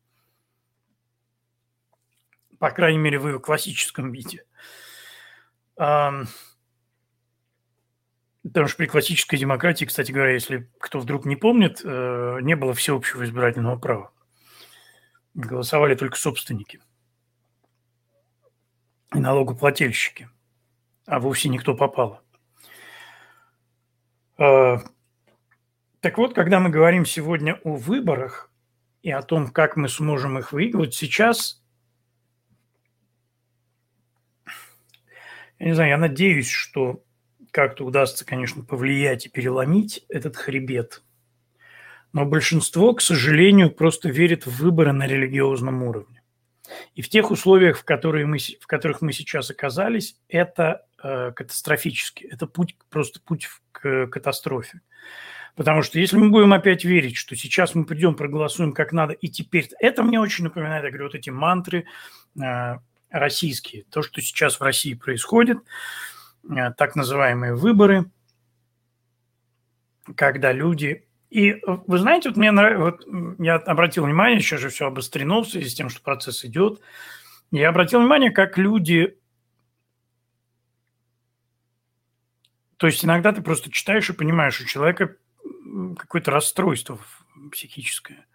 По 2.59 2.71
крайней 2.71 2.99
мере, 2.99 3.19
в 3.19 3.29
ее 3.29 3.39
классическом 3.39 4.13
виде. 4.13 4.45
Потому 5.77 6.27
что 8.69 8.79
при 8.79 8.87
классической 8.87 9.39
демократии, 9.39 9.85
кстати 9.85 10.13
говоря, 10.13 10.33
если 10.33 10.71
кто 10.79 10.99
вдруг 10.99 11.27
не 11.27 11.37
помнит, 11.37 11.83
э, 11.85 12.39
не 12.41 12.57
было 12.57 12.73
всеобщего 12.73 13.25
избирательного 13.25 13.77
права. 13.77 14.13
Голосовали 15.47 15.95
только 15.95 16.17
собственники 16.17 16.81
и 19.15 19.19
налогоплательщики, 19.19 20.29
а 21.07 21.19
вовсе 21.19 21.49
никто 21.49 21.75
попало. 21.75 22.23
Э, 24.39 24.79
так 26.01 26.19
вот, 26.19 26.35
когда 26.35 26.61
мы 26.61 26.71
говорим 26.71 27.05
сегодня 27.05 27.61
о 27.65 27.77
выборах 27.77 28.53
и 29.03 29.11
о 29.11 29.23
том, 29.23 29.49
как 29.51 29.77
мы 29.77 29.89
сможем 29.89 30.39
их 30.39 30.53
выиграть, 30.53 30.95
сейчас, 30.95 31.63
я 35.59 35.67
не 35.67 35.75
знаю, 35.75 35.91
я 35.91 35.99
надеюсь, 35.99 36.49
что 36.49 37.03
как-то 37.51 37.85
удастся, 37.85 38.25
конечно, 38.25 38.65
повлиять 38.65 39.27
и 39.27 39.29
переломить 39.29 40.05
этот 40.09 40.37
хребет. 40.37 41.03
Но 42.13 42.25
большинство, 42.25 42.93
к 42.95 43.01
сожалению, 43.01 43.71
просто 43.71 44.09
верит 44.09 44.47
в 44.47 44.59
выборы 44.59 44.93
на 44.93 45.07
религиозном 45.07 45.83
уровне. 45.83 46.23
И 46.95 47.03
в 47.03 47.09
тех 47.09 47.31
условиях, 47.31 47.79
в, 47.79 47.85
которые 47.85 48.27
мы, 48.27 48.39
в 48.39 48.67
которых 48.67 49.01
мы 49.01 49.13
сейчас 49.13 49.51
оказались, 49.51 50.17
это 50.29 50.87
э, 51.03 51.33
катастрофически. 51.33 52.25
Это 52.25 52.47
путь, 52.47 52.77
просто 52.89 53.21
путь 53.21 53.49
к 53.73 54.07
катастрофе. 54.07 54.81
Потому 55.57 55.83
что 55.83 55.99
если 55.99 56.17
мы 56.17 56.31
будем 56.31 56.53
опять 56.53 56.85
верить, 56.85 57.17
что 57.17 57.37
сейчас 57.37 57.75
мы 57.75 57.85
придем, 57.85 58.15
проголосуем 58.15 58.73
как 58.73 58.93
надо, 58.93 59.13
и 59.15 59.29
теперь... 59.29 59.69
Это 59.81 60.03
мне 60.03 60.21
очень 60.21 60.45
напоминает, 60.45 60.85
я 60.85 60.91
говорю, 60.91 61.07
вот 61.07 61.15
эти 61.15 61.31
мантры 61.31 61.87
э, 62.41 62.77
российские. 63.11 63.85
То, 63.85 64.03
что 64.03 64.21
сейчас 64.21 64.59
в 64.59 64.63
России 64.63 64.95
происходит, 64.95 65.59
э, 66.49 66.73
так 66.77 66.97
называемые 66.97 67.55
выборы, 67.55 68.11
когда 70.17 70.53
люди 70.53 71.07
и 71.31 71.53
э, 71.53 71.59
вы 71.65 71.99
знаете, 71.99 72.29
вот 72.29 72.37
мне 72.37 72.51
нравится, 72.51 72.83
вот 72.83 73.39
я 73.39 73.55
обратил 73.55 74.05
внимание, 74.05 74.41
сейчас 74.41 74.61
же 74.61 74.69
все 74.69 74.87
обострено 74.87 75.43
в 75.43 75.49
связи 75.49 75.69
с 75.69 75.75
тем, 75.75 75.89
что 75.89 76.03
процесс 76.03 76.45
идет. 76.45 76.81
Я 77.53 77.69
обратил 77.69 78.01
внимание, 78.01 78.31
как 78.31 78.59
люди... 78.59 79.17
То 82.77 82.87
есть 82.87 83.05
иногда 83.05 83.33
ты 83.33 83.43
просто 83.43 83.71
читаешь 83.71 84.09
и 84.09 84.15
понимаешь, 84.15 84.61
у 84.61 84.65
человека 84.65 85.17
какое-то 85.99 86.31
расстройство 86.31 86.99
психическое. 87.53 88.27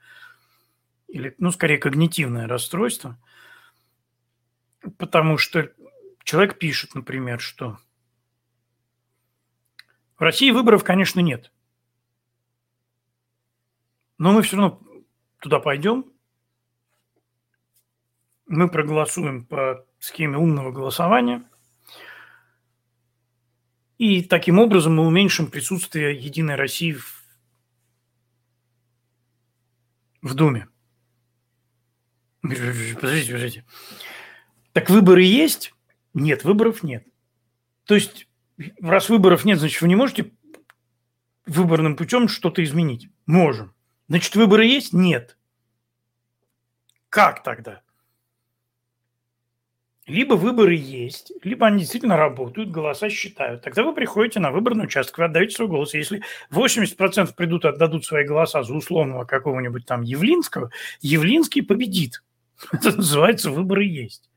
Или, 1.08 1.36
ну, 1.40 1.52
скорее, 1.52 1.80
когнитивное 1.80 2.48
расстройство. 2.48 3.18
Потому 4.98 5.38
что 5.38 5.72
человек 6.24 6.60
пишет, 6.60 6.94
например, 6.94 7.40
что 7.40 7.80
в 10.18 10.22
России 10.22 10.52
выборов, 10.52 10.84
конечно, 10.84 11.20
нет. 11.22 11.52
Но 14.18 14.32
мы 14.32 14.42
все 14.42 14.58
равно 14.58 14.82
туда 15.40 15.60
пойдем. 15.60 16.06
Мы 18.48 18.70
проголосуем 18.70 19.46
по 19.46 19.86
схеме 20.00 20.38
умного 20.38 20.72
голосования. 20.72 21.44
И 23.98 24.24
таким 24.24 24.60
образом 24.60 24.96
мы 24.96 25.08
уменьшим 25.08 25.48
присутствие 25.48 26.18
Единой 26.18 26.56
России 26.56 26.94
в, 26.94 27.24
в 30.22 30.34
Думе. 30.34 30.68
Подождите, 32.42 32.96
подождите. 32.96 33.66
Так 34.74 34.90
выборы 34.90 35.24
есть? 35.24 35.74
Нет, 36.14 36.44
выборов 36.44 36.84
нет. 36.84 37.08
То 37.86 37.96
есть, 37.96 38.28
раз 38.82 39.10
выборов 39.10 39.46
нет, 39.46 39.60
значит, 39.60 39.82
вы 39.82 39.88
не 39.88 39.96
можете 39.96 40.32
выборным 41.46 41.96
путем 41.96 42.28
что-то 42.28 42.64
изменить? 42.64 43.10
Можем. 43.26 43.75
Значит, 44.08 44.36
выборы 44.36 44.66
есть? 44.66 44.94
Нет. 44.94 45.38
Как 47.10 47.44
тогда? 47.44 47.82
Либо 50.08 50.36
выборы 50.36 50.76
есть, 50.76 51.32
либо 51.42 51.66
они 51.66 51.80
действительно 51.80 52.16
работают, 52.16 52.70
голоса 52.70 53.10
считают. 53.10 53.64
Тогда 53.64 53.82
вы 53.82 53.92
приходите 53.94 54.40
на 54.40 54.52
выборный 54.52 54.86
участок, 54.86 55.18
вы 55.18 55.24
отдаете 55.24 55.56
свой 55.56 55.68
голос. 55.68 55.96
Если 55.96 56.22
80% 56.52 57.34
придут 57.34 57.66
и 57.66 57.70
отдадут 57.70 58.06
свои 58.06 58.24
голоса 58.24 58.62
за 58.62 58.76
условного 58.76 59.26
какого-нибудь 59.26 59.88
там 59.88 60.04
Явлинского, 60.04 60.70
Явлинский 61.02 61.64
победит. 61.64 62.22
Это 62.72 62.96
называется 62.96 63.50
выборы 63.50 63.86
есть. 63.86 64.30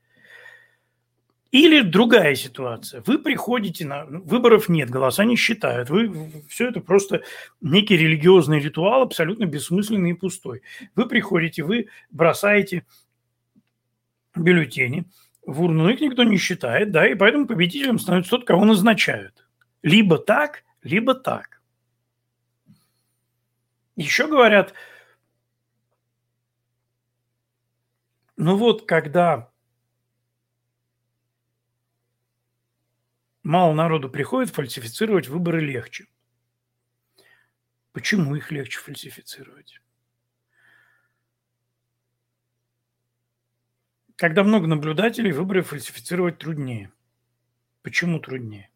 Или 1.51 1.81
другая 1.81 2.35
ситуация. 2.35 3.01
Вы 3.05 3.17
приходите 3.17 3.85
на... 3.85 4.05
Ну, 4.05 4.21
выборов 4.21 4.69
нет, 4.69 4.89
голоса 4.89 5.25
не 5.25 5.35
считают. 5.35 5.89
Вы... 5.89 6.43
Все 6.47 6.69
это 6.69 6.79
просто 6.79 7.23
некий 7.59 7.97
религиозный 7.97 8.59
ритуал, 8.59 9.01
абсолютно 9.01 9.45
бессмысленный 9.45 10.11
и 10.11 10.13
пустой. 10.13 10.61
Вы 10.95 11.07
приходите, 11.07 11.63
вы 11.63 11.87
бросаете 12.11 12.85
бюллетени 14.35 15.05
в 15.45 15.63
урну, 15.63 15.89
их 15.89 15.99
никто 16.01 16.23
не 16.23 16.37
считает, 16.37 16.91
да, 16.91 17.07
и 17.07 17.15
поэтому 17.15 17.47
победителем 17.47 17.97
становится 17.97 18.31
тот, 18.31 18.45
кого 18.45 18.65
назначают. 18.65 19.47
Либо 19.81 20.19
так, 20.19 20.63
либо 20.83 21.15
так. 21.15 21.61
Еще 23.95 24.27
говорят, 24.27 24.73
ну 28.37 28.55
вот, 28.55 28.85
когда 28.85 29.49
мало 33.49 33.73
народу 33.73 34.09
приходит, 34.09 34.53
фальсифицировать 34.53 35.27
выборы 35.27 35.59
легче. 35.59 36.05
Почему 37.93 38.35
их 38.35 38.51
легче 38.51 38.79
фальсифицировать? 38.79 39.81
Когда 44.15 44.43
много 44.43 44.67
наблюдателей, 44.67 45.31
выборы 45.31 45.63
фальсифицировать 45.63 46.37
труднее. 46.37 46.91
Почему 47.81 48.19
труднее? 48.19 48.69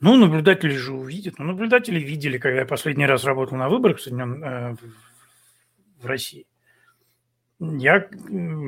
Ну, 0.00 0.16
наблюдатели 0.16 0.74
же 0.76 0.92
увидят. 0.92 1.38
Ну, 1.38 1.44
наблюдатели 1.44 2.00
видели, 2.00 2.38
когда 2.38 2.60
я 2.60 2.66
последний 2.66 3.06
раз 3.06 3.22
работал 3.22 3.56
на 3.56 3.68
выборах 3.68 4.00
в. 4.00 4.08
Э, 4.08 4.76
в 6.00 6.06
России. 6.06 6.47
Я 7.60 8.06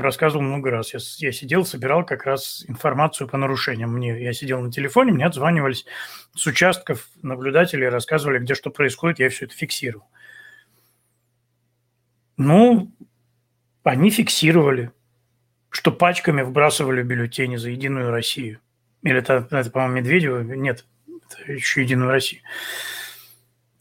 рассказывал 0.00 0.42
много 0.42 0.70
раз. 0.70 0.92
Я, 0.92 0.98
я 1.18 1.32
сидел, 1.32 1.64
собирал 1.64 2.04
как 2.04 2.24
раз 2.24 2.64
информацию 2.66 3.28
по 3.28 3.36
нарушениям. 3.36 3.92
Мне, 3.92 4.20
я 4.20 4.32
сидел 4.32 4.60
на 4.60 4.72
телефоне, 4.72 5.12
мне 5.12 5.26
отзванивались 5.26 5.86
с 6.34 6.44
участков 6.46 7.08
наблюдатели, 7.22 7.84
рассказывали, 7.84 8.40
где 8.40 8.54
что 8.54 8.70
происходит, 8.70 9.20
я 9.20 9.28
все 9.28 9.44
это 9.44 9.54
фиксировал. 9.54 10.08
Ну, 12.36 12.90
они 13.84 14.10
фиксировали, 14.10 14.90
что 15.68 15.92
пачками 15.92 16.42
вбрасывали 16.42 17.02
бюллетени 17.04 17.56
за 17.56 17.70
«Единую 17.70 18.10
Россию». 18.10 18.58
Или 19.02 19.18
это, 19.18 19.46
это 19.50 19.70
по-моему, 19.70 19.96
Медведева? 19.96 20.40
Нет, 20.40 20.84
это 21.06 21.52
еще 21.52 21.82
«Единую 21.82 22.10
Россию». 22.10 22.42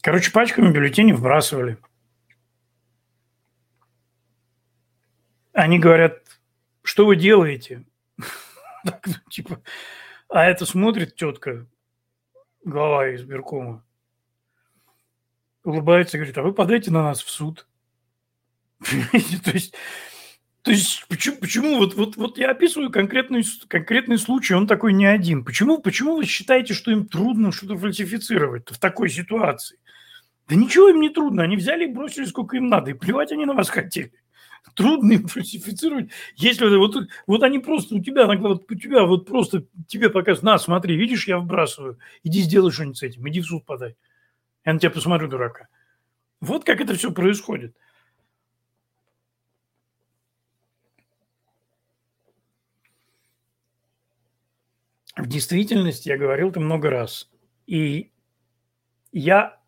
Короче, 0.01 0.31
пачками 0.31 0.71
бюллетени 0.71 1.13
вбрасывали– 1.13 1.77
Они 5.59 5.77
говорят, 5.77 6.21
что 6.83 7.05
вы 7.05 7.17
делаете? 7.17 7.83
Типа, 9.29 9.61
а 10.29 10.45
это 10.45 10.65
смотрит 10.65 11.17
тетка, 11.17 11.65
глава 12.63 13.13
избиркома, 13.13 13.83
улыбается 15.65 16.15
и 16.15 16.19
говорит, 16.19 16.37
а 16.37 16.43
вы 16.43 16.53
подайте 16.53 16.91
на 16.91 17.03
нас 17.03 17.21
в 17.21 17.29
суд. 17.29 17.67
То 18.79 19.51
есть, 19.51 19.73
то 20.61 20.71
есть 20.71 21.05
почему, 21.09 21.37
почему 21.37 21.77
вот, 21.77 21.93
вот, 21.95 22.15
вот 22.15 22.37
я 22.37 22.51
описываю 22.51 22.89
конкретный, 22.89 23.43
конкретный 23.67 24.17
случай, 24.17 24.53
он 24.53 24.65
такой 24.65 24.93
не 24.93 25.05
один. 25.05 25.43
Почему, 25.43 25.79
почему 25.79 26.15
вы 26.15 26.25
считаете, 26.25 26.73
что 26.73 26.91
им 26.91 27.05
трудно 27.05 27.51
что-то 27.51 27.77
фальсифицировать 27.77 28.69
в 28.69 28.79
такой 28.79 29.09
ситуации? 29.09 29.77
Да 30.47 30.55
ничего 30.55 30.89
им 30.89 31.01
не 31.01 31.09
трудно, 31.09 31.43
они 31.43 31.57
взяли 31.57 31.85
и 31.85 31.93
бросили 31.93 32.25
сколько 32.25 32.55
им 32.55 32.67
надо, 32.67 32.91
и 32.91 32.93
плевать 32.93 33.33
они 33.33 33.45
на 33.45 33.53
вас 33.53 33.69
хотели 33.69 34.13
трудно 34.75 35.13
им 35.13 35.27
фальсифицировать, 35.27 36.09
если 36.35 36.75
вот, 36.75 36.95
вот 37.27 37.43
они 37.43 37.59
просто 37.59 37.95
у 37.95 38.03
тебя, 38.03 38.27
вот 38.27 38.69
у 38.69 38.75
тебя 38.75 39.03
вот 39.05 39.27
просто 39.27 39.65
тебе 39.87 40.09
показывают, 40.09 40.43
на, 40.43 40.57
смотри, 40.57 40.95
видишь, 40.95 41.27
я 41.27 41.39
вбрасываю, 41.39 41.99
иди 42.23 42.41
сделай 42.41 42.71
что-нибудь 42.71 42.97
с 42.97 43.03
этим, 43.03 43.27
иди 43.29 43.41
в 43.41 43.45
суд 43.45 43.65
подай. 43.65 43.95
Я 44.65 44.73
на 44.73 44.79
тебя 44.79 44.91
посмотрю, 44.91 45.27
дурака. 45.27 45.67
Вот 46.41 46.63
как 46.63 46.81
это 46.81 46.93
все 46.95 47.11
происходит. 47.11 47.75
В 55.17 55.27
действительности 55.27 56.07
я 56.07 56.17
говорил 56.17 56.49
это 56.49 56.61
много 56.61 56.89
раз. 56.89 57.29
И 57.67 58.11
я 59.11 59.59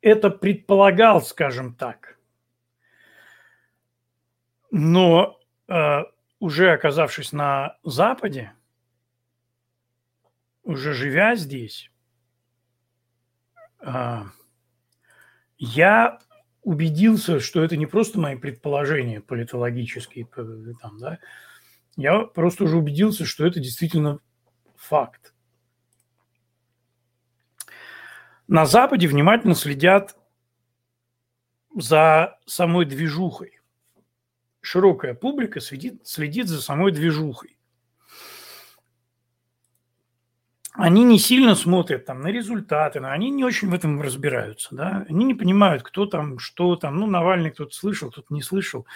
это 0.00 0.30
предполагал, 0.30 1.22
скажем 1.22 1.74
так– 1.74 2.18
но 4.72 5.38
э, 5.68 6.00
уже 6.40 6.72
оказавшись 6.72 7.32
на 7.32 7.76
Западе, 7.84 8.54
уже 10.64 10.94
живя 10.94 11.36
здесь, 11.36 11.90
э, 13.80 14.22
я 15.58 16.18
убедился, 16.62 17.38
что 17.38 17.62
это 17.62 17.76
не 17.76 17.86
просто 17.86 18.18
мои 18.18 18.36
предположения 18.36 19.20
политологические, 19.20 20.26
там, 20.80 20.98
да, 20.98 21.18
я 21.96 22.20
просто 22.20 22.64
уже 22.64 22.78
убедился, 22.78 23.26
что 23.26 23.44
это 23.44 23.60
действительно 23.60 24.20
факт. 24.74 25.34
На 28.48 28.64
Западе 28.64 29.06
внимательно 29.06 29.54
следят 29.54 30.16
за 31.74 32.38
самой 32.46 32.86
движухой 32.86 33.61
широкая 34.62 35.12
публика 35.12 35.60
следит, 35.60 36.06
следит 36.06 36.48
за 36.48 36.62
самой 36.62 36.92
движухой. 36.92 37.58
Они 40.72 41.04
не 41.04 41.18
сильно 41.18 41.54
смотрят 41.54 42.06
там 42.06 42.22
на 42.22 42.28
результаты, 42.28 43.00
но 43.00 43.10
они 43.10 43.28
не 43.28 43.44
очень 43.44 43.68
в 43.68 43.74
этом 43.74 44.00
разбираются, 44.00 44.74
да, 44.74 45.04
они 45.06 45.26
не 45.26 45.34
понимают, 45.34 45.82
кто 45.82 46.06
там, 46.06 46.38
что 46.38 46.76
там, 46.76 46.96
ну, 46.96 47.06
Навальный 47.06 47.50
кто-то 47.50 47.74
слышал, 47.74 48.10
кто-то 48.10 48.32
не 48.32 48.40
слышал, 48.40 48.86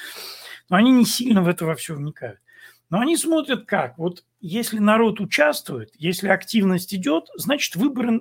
но 0.70 0.76
они 0.76 0.90
не 0.90 1.04
сильно 1.04 1.42
в 1.42 1.48
это 1.48 1.66
во 1.66 1.74
все 1.74 1.94
вникают. 1.94 2.40
Но 2.88 3.00
они 3.00 3.16
смотрят 3.18 3.66
как, 3.66 3.98
вот 3.98 4.24
если 4.40 4.78
народ 4.78 5.20
участвует, 5.20 5.90
если 5.98 6.28
активность 6.28 6.94
идет, 6.94 7.28
значит, 7.34 7.76
выборы 7.76 8.20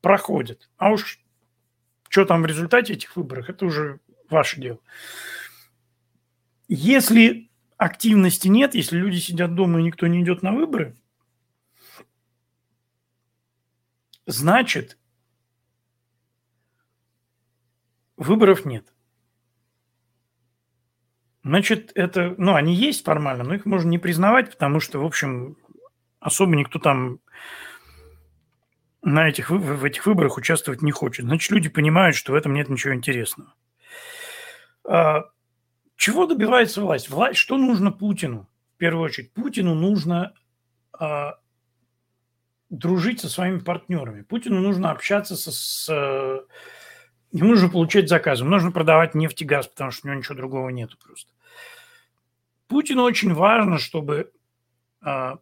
проходят. 0.00 0.70
А 0.76 0.90
уж 0.90 1.18
что 2.08 2.24
там 2.24 2.42
в 2.42 2.46
результате 2.46 2.92
этих 2.92 3.16
выборов, 3.16 3.48
это 3.48 3.64
уже 3.64 4.00
ваше 4.28 4.60
дело. 4.60 4.80
Если 6.72 7.50
активности 7.78 8.46
нет, 8.46 8.76
если 8.76 8.96
люди 8.96 9.16
сидят 9.16 9.56
дома 9.56 9.80
и 9.80 9.82
никто 9.82 10.06
не 10.06 10.22
идет 10.22 10.42
на 10.44 10.52
выборы, 10.52 10.96
значит, 14.26 14.96
выборов 18.16 18.64
нет. 18.64 18.94
Значит, 21.42 21.90
это, 21.96 22.36
ну, 22.38 22.54
они 22.54 22.72
есть 22.72 23.04
формально, 23.04 23.42
но 23.42 23.54
их 23.54 23.66
можно 23.66 23.88
не 23.88 23.98
признавать, 23.98 24.52
потому 24.52 24.78
что, 24.78 25.00
в 25.00 25.04
общем, 25.04 25.56
особо 26.20 26.54
никто 26.54 26.78
там 26.78 27.18
на 29.02 29.28
этих, 29.28 29.50
в 29.50 29.84
этих 29.84 30.06
выборах 30.06 30.36
участвовать 30.36 30.82
не 30.82 30.92
хочет. 30.92 31.24
Значит, 31.24 31.50
люди 31.50 31.68
понимают, 31.68 32.14
что 32.14 32.30
в 32.30 32.36
этом 32.36 32.54
нет 32.54 32.68
ничего 32.68 32.94
интересного. 32.94 33.54
Чего 36.00 36.24
добивается 36.24 36.80
власть? 36.80 37.10
Власть, 37.10 37.38
что 37.38 37.58
нужно 37.58 37.92
Путину? 37.92 38.48
В 38.74 38.78
первую 38.78 39.04
очередь, 39.04 39.34
Путину 39.34 39.74
нужно 39.74 40.32
э, 40.98 41.32
дружить 42.70 43.20
со 43.20 43.28
своими 43.28 43.58
партнерами. 43.58 44.22
Путину 44.22 44.60
нужно 44.60 44.92
общаться 44.92 45.36
со, 45.36 45.52
с... 45.52 45.86
Э, 45.90 46.40
ему 47.32 47.50
нужно 47.50 47.68
получать 47.68 48.08
заказы, 48.08 48.44
ему 48.44 48.50
нужно 48.50 48.72
продавать 48.72 49.14
нефть 49.14 49.42
и 49.42 49.44
газ, 49.44 49.66
потому 49.66 49.90
что 49.90 50.06
у 50.06 50.10
него 50.10 50.20
ничего 50.20 50.36
другого 50.36 50.70
нету 50.70 50.96
просто. 50.96 51.30
Путину 52.66 53.02
очень 53.02 53.34
важно, 53.34 53.78
чтобы 53.78 54.32
э, 55.04 55.32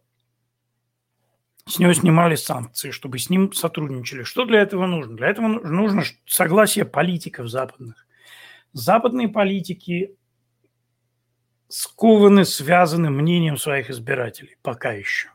с 1.67 1.79
него 1.79 1.93
снимали 1.93 2.35
санкции, 2.35 2.91
чтобы 2.91 3.17
с 3.17 3.29
ним 3.29 3.53
сотрудничали. 3.53 4.23
Что 4.23 4.43
для 4.43 4.59
этого 4.59 4.87
нужно? 4.87 5.15
Для 5.15 5.29
этого 5.29 5.47
нужно 5.47 6.03
согласие 6.25 6.83
политиков 6.83 7.47
западных. 7.47 8.05
Западные 8.73 9.29
политики 9.29 10.17
скованы, 11.69 12.43
связаны 12.43 13.09
мнением 13.09 13.57
своих 13.57 13.89
избирателей. 13.89 14.57
Пока 14.61 14.91
еще. 14.91 15.29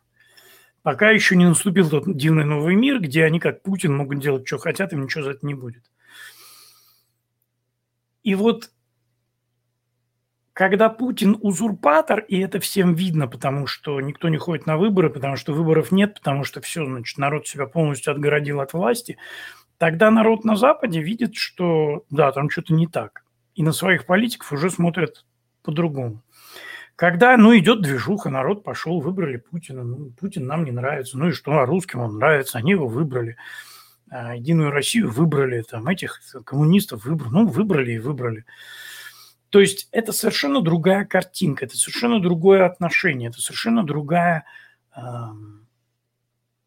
Пока 0.82 1.10
еще 1.10 1.36
не 1.36 1.46
наступил 1.46 1.88
тот 1.88 2.04
дивный 2.14 2.44
новый 2.44 2.74
мир, 2.74 3.00
где 3.00 3.24
они, 3.24 3.40
как 3.40 3.62
Путин, 3.62 3.96
могут 3.96 4.18
делать, 4.18 4.46
что 4.46 4.58
хотят, 4.58 4.92
им 4.92 5.04
ничего 5.04 5.24
за 5.24 5.30
это 5.30 5.46
не 5.46 5.54
будет. 5.54 5.90
И 8.22 8.34
вот 8.34 8.70
когда 10.52 10.88
Путин 10.88 11.36
узурпатор, 11.40 12.20
и 12.20 12.38
это 12.38 12.60
всем 12.60 12.94
видно, 12.94 13.26
потому 13.26 13.66
что 13.66 14.00
никто 14.00 14.28
не 14.28 14.36
ходит 14.36 14.66
на 14.66 14.76
выборы, 14.76 15.10
потому 15.10 15.36
что 15.36 15.52
выборов 15.52 15.90
нет, 15.90 16.14
потому 16.14 16.44
что 16.44 16.60
все, 16.60 16.84
значит, 16.84 17.18
народ 17.18 17.48
себя 17.48 17.66
полностью 17.66 18.12
отгородил 18.12 18.60
от 18.60 18.72
власти, 18.72 19.18
тогда 19.78 20.10
народ 20.10 20.44
на 20.44 20.54
Западе 20.54 21.00
видит, 21.00 21.34
что 21.34 22.04
да, 22.10 22.30
там 22.30 22.50
что-то 22.50 22.72
не 22.72 22.86
так. 22.86 23.24
И 23.54 23.62
на 23.62 23.72
своих 23.72 24.06
политиков 24.06 24.52
уже 24.52 24.70
смотрят 24.70 25.24
по-другому. 25.64 26.22
Когда, 26.96 27.36
ну, 27.36 27.56
идет 27.58 27.82
движуха, 27.82 28.30
народ 28.30 28.62
пошел, 28.62 29.00
выбрали 29.00 29.38
Путина. 29.38 29.82
Ну, 29.82 30.10
Путин 30.12 30.46
нам 30.46 30.64
не 30.64 30.70
нравится. 30.70 31.18
Ну 31.18 31.28
и 31.28 31.32
что, 31.32 31.58
а 31.58 31.66
русским 31.66 32.00
он 32.00 32.18
нравится, 32.18 32.58
они 32.58 32.72
его 32.72 32.86
выбрали. 32.86 33.36
А, 34.10 34.36
Единую 34.36 34.70
Россию 34.70 35.10
выбрали, 35.10 35.62
там, 35.62 35.88
этих 35.88 36.20
коммунистов 36.44 37.04
выбрали. 37.04 37.32
Ну, 37.32 37.46
выбрали 37.48 37.92
и 37.92 37.98
выбрали. 37.98 38.44
То 39.50 39.60
есть 39.60 39.88
это 39.90 40.12
совершенно 40.12 40.62
другая 40.62 41.04
картинка, 41.04 41.64
это 41.64 41.76
совершенно 41.76 42.20
другое 42.20 42.64
отношение, 42.64 43.30
это 43.30 43.40
совершенно 43.40 43.84
другая, 43.84 44.44
э, 44.96 45.00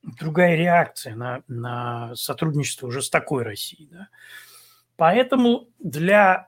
другая 0.04 0.56
реакция 0.56 1.16
на, 1.16 1.44
на 1.48 2.16
сотрудничество 2.16 2.88
уже 2.88 3.02
с 3.02 3.10
такой 3.10 3.44
Россией. 3.44 3.90
Да? 3.92 4.08
Поэтому 4.96 5.68
для 5.80 6.48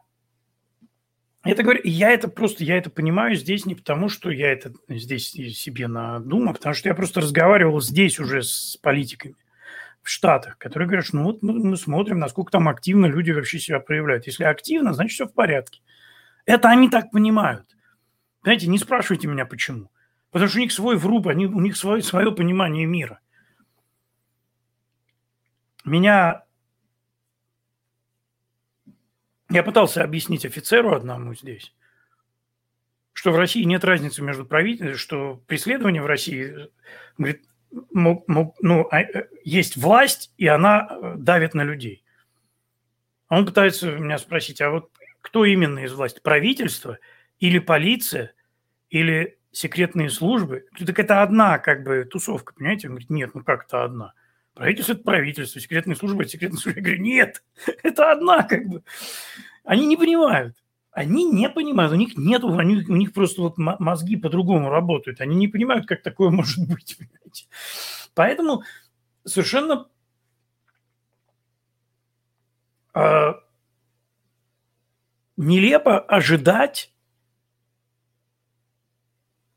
это 1.43 1.63
говорю, 1.63 1.81
я 1.85 2.11
это 2.11 2.27
просто, 2.27 2.63
я 2.63 2.77
это 2.77 2.89
понимаю 2.89 3.35
здесь 3.35 3.65
не 3.65 3.75
потому, 3.75 4.09
что 4.09 4.29
я 4.29 4.51
это 4.51 4.73
здесь 4.89 5.29
себе 5.31 5.87
надумал, 5.87 6.51
а 6.51 6.53
потому 6.53 6.75
что 6.75 6.89
я 6.89 6.95
просто 6.95 7.21
разговаривал 7.21 7.79
здесь 7.81 8.19
уже 8.19 8.43
с 8.43 8.77
политиками 8.81 9.35
в 10.01 10.09
Штатах, 10.09 10.57
которые 10.57 10.87
говорят, 10.87 11.05
что 11.05 11.17
ну 11.17 11.23
вот 11.23 11.41
мы, 11.41 11.53
мы 11.53 11.77
смотрим, 11.77 12.19
насколько 12.19 12.51
там 12.51 12.67
активно 12.67 13.05
люди 13.05 13.31
вообще 13.31 13.59
себя 13.59 13.79
проявляют. 13.79 14.27
Если 14.27 14.43
активно, 14.43 14.93
значит 14.93 15.13
все 15.13 15.27
в 15.27 15.33
порядке. 15.33 15.81
Это 16.45 16.69
они 16.69 16.89
так 16.89 17.11
понимают. 17.11 17.77
Понимаете, 18.41 18.67
не 18.67 18.77
спрашивайте 18.77 19.27
меня, 19.27 19.45
почему. 19.45 19.91
Потому 20.31 20.49
что 20.49 20.59
у 20.59 20.61
них 20.61 20.71
свой 20.71 20.97
вруб, 20.97 21.27
они, 21.27 21.45
у 21.45 21.59
них 21.59 21.77
свое, 21.77 22.01
свое 22.01 22.31
понимание 22.31 22.85
мира. 22.85 23.19
Меня... 25.85 26.43
Я 29.49 29.63
пытался 29.63 30.03
объяснить 30.03 30.45
офицеру 30.45 30.93
одному 30.93 31.33
здесь, 31.33 31.73
что 33.13 33.31
в 33.31 33.37
России 33.37 33.63
нет 33.63 33.83
разницы 33.83 34.21
между 34.21 34.45
правительством, 34.45 34.97
что 34.97 35.43
преследование 35.47 36.03
в 36.03 36.05
России, 36.05 36.69
говорит, 37.17 37.43
мог, 37.91 38.27
мог, 38.27 38.55
ну, 38.61 38.87
а, 38.91 39.01
э, 39.01 39.27
есть 39.43 39.75
власть, 39.75 40.31
и 40.37 40.47
она 40.47 40.87
э, 40.89 41.13
давит 41.17 41.55
на 41.55 41.63
людей. 41.63 42.03
Он 43.27 43.45
пытается 43.45 43.91
меня 43.91 44.19
спросить, 44.19 44.61
а 44.61 44.69
вот 44.69 44.91
кто 45.21 45.45
именно 45.45 45.79
из 45.79 45.93
власти? 45.93 46.19
Правительство 46.19 46.99
или 47.39 47.59
полиция 47.59 48.33
или 48.89 49.39
секретные 49.51 50.09
службы, 50.09 50.65
так 50.77 50.99
это 50.99 51.23
одна 51.23 51.57
как 51.57 51.83
бы 51.83 52.05
тусовка, 52.05 52.53
понимаете? 52.53 52.87
Он 52.87 52.93
говорит, 52.93 53.09
нет, 53.09 53.31
ну 53.33 53.43
как 53.43 53.65
это 53.65 53.83
одна? 53.83 54.13
Правительство– 54.59 54.91
это 54.93 55.03
правительство, 55.03 55.61
секретные 55.61 55.95
службы– 55.95 56.23
это 56.23 56.31
секретные 56.31 56.59
службы. 56.59 56.81
Я 56.81 56.85
говорю, 56.85 57.01
нет, 57.01 57.41
это 57.83 58.11
одна 58.11 58.43
как 58.43 58.67
бы. 58.67 58.83
Они 59.63 59.85
не 59.85 59.95
понимают. 59.95 60.53
Они 60.91 61.23
не 61.23 61.47
понимают, 61.49 61.93
у 61.93 61.95
них 61.95 62.17
нет, 62.17 62.43
у 62.43 62.59
них, 62.59 62.89
у 62.89 62.95
них 62.97 63.13
просто 63.13 63.41
вот 63.41 63.57
мозги 63.57 64.17
по-другому 64.17 64.69
работают. 64.69 65.21
Они 65.21 65.37
не 65.37 65.47
понимают, 65.47 65.85
как 65.85 66.01
такое 66.01 66.29
может 66.29 66.67
быть. 66.67 66.97
Понимаете? 66.97 67.45
Поэтому 68.13 68.63
совершенно 69.23 69.87
э, 72.95 73.33
нелепо 75.37 75.99
ожидать 75.99 76.91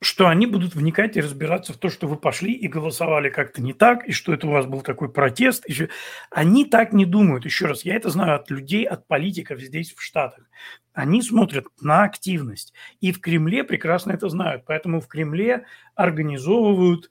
что 0.02 0.26
они 0.26 0.46
будут 0.46 0.74
вникать 0.74 1.16
и 1.16 1.20
разбираться 1.20 1.72
в 1.72 1.76
то, 1.76 1.88
что 1.88 2.08
вы 2.08 2.16
пошли 2.16 2.52
и 2.52 2.66
голосовали 2.66 3.30
как-то 3.30 3.62
не 3.62 3.72
так, 3.72 4.04
и 4.06 4.12
что 4.12 4.34
это 4.34 4.48
у 4.48 4.50
вас 4.50 4.66
был 4.66 4.82
такой 4.82 5.10
протест. 5.10 5.68
Еще. 5.68 5.88
Они 6.30 6.64
так 6.64 6.92
не 6.92 7.06
думают. 7.06 7.44
Еще 7.44 7.66
раз, 7.66 7.84
я 7.84 7.94
это 7.94 8.10
знаю 8.10 8.36
от 8.36 8.50
людей, 8.50 8.84
от 8.84 9.06
политиков 9.06 9.60
здесь, 9.60 9.94
в 9.94 10.02
Штатах. 10.02 10.44
Они 10.92 11.22
смотрят 11.22 11.66
на 11.80 12.02
активность. 12.02 12.74
И 13.00 13.12
в 13.12 13.20
Кремле 13.20 13.62
прекрасно 13.62 14.12
это 14.12 14.28
знают. 14.28 14.64
Поэтому 14.66 15.00
в 15.00 15.06
Кремле 15.06 15.66
организовывают 15.94 17.08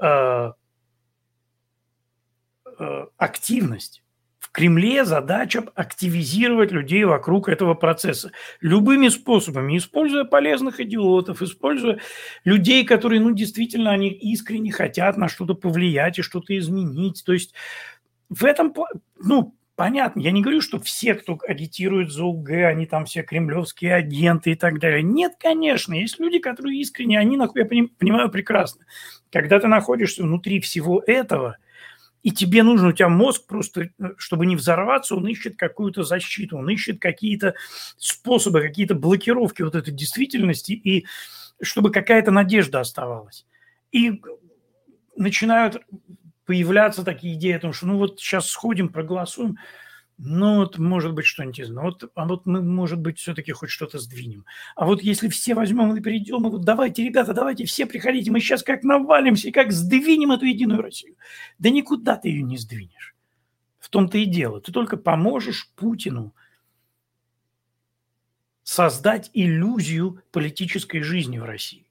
э, 0.00 0.52
э, 2.78 3.06
активность. 3.16 4.02
Кремле 4.58 5.04
задача 5.04 5.62
активизировать 5.76 6.72
людей 6.72 7.04
вокруг 7.04 7.48
этого 7.48 7.74
процесса. 7.74 8.32
Любыми 8.60 9.06
способами, 9.06 9.78
используя 9.78 10.24
полезных 10.24 10.80
идиотов, 10.80 11.42
используя 11.42 12.00
людей, 12.42 12.84
которые, 12.84 13.20
ну, 13.20 13.30
действительно, 13.30 13.92
они 13.92 14.08
искренне 14.08 14.72
хотят 14.72 15.16
на 15.16 15.28
что-то 15.28 15.54
повлиять 15.54 16.18
и 16.18 16.22
что-то 16.22 16.58
изменить. 16.58 17.22
То 17.24 17.34
есть 17.34 17.54
в 18.30 18.44
этом, 18.44 18.74
ну, 19.22 19.54
понятно, 19.76 20.18
я 20.18 20.32
не 20.32 20.42
говорю, 20.42 20.60
что 20.60 20.80
все, 20.80 21.14
кто 21.14 21.38
агитирует 21.46 22.10
за 22.10 22.24
УГ, 22.24 22.50
они 22.50 22.86
там 22.86 23.04
все 23.04 23.22
кремлевские 23.22 23.94
агенты 23.94 24.50
и 24.50 24.56
так 24.56 24.80
далее. 24.80 25.04
Нет, 25.04 25.34
конечно, 25.38 25.94
есть 25.94 26.18
люди, 26.18 26.40
которые 26.40 26.80
искренне, 26.80 27.20
они, 27.20 27.36
я 27.36 27.64
понимаю 27.64 28.28
прекрасно. 28.28 28.86
Когда 29.30 29.60
ты 29.60 29.68
находишься 29.68 30.24
внутри 30.24 30.58
всего 30.58 31.00
этого– 31.06 31.58
и 32.22 32.30
тебе 32.30 32.62
нужно, 32.62 32.88
у 32.88 32.92
тебя 32.92 33.08
мозг 33.08 33.46
просто, 33.46 33.90
э, 33.98 34.04
чтобы 34.16 34.46
не 34.46 34.56
взорваться, 34.56 35.14
он 35.14 35.26
ищет 35.26 35.56
какую-то 35.56 36.02
защиту, 36.02 36.58
он 36.58 36.68
ищет 36.68 37.00
какие-то 37.00 37.54
способы, 37.96 38.60
какие-то 38.60 38.94
блокировки 38.94 39.62
вот 39.62 39.74
этой 39.74 39.92
действительности, 39.92 40.72
и 40.72 41.06
чтобы 41.60 41.90
какая-то 41.90 42.30
надежда 42.30 42.80
оставалась. 42.80 43.46
И 43.92 44.22
начинают 45.16 45.82
появляться 46.44 47.04
такие 47.04 47.34
идеи 47.34 47.52
о 47.52 47.60
том, 47.60 47.72
что 47.72 47.86
ну 47.86 47.98
вот 47.98 48.20
сейчас 48.20 48.48
сходим, 48.48 48.88
проголосуем– 48.88 49.58
ну, 50.20 50.56
вот 50.56 50.78
может 50.78 51.12
быть 51.12 51.26
что-нибудь 51.26 51.60
из... 51.60 51.70
Ну, 51.70 51.82
вот, 51.82 52.10
а 52.16 52.26
вот 52.26 52.44
мы, 52.44 52.60
может 52.60 52.98
быть, 52.98 53.20
все-таки 53.20 53.52
хоть 53.52 53.70
что-то 53.70 54.00
сдвинем. 54.00 54.44
А 54.74 54.84
вот 54.84 55.00
если 55.00 55.28
все 55.28 55.54
возьмем 55.54 55.94
и 55.94 56.00
перейдем, 56.00 56.44
и 56.44 56.50
вот 56.50 56.64
давайте, 56.64 57.04
ребята, 57.04 57.32
давайте 57.32 57.64
все 57.66 57.86
приходите, 57.86 58.32
мы 58.32 58.40
сейчас 58.40 58.64
как 58.64 58.82
навалимся 58.82 59.48
и 59.48 59.52
как 59.52 59.70
сдвинем 59.70 60.32
эту 60.32 60.44
Единую 60.44 60.82
Россию. 60.82 61.14
Да 61.60 61.70
никуда 61.70 62.16
ты 62.16 62.30
ее 62.30 62.42
не 62.42 62.58
сдвинешь. 62.58 63.14
В 63.78 63.88
том-то 63.90 64.18
и 64.18 64.24
дело. 64.24 64.60
Ты 64.60 64.72
только 64.72 64.96
поможешь 64.96 65.70
Путину 65.76 66.34
создать 68.64 69.30
иллюзию 69.34 70.20
политической 70.32 71.00
жизни 71.00 71.38
в 71.38 71.44
России. 71.44 71.86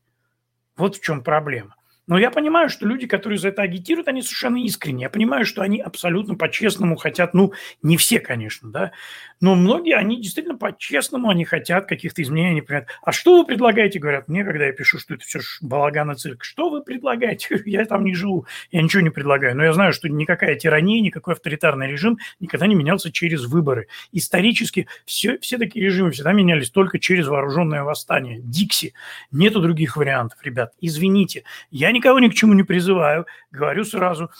Вот 0.75 0.97
в 0.97 1.01
чем 1.01 1.23
проблема. 1.23 1.76
Но 2.07 2.17
я 2.17 2.31
понимаю, 2.31 2.69
что 2.69 2.87
люди, 2.87 3.05
которые 3.05 3.37
за 3.37 3.49
это 3.49 3.61
агитируют, 3.61 4.07
они 4.07 4.21
совершенно 4.21 4.57
искренне. 4.57 5.03
Я 5.03 5.09
понимаю, 5.09 5.45
что 5.45 5.61
они 5.61 5.79
абсолютно 5.79 6.35
по-честному 6.35 6.95
хотят, 6.95 7.33
ну, 7.33 7.53
не 7.83 7.97
все, 7.97 8.19
конечно, 8.19 8.69
да, 8.71 8.91
но 9.39 9.55
многие, 9.55 9.95
они 9.95 10.21
действительно 10.21 10.57
по-честному, 10.57 11.29
они 11.29 11.45
хотят 11.45 11.85
каких-то 11.85 12.21
изменений, 12.21 12.63
они 12.67 12.85
а 13.01 13.11
что 13.11 13.37
вы 13.37 13.45
предлагаете, 13.45 13.99
говорят 13.99 14.27
мне, 14.27 14.43
когда 14.43 14.65
я 14.65 14.71
пишу, 14.71 14.99
что 14.99 15.13
это 15.13 15.25
все 15.25 15.39
балаган 15.61 16.11
и 16.11 16.15
цирк, 16.15 16.43
что 16.43 16.69
вы 16.69 16.81
предлагаете? 16.81 17.61
Я 17.65 17.85
там 17.85 18.05
не 18.05 18.13
живу, 18.13 18.45
я 18.71 18.81
ничего 18.81 19.01
не 19.01 19.09
предлагаю, 19.09 19.55
но 19.55 19.63
я 19.63 19.73
знаю, 19.73 19.93
что 19.93 20.07
никакая 20.07 20.55
тирания, 20.55 21.01
никакой 21.01 21.33
авторитарный 21.33 21.87
режим 21.87 22.17
никогда 22.39 22.65
не 22.65 22.75
менялся 22.75 23.11
через 23.11 23.45
выборы. 23.45 23.87
Исторически 24.11 24.87
все, 25.05 25.37
все 25.39 25.57
такие 25.57 25.85
режимы 25.85 26.11
всегда 26.11 26.31
менялись 26.31 26.69
только 26.69 26.99
через 26.99 27.27
вооруженное 27.27 27.83
восстание. 27.83 28.39
Дикси. 28.39 28.93
Нету 29.31 29.61
других 29.61 29.97
вариантов, 29.97 30.39
ребят. 30.43 30.73
Извините, 30.79 31.43
я 31.71 31.91
никого 31.97 32.19
ни 32.19 32.29
к 32.29 32.33
чему 32.33 32.53
не 32.53 32.63
призываю, 32.63 33.25
говорю 33.51 33.83
сразу, 33.83 34.31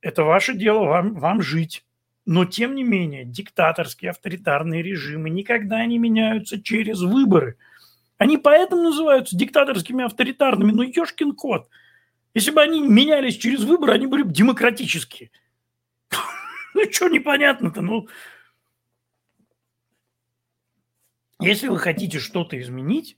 это 0.00 0.24
ваше 0.24 0.54
дело, 0.54 0.84
вам, 0.84 1.14
вам 1.14 1.42
жить. 1.42 1.84
Но, 2.26 2.44
тем 2.44 2.74
не 2.74 2.84
менее, 2.84 3.24
диктаторские, 3.24 4.10
авторитарные 4.10 4.82
режимы 4.82 5.30
никогда 5.30 5.84
не 5.84 5.98
меняются 5.98 6.62
через 6.62 7.00
выборы. 7.00 7.56
Они 8.16 8.38
поэтому 8.38 8.82
называются 8.82 9.36
диктаторскими, 9.36 10.04
авторитарными. 10.04 10.72
Ну, 10.72 10.82
ешкин 10.82 11.32
кот. 11.32 11.68
Если 12.32 12.50
бы 12.50 12.62
они 12.62 12.80
менялись 12.80 13.36
через 13.36 13.64
выборы, 13.64 13.92
они 13.92 14.06
были 14.06 14.22
бы 14.22 14.32
демократические. 14.32 15.30
Ну, 16.76 16.82
что 16.90 17.08
непонятно-то? 17.08 17.82
Ну, 17.82 18.08
если 21.38 21.68
вы 21.68 21.78
хотите 21.78 22.18
что-то 22.18 22.60
изменить, 22.60 23.16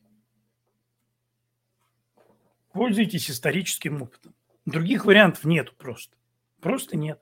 пользуйтесь 2.76 3.30
историческим 3.30 4.02
опытом. 4.02 4.34
Других 4.66 5.06
вариантов 5.06 5.44
нету 5.44 5.72
просто. 5.76 6.14
Просто 6.60 6.96
нет. 6.96 7.20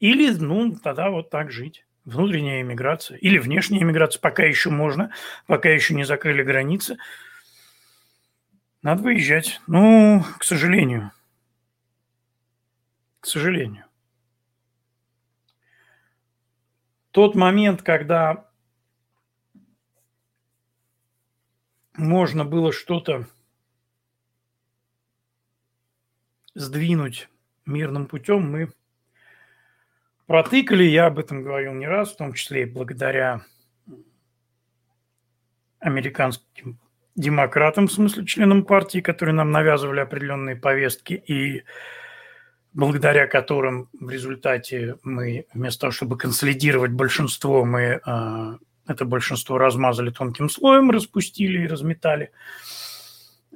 Или, 0.00 0.30
ну, 0.30 0.76
тогда 0.76 1.10
вот 1.10 1.30
так 1.30 1.52
жить. 1.52 1.86
Внутренняя 2.04 2.60
иммиграция 2.60 3.16
или 3.16 3.38
внешняя 3.38 3.80
иммиграция, 3.80 4.20
пока 4.20 4.42
еще 4.42 4.68
можно, 4.68 5.10
пока 5.46 5.70
еще 5.70 5.94
не 5.94 6.04
закрыли 6.04 6.42
границы. 6.42 6.98
Надо 8.82 9.02
выезжать. 9.02 9.60
Ну, 9.66 10.22
к 10.38 10.44
сожалению. 10.44 11.12
К 13.20 13.26
сожалению. 13.26 13.86
Тот 17.12 17.36
момент, 17.36 17.82
когда 17.82 18.50
можно 21.94 22.44
было 22.44 22.72
что-то 22.72 23.28
сдвинуть 26.54 27.28
мирным 27.66 28.06
путем, 28.06 28.50
мы 28.50 28.72
протыкали. 30.26 30.84
Я 30.84 31.06
об 31.06 31.18
этом 31.18 31.42
говорил 31.42 31.72
не 31.72 31.86
раз, 31.86 32.12
в 32.12 32.16
том 32.16 32.32
числе 32.32 32.62
и 32.62 32.66
благодаря 32.70 33.42
американским 35.80 36.78
демократам, 37.14 37.86
в 37.86 37.92
смысле 37.92 38.24
членам 38.26 38.64
партии, 38.64 39.00
которые 39.00 39.34
нам 39.34 39.50
навязывали 39.50 40.00
определенные 40.00 40.56
повестки, 40.56 41.12
и 41.14 41.62
благодаря 42.72 43.26
которым 43.26 43.88
в 43.92 44.10
результате 44.10 44.96
мы, 45.02 45.46
вместо 45.52 45.82
того, 45.82 45.90
чтобы 45.92 46.18
консолидировать 46.18 46.90
большинство, 46.90 47.64
мы 47.64 48.00
э, 48.04 48.58
это 48.86 49.04
большинство 49.04 49.58
размазали 49.58 50.10
тонким 50.10 50.48
слоем, 50.48 50.90
распустили 50.90 51.64
и 51.64 51.68
разметали. 51.68 52.32
А, 52.32 52.83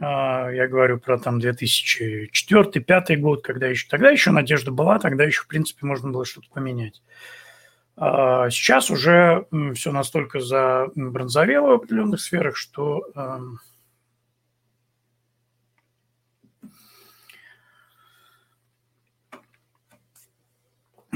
я 0.00 0.68
говорю 0.68 0.98
про 0.98 1.18
там 1.18 1.38
2004-2005 1.38 3.16
год, 3.16 3.42
когда 3.42 3.66
еще, 3.66 3.88
тогда 3.88 4.10
еще 4.10 4.30
надежда 4.30 4.70
была, 4.70 4.98
тогда 4.98 5.24
еще, 5.24 5.42
в 5.42 5.48
принципе, 5.48 5.86
можно 5.86 6.10
было 6.10 6.24
что-то 6.24 6.48
поменять. 6.50 7.02
А, 7.96 8.48
сейчас 8.50 8.90
уже 8.90 9.46
все 9.74 9.90
настолько 9.90 10.40
забронзовело 10.40 11.70
в 11.70 11.72
определенных 11.72 12.20
сферах, 12.20 12.56
что 12.56 13.04
эм, 13.16 13.58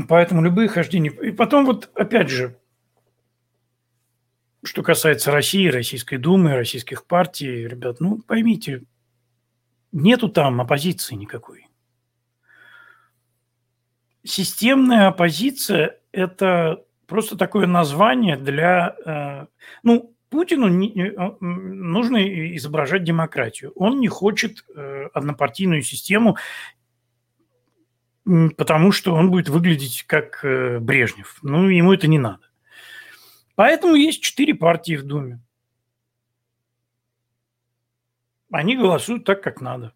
Поэтому 0.09 0.43
любые 0.43 0.69
хождения... 0.69 1.11
И 1.11 1.33
потом 1.33 1.67
вот, 1.67 1.91
опять 1.95 2.31
же, 2.31 2.57
что 4.65 4.83
касается 4.83 5.33
России, 5.33 5.67
Российской 5.69 6.17
Думы, 6.17 6.55
российских 6.55 7.07
партий, 7.07 7.67
ребят, 7.67 8.01
ну 8.01 8.19
поймите, 8.19 8.85
нету 9.91 10.29
там 10.29 10.61
оппозиции 10.61 11.15
никакой. 11.15 11.69
Системная 14.25 15.09
оппозиция– 15.09 15.99
это 16.13 16.85
просто 17.07 17.37
такое 17.37 17.67
название 17.67 18.37
для... 18.37 18.95
Э, 19.05 19.47
ну, 19.83 20.15
Путину 20.31 20.69
э, 20.69 21.37
нужно 21.41 22.57
изображать 22.57 23.05
демократию. 23.05 23.73
Он 23.75 24.01
не 24.01 24.09
хочет 24.09 24.65
э, 24.75 25.09
однопартийную 25.13 25.83
систему, 25.83 26.39
потому 28.57 28.93
что 28.93 29.15
он 29.15 29.31
будет 29.31 29.49
выглядеть 29.49 30.05
как 30.07 30.41
Брежнев. 30.81 31.39
Ну, 31.43 31.69
ему 31.69 31.93
это 31.93 32.07
не 32.07 32.19
надо. 32.19 32.52
Поэтому 33.55 33.95
есть 33.95 34.23
четыре 34.23 34.55
партии 34.55 34.97
в 34.97 35.05
Думе. 35.05 35.41
Они 38.51 38.77
голосуют 38.77 39.25
так, 39.25 39.43
как 39.43 39.61
надо. 39.61 39.95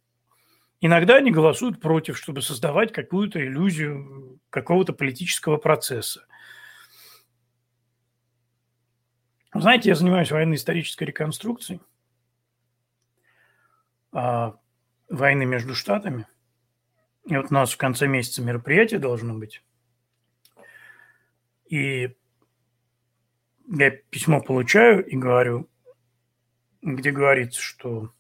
Иногда 0.81 1.17
они 1.17 1.31
голосуют 1.31 1.81
против, 1.81 2.19
чтобы 2.19 2.43
создавать 2.43 2.93
какую-то 2.93 3.45
иллюзию 3.45 4.41
какого-то 4.51 4.93
политического 4.93 5.57
процесса. 5.57 6.27
Знаете, 9.55 9.91
я 9.91 9.95
занимаюсь 9.95 10.31
военно-исторической 10.31 11.05
реконструкцией 11.05 11.81
а, 14.13 14.59
войны 15.09 15.47
между 15.47 15.75
штатами. 15.75 16.27
И 17.25 17.37
вот 17.37 17.47
у 17.51 17.55
нас 17.55 17.73
в 17.73 17.77
конце 17.77 18.07
месяца 18.07 18.43
мероприятие 18.43 19.01
должно 19.01 19.35
быть. 19.35 19.63
И 21.67 22.17
я 23.69 23.91
письмо 23.91 24.41
получаю 24.41 25.05
и 25.05 25.17
говорю, 25.17 25.69
где 26.83 27.11
говорится, 27.11 27.61
что 27.61 28.11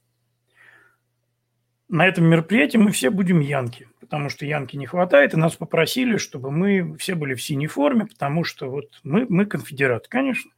на 1.88 2.06
этом 2.06 2.24
мероприятии 2.24 2.78
мы 2.78 2.90
все 2.90 3.10
будем 3.10 3.40
янки, 3.40 3.88
потому 4.00 4.28
что 4.28 4.44
янки 4.44 4.76
не 4.76 4.86
хватает, 4.86 5.34
и 5.34 5.36
нас 5.36 5.54
попросили, 5.54 6.16
чтобы 6.16 6.50
мы 6.50 6.96
все 6.98 7.14
были 7.14 7.34
в 7.34 7.42
синей 7.42 7.68
форме, 7.68 8.06
потому 8.06 8.44
что 8.44 8.68
вот 8.68 9.00
мы, 9.04 9.26
мы 9.28 9.46
конфедераты, 9.46 10.08
конечно. 10.08 10.50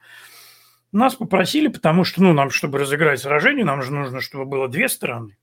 Нас 0.90 1.16
попросили, 1.16 1.68
потому 1.68 2.04
что, 2.04 2.22
ну, 2.22 2.32
нам, 2.32 2.48
чтобы 2.48 2.78
разыграть 2.78 3.20
сражение, 3.20 3.64
нам 3.64 3.82
же 3.82 3.92
нужно, 3.92 4.22
чтобы 4.22 4.46
было 4.46 4.68
две 4.68 4.88
стороны. 4.88 5.36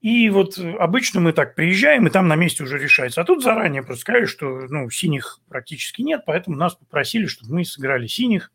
И 0.00 0.30
вот 0.30 0.58
обычно 0.58 1.20
мы 1.20 1.32
так 1.34 1.54
приезжаем, 1.54 2.06
и 2.06 2.10
там 2.10 2.26
на 2.26 2.34
месте 2.34 2.62
уже 2.62 2.78
решается. 2.78 3.20
А 3.20 3.24
тут 3.24 3.42
заранее 3.42 3.82
просто 3.82 4.00
сказали, 4.00 4.24
что 4.24 4.66
ну, 4.68 4.88
синих 4.88 5.40
практически 5.48 6.00
нет, 6.00 6.22
поэтому 6.24 6.56
нас 6.56 6.74
попросили, 6.74 7.26
чтобы 7.26 7.54
мы 7.54 7.64
сыграли 7.64 8.06
синих. 8.06 8.50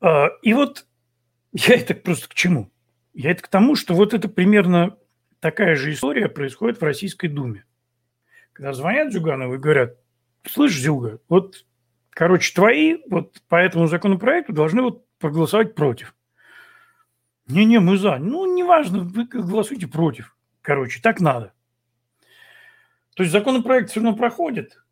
А, 0.00 0.28
и 0.40 0.54
вот 0.54 0.86
я 1.52 1.74
это 1.74 1.94
просто 1.94 2.28
к 2.28 2.34
чему? 2.34 2.70
Я 3.12 3.32
это 3.32 3.42
к 3.42 3.48
тому, 3.48 3.76
что 3.76 3.94
вот 3.94 4.14
это 4.14 4.28
примерно 4.28 4.96
такая 5.40 5.74
же 5.74 5.92
история 5.92 6.28
происходит 6.28 6.80
в 6.80 6.84
Российской 6.84 7.28
Думе. 7.28 7.66
Когда 8.52 8.72
звонят 8.72 9.12
Зюганову 9.12 9.54
и 9.54 9.58
говорят, 9.58 9.96
слышь, 10.48 10.76
Зюга, 10.76 11.20
вот, 11.28 11.66
короче, 12.10 12.54
твои 12.54 12.98
вот 13.10 13.42
по 13.48 13.56
этому 13.56 13.88
законопроекту 13.88 14.54
должны 14.54 14.80
вот 14.80 15.04
проголосовать 15.18 15.74
против. 15.74 16.14
Не-не, 17.50 17.80
мы 17.80 17.96
за. 17.96 18.18
Ну, 18.18 18.54
неважно, 18.54 19.00
вы 19.00 19.24
голосуйте 19.24 19.86
против. 19.86 20.36
Короче, 20.62 21.00
так 21.00 21.20
надо. 21.20 21.52
То 23.14 23.22
есть 23.22 23.32
законопроект 23.32 23.90
все 23.90 24.00
равно 24.00 24.16
проходит. 24.16 24.82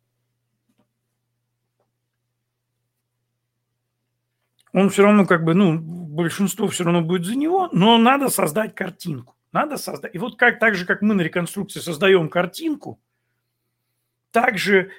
Он 4.71 4.89
все 4.89 5.03
равно 5.03 5.25
как 5.25 5.43
бы, 5.43 5.53
ну, 5.55 5.79
большинство 5.79 6.67
все 6.67 6.83
равно 6.83 7.01
будет 7.01 7.25
за 7.25 7.35
него, 7.35 7.69
но 7.71 7.97
надо 7.97 8.29
создать 8.29 8.75
картинку. 8.75 9.35
Надо 9.51 9.77
создать. 9.77 10.13
И 10.13 10.19
вот 10.19 10.37
как 10.37 10.59
так 10.59 10.75
же, 10.75 10.85
как 10.85 11.01
мы 11.01 11.15
на 11.15 11.21
реконструкции 11.21 11.79
создаем 11.79 12.29
картинку, 12.29 12.99
также 14.31 14.91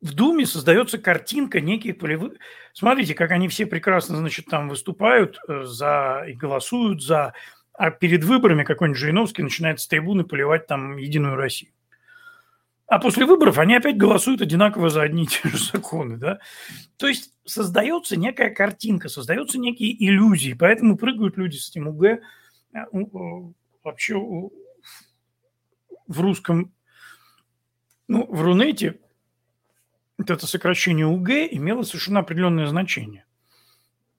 в 0.00 0.14
Думе 0.14 0.46
создается 0.46 0.98
картинка 0.98 1.60
неких 1.60 1.98
полевых... 1.98 2.34
Смотрите, 2.72 3.14
как 3.14 3.30
они 3.32 3.48
все 3.48 3.66
прекрасно, 3.66 4.16
значит, 4.16 4.46
там 4.46 4.68
выступают 4.68 5.38
э, 5.46 5.64
за 5.64 6.24
и 6.26 6.32
голосуют 6.32 7.02
за... 7.02 7.34
А 7.74 7.90
перед 7.90 8.24
выборами 8.24 8.64
какой-нибудь 8.64 8.98
Жириновский 8.98 9.42
начинает 9.42 9.80
с 9.80 9.86
трибуны 9.86 10.24
поливать 10.24 10.66
там 10.66 10.96
Единую 10.96 11.36
Россию. 11.36 11.72
А 12.86 12.98
после 12.98 13.24
выборов 13.24 13.58
они 13.58 13.76
опять 13.76 13.96
голосуют 13.96 14.40
одинаково 14.40 14.90
за 14.90 15.02
одни 15.02 15.24
и 15.24 15.26
те 15.26 15.48
же 15.48 15.58
законы, 15.58 16.16
да? 16.16 16.40
То 16.96 17.06
есть 17.06 17.32
создается 17.44 18.18
некая 18.18 18.50
картинка, 18.50 19.08
создаются 19.08 19.58
некие 19.58 19.94
иллюзии, 20.04 20.54
поэтому 20.54 20.96
прыгают 20.96 21.36
люди 21.36 21.56
с 21.56 21.70
этим 21.70 21.88
УГ. 21.88 22.04
Э, 22.04 22.20
вообще 23.84 24.14
в 24.14 26.20
русском, 26.20 26.72
ну, 28.08 28.26
в 28.26 28.42
Рунете 28.42 28.98
вот 30.20 30.30
это 30.30 30.46
сокращение 30.46 31.06
УГ 31.06 31.30
имело 31.50 31.82
совершенно 31.82 32.20
определенное 32.20 32.66
значение. 32.66 33.24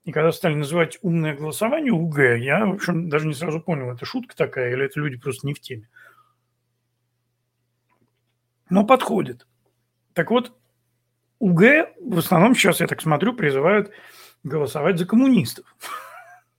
И 0.04 0.12
когда 0.12 0.32
стали 0.32 0.56
называть 0.56 0.98
умное 1.04 1.36
голосование 1.36 1.94
УГ, 1.94 2.18
я, 2.40 2.66
в 2.66 2.74
общем, 2.74 3.08
даже 3.08 3.28
не 3.28 3.36
сразу 3.36 3.62
понял, 3.62 3.92
это 3.92 4.04
шутка 4.04 4.36
такая 4.36 4.72
или 4.72 4.86
это 4.86 5.00
люди 5.00 5.18
просто 5.18 5.46
не 5.46 5.54
в 5.54 5.60
теме. 5.60 5.88
Но 8.72 8.84
подходит. 8.84 9.46
Так 10.14 10.32
вот, 10.32 10.58
УГ 11.38 11.62
в 12.00 12.18
основном 12.18 12.56
сейчас, 12.56 12.80
я 12.80 12.88
так 12.88 13.00
смотрю, 13.00 13.36
призывают 13.36 13.92
голосовать 14.42 14.98
за 14.98 15.06
коммунистов. 15.06 15.66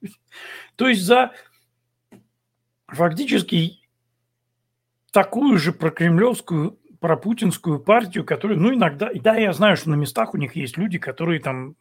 То 0.76 0.86
есть 0.86 1.02
за 1.02 1.32
фактически 2.86 3.80
такую 5.10 5.58
же 5.58 5.72
прокремлевскую 5.72 6.78
пропутинскую 7.02 7.80
партию, 7.80 8.24
которая, 8.24 8.56
ну, 8.56 8.72
иногда, 8.72 9.10
да, 9.14 9.36
я 9.36 9.52
знаю, 9.52 9.76
что 9.76 9.90
на 9.90 9.96
местах 9.96 10.32
у 10.32 10.38
них 10.38 10.56
есть 10.56 10.78
люди, 10.78 10.98
которые 10.98 11.40
там 11.40 11.76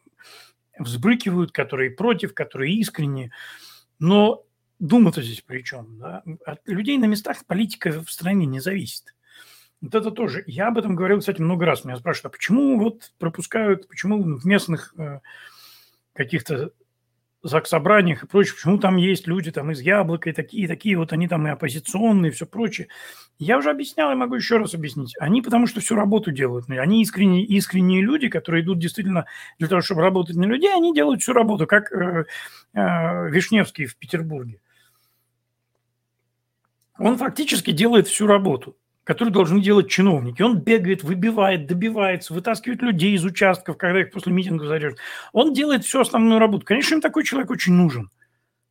взбрыкивают, 0.78 1.52
которые 1.52 1.90
против, 1.90 2.34
которые 2.34 2.74
искренне, 2.74 3.30
но 3.98 4.44
Дума-то 4.82 5.22
здесь 5.22 5.42
при 5.42 5.62
чем? 5.62 5.96
Да? 6.00 6.24
От 6.44 6.66
людей 6.66 6.98
на 6.98 7.04
местах 7.04 7.46
политика 7.46 8.02
в 8.02 8.10
стране 8.10 8.46
не 8.46 8.58
зависит. 8.58 9.14
Вот 9.80 9.94
это 9.94 10.10
тоже. 10.10 10.42
Я 10.48 10.66
об 10.66 10.76
этом 10.76 10.96
говорил, 10.96 11.20
кстати, 11.20 11.40
много 11.40 11.66
раз. 11.66 11.84
Меня 11.84 11.96
спрашивают, 11.98 12.34
а 12.34 12.36
почему 12.36 12.80
вот 12.80 13.12
пропускают, 13.20 13.86
почему 13.86 14.20
в 14.20 14.44
местных 14.44 14.92
э, 14.98 15.20
каких-то 16.14 16.72
заксобраниях 17.48 18.22
и 18.22 18.26
прочее, 18.26 18.54
почему 18.54 18.78
там 18.78 18.96
есть 18.96 19.26
люди 19.26 19.50
там 19.50 19.70
из 19.72 19.80
Яблока 19.80 20.30
и 20.30 20.32
такие, 20.32 20.68
такие, 20.68 20.96
вот 20.96 21.12
они 21.12 21.26
там 21.26 21.46
и 21.46 21.50
оппозиционные, 21.50 22.30
и 22.30 22.34
все 22.34 22.46
прочее. 22.46 22.88
Я 23.38 23.58
уже 23.58 23.70
объяснял 23.70 24.12
и 24.12 24.14
могу 24.14 24.36
еще 24.36 24.58
раз 24.58 24.74
объяснить. 24.74 25.14
Они 25.18 25.42
потому 25.42 25.66
что 25.66 25.80
всю 25.80 25.96
работу 25.96 26.30
делают. 26.30 26.70
Они 26.70 27.02
искренние, 27.02 27.44
искренние 27.44 28.02
люди, 28.02 28.28
которые 28.28 28.62
идут 28.62 28.78
действительно 28.78 29.26
для 29.58 29.68
того, 29.68 29.80
чтобы 29.80 30.02
работать 30.02 30.36
на 30.36 30.44
людей, 30.44 30.72
они 30.72 30.94
делают 30.94 31.22
всю 31.22 31.32
работу, 31.32 31.66
как 31.66 31.90
э, 31.92 32.26
э, 32.74 33.30
Вишневский 33.30 33.86
в 33.86 33.96
Петербурге. 33.96 34.60
Он 36.98 37.18
фактически 37.18 37.72
делает 37.72 38.06
всю 38.06 38.26
работу 38.28 38.76
который 39.04 39.30
должны 39.30 39.60
делать 39.60 39.90
чиновники. 39.90 40.42
Он 40.42 40.58
бегает, 40.58 41.02
выбивает, 41.02 41.66
добивается, 41.66 42.34
вытаскивает 42.34 42.82
людей 42.82 43.14
из 43.14 43.24
участков, 43.24 43.76
когда 43.76 44.00
их 44.00 44.12
после 44.12 44.32
митинга 44.32 44.66
зарежут. 44.66 44.98
Он 45.32 45.52
делает 45.52 45.84
всю 45.84 46.00
основную 46.00 46.38
работу. 46.38 46.64
Конечно, 46.64 46.94
им 46.94 47.00
такой 47.00 47.24
человек 47.24 47.50
очень 47.50 47.72
нужен. 47.72 48.10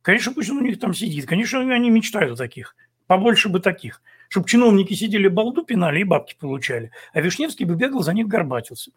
Конечно, 0.00 0.32
пусть 0.32 0.50
он 0.50 0.58
у 0.58 0.62
них 0.62 0.80
там 0.80 0.94
сидит. 0.94 1.26
Конечно, 1.26 1.60
они 1.60 1.90
мечтают 1.90 2.32
о 2.32 2.36
таких. 2.36 2.74
Побольше 3.06 3.48
бы 3.48 3.60
таких. 3.60 4.00
Чтобы 4.28 4.48
чиновники 4.48 4.94
сидели, 4.94 5.28
балду 5.28 5.62
пинали 5.64 6.00
и 6.00 6.04
бабки 6.04 6.36
получали. 6.38 6.90
А 7.12 7.20
Вишневский 7.20 7.66
бы 7.66 7.74
бегал, 7.74 8.02
за 8.02 8.14
них 8.14 8.26
горбатился. 8.26 8.90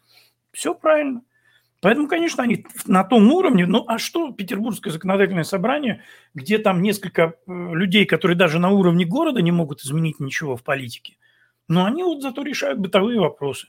Все 0.52 0.74
правильно. 0.74 1.22
Поэтому, 1.82 2.08
конечно, 2.08 2.42
они 2.42 2.66
на 2.88 3.04
том 3.04 3.32
уровне, 3.32 3.66
ну 3.66 3.84
а 3.88 4.00
что 4.00 4.32
Петербургское 4.32 4.92
законодательное 4.92 5.44
собрание, 5.44 6.02
где 6.34 6.58
там 6.58 6.82
несколько 6.82 7.22
э, 7.22 7.52
людей, 7.74 8.06
которые 8.06 8.38
даже 8.38 8.58
на 8.58 8.70
уровне 8.70 9.06
города 9.06 9.42
не 9.42 9.52
могут 9.52 9.82
изменить 9.82 10.20
ничего 10.20 10.56
в 10.56 10.64
политике, 10.64 11.18
но 11.68 11.86
они 11.86 12.04
вот 12.04 12.22
зато 12.22 12.44
решают 12.44 12.80
бытовые 12.80 13.20
вопросы. 13.20 13.68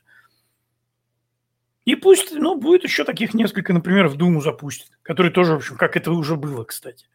И 1.84 1.94
пусть, 1.94 2.32
ну, 2.34 2.56
будет 2.56 2.84
еще 2.84 3.04
таких 3.04 3.32
несколько, 3.32 3.72
например, 3.72 4.08
в 4.08 4.16
Думу 4.16 4.40
запустят, 4.40 4.90
которые 5.02 5.32
тоже, 5.32 5.52
в 5.52 5.56
общем, 5.56 5.76
как 5.76 5.96
это 5.96 6.10
уже 6.10 6.36
было, 6.36 6.64
кстати, 6.64 7.06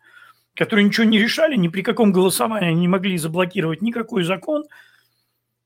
которые 0.55 0.85
ничего 0.85 1.05
не 1.05 1.19
решали, 1.19 1.57
ни 1.57 1.67
при 1.67 1.81
каком 1.81 2.11
голосовании 2.13 2.73
не 2.73 2.87
могли 2.87 3.17
заблокировать 3.17 3.81
никакой 3.81 4.23
закон, 4.23 4.63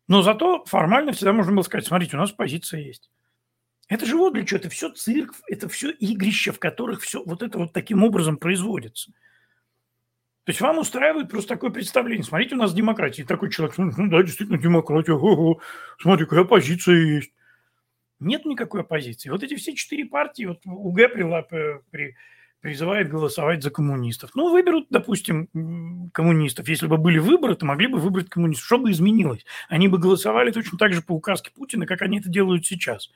но 0.07 0.21
зато 0.21 0.65
формально 0.65 1.11
всегда 1.11 1.33
можно 1.33 1.53
было 1.53 1.63
сказать, 1.63 1.85
смотрите, 1.85 2.17
у 2.17 2.19
нас 2.19 2.31
позиция 2.31 2.81
есть. 2.81 3.11
Это 3.87 4.07
же 4.07 4.17
вот 4.17 4.33
для 4.33 4.43
чего, 4.43 4.59
это 4.59 4.69
все 4.69 4.89
цирк, 4.89 5.35
это 5.47 5.69
все 5.69 5.91
игрища, 5.91 6.51
в 6.51 6.57
которых 6.57 7.01
все 7.01 7.23
вот 7.23 7.43
это 7.43 7.59
вот 7.59 7.73
таким 7.73 8.03
образом 8.03 8.37
производится– 8.37 9.11
то 10.45 10.51
есть 10.51 10.61
вам 10.61 10.77
устраивает 10.77 11.27
просто 11.27 11.55
такое 11.55 11.71
представление. 11.71 12.23
Смотрите, 12.23 12.53
у 12.53 12.59
нас 12.59 12.71
демократия. 12.71 13.23
И 13.23 13.25
такой 13.25 13.49
человек, 13.49 13.77
ну 13.79 13.91
да, 14.09 14.21
действительно 14.21 14.59
демократия. 14.59 15.13
Ого, 15.13 15.59
смотри, 15.99 16.27
какая 16.27 16.45
позиция 16.45 16.97
есть. 16.97 17.31
Нет 18.19 18.45
никакой 18.45 18.81
оппозиции. 18.81 19.29
Вот 19.29 19.41
эти 19.41 19.55
все 19.55 19.73
четыре 19.73 20.05
партии, 20.05 20.45
вот 20.45 20.59
УГ 20.65 20.97
при, 21.13 21.81
при, 21.89 22.15
призывает 22.61 23.09
голосовать 23.09 23.63
за 23.63 23.71
коммунистов. 23.71 24.31
Ну, 24.35 24.51
выберут, 24.51 24.85
допустим, 24.91 26.11
коммунистов. 26.13 26.69
Если 26.69 26.85
бы 26.85 26.97
были 26.97 27.17
выборы, 27.17 27.55
то 27.55 27.65
могли 27.65 27.87
бы 27.87 27.97
выбрать 27.97 28.29
коммунистов. 28.29 28.67
Что 28.67 28.77
бы 28.77 28.91
изменилось? 28.91 29.43
Они 29.67 29.87
бы 29.87 29.97
голосовали 29.97 30.51
точно 30.51 30.77
так 30.77 30.93
же 30.93 31.01
по 31.01 31.13
указке 31.13 31.49
Путина, 31.55 31.87
как 31.87 32.03
они 32.03 32.19
это 32.19 32.29
делают 32.29 32.67
сейчас. 32.67 33.09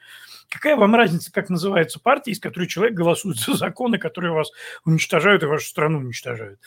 Какая 0.49 0.75
вам 0.75 0.95
разница, 0.95 1.31
как 1.31 1.49
называется 1.49 1.99
партия, 1.99 2.31
из 2.31 2.39
которой 2.39 2.65
человек 2.67 2.95
голосует 2.95 3.37
за 3.37 3.53
законы, 3.53 3.99
которые 3.99 4.33
вас 4.33 4.49
уничтожают 4.83 5.43
и 5.43 5.45
вашу 5.45 5.67
страну 5.67 5.99
уничтожают? 5.99 6.59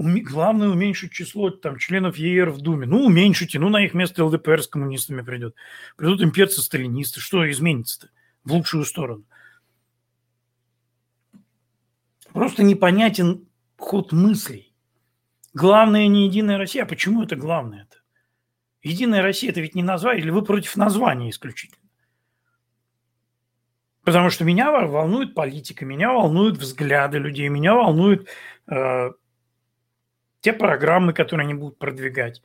Главное 0.00 0.68
уменьшить 0.68 1.12
число 1.12 1.50
там, 1.50 1.78
членов 1.78 2.16
ЕР 2.16 2.50
в 2.50 2.60
Думе. 2.60 2.86
Ну, 2.86 3.04
уменьшите, 3.04 3.58
ну, 3.58 3.68
на 3.68 3.84
их 3.84 3.94
место 3.94 4.24
ЛДПР 4.24 4.62
с 4.62 4.68
коммунистами 4.68 5.22
придет. 5.22 5.54
Придут 5.96 6.22
имперцы-сталинисты. 6.22 7.20
Что 7.20 7.48
изменится-то 7.50 8.08
в 8.44 8.52
лучшую 8.52 8.84
сторону? 8.84 9.24
Просто 12.32 12.62
непонятен 12.62 13.48
ход 13.76 14.12
мыслей. 14.12 14.74
Главное 15.52 16.06
не 16.06 16.26
Единая 16.26 16.58
Россия. 16.58 16.84
А 16.84 16.86
почему 16.86 17.22
это 17.22 17.36
главное-то? 17.36 17.98
Единая 18.82 19.22
Россия– 19.22 19.50
это 19.52 19.60
ведь 19.60 19.74
не 19.74 19.82
название, 19.82 20.22
или 20.22 20.30
вы 20.30 20.42
против 20.42 20.76
названия 20.76 21.30
исключительно? 21.30 21.76
Потому 24.04 24.30
что 24.30 24.44
меня 24.44 24.70
волнует 24.70 25.34
политика, 25.34 25.84
меня 25.84 26.12
волнуют 26.12 26.56
взгляды 26.56 27.18
людей, 27.18 27.48
меня 27.48 27.74
волнуют 27.74 28.28
э, 28.66 29.10
те 30.40 30.52
программы, 30.52 31.12
которые 31.12 31.44
они 31.44 31.54
будут 31.54 31.78
продвигать. 31.78 32.42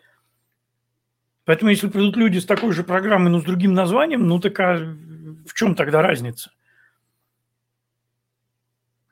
Поэтому 1.45 1.71
если 1.71 1.87
придут 1.87 2.17
люди 2.17 2.39
с 2.39 2.45
такой 2.45 2.73
же 2.73 2.83
программой, 2.83 3.29
но 3.29 3.39
с 3.39 3.43
другим 3.43 3.73
названием, 3.73 4.27
ну 4.27 4.39
так 4.39 4.59
а 4.59 4.77
в 4.77 5.53
чем 5.53 5.75
тогда 5.75 6.01
разница? 6.01 6.51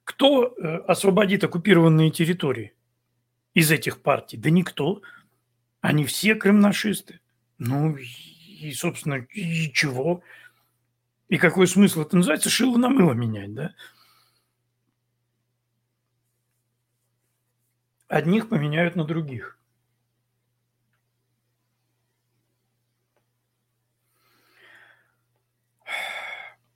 Кто 0.04 0.48
э, 0.48 0.78
освободит 0.88 1.44
оккупированные 1.44 2.12
территории 2.12 2.74
из 3.54 3.72
этих 3.72 4.02
партий? 4.02 4.38
Да 4.38 4.50
никто. 4.50 5.02
Они 5.80 6.06
все 6.06 6.36
кремнашисты. 6.36 7.20
Ну 7.58 7.96
и, 7.96 8.72
собственно, 8.74 9.26
и 9.32 9.72
чего? 9.72 10.24
И 11.30 11.38
какой 11.38 11.68
смысл? 11.68 12.02
Это 12.02 12.18
называется 12.18 12.50
шило 12.50 12.78
на 12.78 12.90
мыло 12.90 13.14
менять, 13.14 13.54
да? 13.54 13.74
Одних 18.14 18.48
поменяют 18.48 18.96
на 18.96 19.06
других. 19.06 19.58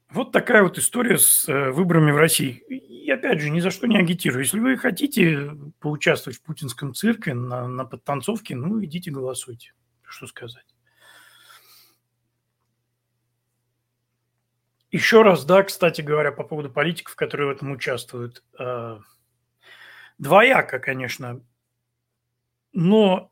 Вот 0.09 0.31
такая 0.31 0.63
вот 0.63 0.79
история 0.79 1.19
с 1.19 1.47
э, 1.47 1.69
выборами 1.69 2.09
в 2.09 2.17
России. 2.17 2.53
И 2.69 3.11
опять 3.11 3.39
же, 3.39 3.51
ни 3.51 3.59
за 3.59 3.69
что 3.69 3.85
не 3.85 3.99
агитирую. 3.99 4.45
Если 4.45 4.59
вы 4.59 4.77
хотите 4.77 5.51
поучаствовать 5.79 6.39
в 6.39 6.41
путинском 6.41 6.95
цирке 6.95 7.35
на, 7.35 7.67
на 7.67 7.85
подтанцовке, 7.85 8.55
ну, 8.55 8.83
идите 8.83 9.11
голосуйте. 9.11 9.73
Что 10.01 10.25
сказать. 10.25 10.65
Еще 14.89 15.21
раз, 15.21 15.45
да, 15.45 15.61
кстати 15.61 16.01
говоря, 16.01 16.31
по 16.31 16.43
поводу 16.43 16.71
политиков, 16.71 17.15
которые 17.15 17.49
в 17.49 17.51
этом 17.51 17.69
участвуют. 17.69 18.43
Двояко, 20.17 20.79
конечно. 20.79 21.41
Но 22.73 23.31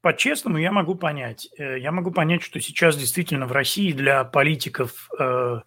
по-честному 0.00 0.58
я 0.58 0.72
могу 0.72 0.94
понять. 0.94 1.48
Э, 1.58 1.78
я 1.78 1.92
могу 1.92 2.10
понять, 2.10 2.42
что 2.42 2.60
сейчас 2.60 2.96
действительно 2.96 3.46
в 3.46 3.52
России 3.52 3.92
для 3.92 4.24
политиков 4.24 5.08
э, 5.18 5.60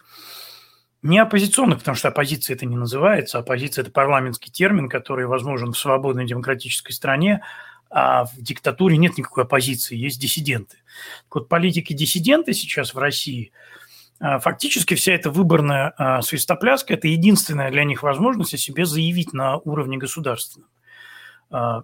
не 1.02 1.20
оппозиционных, 1.20 1.80
потому 1.80 1.96
что 1.96 2.08
оппозиция 2.08 2.56
это 2.56 2.66
не 2.66 2.78
называется. 2.78 3.40
Оппозиция– 3.40 3.82
это 3.84 3.92
парламентский 3.92 4.52
термин, 4.52 4.90
который 4.90 5.28
возможен 5.28 5.74
в 5.74 5.78
свободной 5.78 6.26
демократической 6.26 6.94
стране, 6.94 7.44
а 7.90 8.26
в 8.26 8.36
диктатуре 8.38 8.98
нет 8.98 9.18
никакой 9.18 9.44
оппозиции, 9.44 9.98
есть 9.98 10.22
диссиденты. 10.22 10.78
Так 11.26 11.36
вот, 11.36 11.50
политики-диссиденты 11.50 12.54
сейчас 12.54 12.94
в 12.94 12.98
России– 12.98 13.52
фактически 14.20 14.96
вся 14.96 15.14
эта 15.14 15.32
выборная 15.32 15.94
а, 15.98 16.22
свистопляска– 16.22 16.94
это 16.96 17.08
единственная 17.08 17.72
для 17.72 17.86
них 17.86 18.04
возможность 18.04 18.54
о 18.54 18.58
себе 18.58 18.86
заявить 18.86 19.34
на 19.34 19.58
уровне 19.58 19.98
государственном. 19.98 20.70
А, 21.50 21.84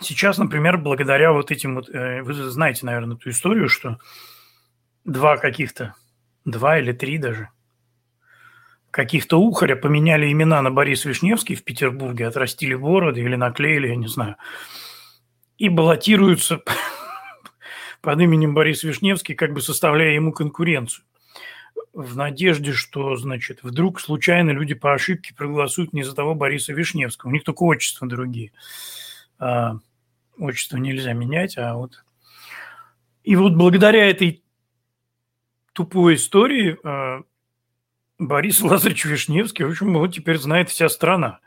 сейчас, 0.00 0.38
например, 0.38 0.78
благодаря 0.78 1.32
вот 1.32 1.50
этим 1.50 1.76
вот, 1.76 1.88
э, 1.90 2.22
вы 2.22 2.34
знаете, 2.34 2.86
наверное, 2.86 3.16
эту 3.16 3.30
историю, 3.30 3.68
что 3.68 3.98
два 5.04 5.36
каких-то, 5.36 5.94
два 6.44 6.78
или 6.78 6.92
три 6.92 7.18
даже, 7.18 7.50
каких-то 8.90 9.38
ухаря 9.40 9.76
поменяли 9.76 10.30
имена 10.30 10.62
на 10.62 10.70
Борис 10.70 11.04
Вишневский 11.04 11.54
в 11.56 11.64
Петербурге, 11.64 12.26
отрастили 12.26 12.74
бороды 12.74 13.20
или 13.20 13.36
наклеили, 13.36 13.88
я 13.88 13.96
не 13.96 14.08
знаю, 14.08 14.36
и 15.56 15.68
баллотируются 15.68 16.60
под 18.00 18.20
именем 18.20 18.54
Борис 18.54 18.82
Вишневский, 18.82 19.34
как 19.34 19.52
бы 19.52 19.60
составляя 19.60 20.12
ему 20.12 20.32
конкуренцию. 20.32 21.04
В 21.92 22.16
надежде, 22.16 22.72
что, 22.72 23.16
значит, 23.16 23.60
вдруг 23.62 24.00
случайно 24.00 24.50
люди 24.50 24.74
по 24.74 24.94
ошибке 24.94 25.34
проголосуют 25.34 25.92
не 25.92 26.02
за 26.02 26.14
того 26.14 26.34
Бориса 26.34 26.72
Вишневского. 26.72 27.30
У 27.30 27.32
них 27.32 27.44
только 27.44 27.62
отчества 27.62 28.06
другие. 28.06 28.52
А, 29.38 29.78
отчество 30.38 30.76
нельзя 30.76 31.12
менять, 31.12 31.58
а 31.58 31.74
вот... 31.74 32.04
И 33.24 33.36
вот 33.36 33.54
благодаря 33.54 34.08
этой 34.08 34.42
тупой 35.72 36.14
истории 36.14 36.78
а, 36.82 37.22
Борис 38.18 38.60
Лазаревич 38.60 39.04
Вишневский, 39.04 39.64
в 39.64 39.70
общем, 39.70 39.90
его 39.90 40.06
теперь 40.08 40.38
знает 40.38 40.70
вся 40.70 40.88
страна. 40.88 41.40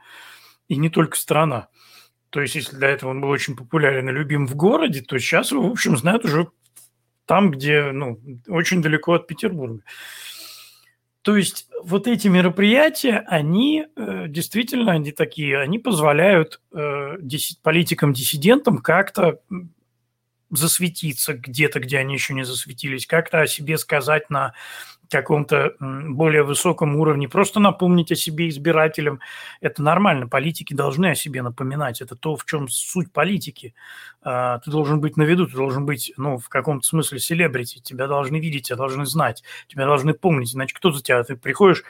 И 0.68 0.76
не 0.76 0.90
только 0.90 1.18
страна. 1.18 1.70
То 2.32 2.42
есть, 2.42 2.56
если 2.56 2.78
до 2.78 2.88
этого 2.88 3.12
он 3.12 3.22
был 3.22 3.30
очень 3.30 3.56
популярен 3.56 4.10
и 4.10 4.14
любим 4.14 4.48
в 4.48 4.56
городе, 4.56 5.02
то 5.02 5.20
сейчас 5.20 5.52
его, 5.52 5.68
в 5.68 5.72
общем, 5.72 5.98
знают 5.98 6.26
уже 6.26 6.48
там, 7.26 7.52
где, 7.52 7.92
ну, 7.92 8.20
очень 8.48 8.82
далеко 8.82 9.14
от 9.14 9.28
Петербурга. 9.28 9.84
То 11.22 11.36
есть 11.36 11.68
вот 11.84 12.08
эти 12.08 12.30
мероприятия, 12.30 13.24
они 13.28 13.86
э, 13.96 14.26
действительно, 14.28 14.94
они 14.94 15.12
такие, 15.12 15.60
они 15.60 15.78
позволяют 15.78 16.62
э, 16.74 17.18
политикам-диссидентам 17.62 18.80
как-то 18.80 19.40
засветиться 20.52 21.34
где-то, 21.34 21.80
где 21.80 21.98
они 21.98 22.14
еще 22.14 22.34
не 22.34 22.44
засветились, 22.44 23.06
как-то 23.08 23.42
о 23.42 23.48
себе 23.48 23.78
сказать 23.78 24.30
на 24.30 24.54
каком-то 25.12 25.74
более 25.80 26.44
высоком 26.44 26.96
уровне, 26.96 27.28
просто 27.28 27.60
напомнить 27.60 28.12
о 28.12 28.16
себе 28.16 28.48
избирателям. 28.50 29.20
Это 29.60 29.84
нормально, 29.84 30.28
политики 30.28 30.74
должны 30.74 31.08
о 31.08 31.16
себе 31.16 31.42
напоминать. 31.42 32.02
Это 32.02 32.16
то, 32.16 32.36
в 32.36 32.46
чем 32.46 32.70
суть 32.70 33.12
политики. 33.12 33.76
А, 34.22 34.60
ты 34.60 34.72
должен 34.72 35.02
быть 35.02 35.18
на 35.18 35.24
виду, 35.24 35.48
ты 35.48 35.56
должен 35.56 35.86
быть, 35.86 36.14
ну, 36.18 36.38
в 36.38 36.48
каком-то 36.50 36.88
смысле 36.88 37.20
селебрити. 37.20 37.80
Тебя 37.80 38.08
должны 38.08 38.40
видеть, 38.40 38.68
тебя 38.68 38.78
должны 38.78 39.06
знать, 39.06 39.44
тебя 39.68 39.86
должны 39.86 40.14
помнить. 40.14 40.56
Иначе 40.56 40.74
кто 40.76 40.92
за 40.92 41.04
тебя? 41.04 41.24
Ты 41.24 41.36
приходишь, 41.36 41.84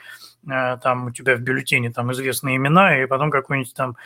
а, 0.48 0.76
там 0.78 1.06
у 1.06 1.10
тебя 1.12 1.36
в 1.36 1.40
бюллетене 1.40 1.92
там 1.92 2.10
известные 2.12 2.56
имена, 2.56 3.00
и 3.00 3.06
потом 3.06 3.30
какой-нибудь 3.30 3.74
там 3.74 3.96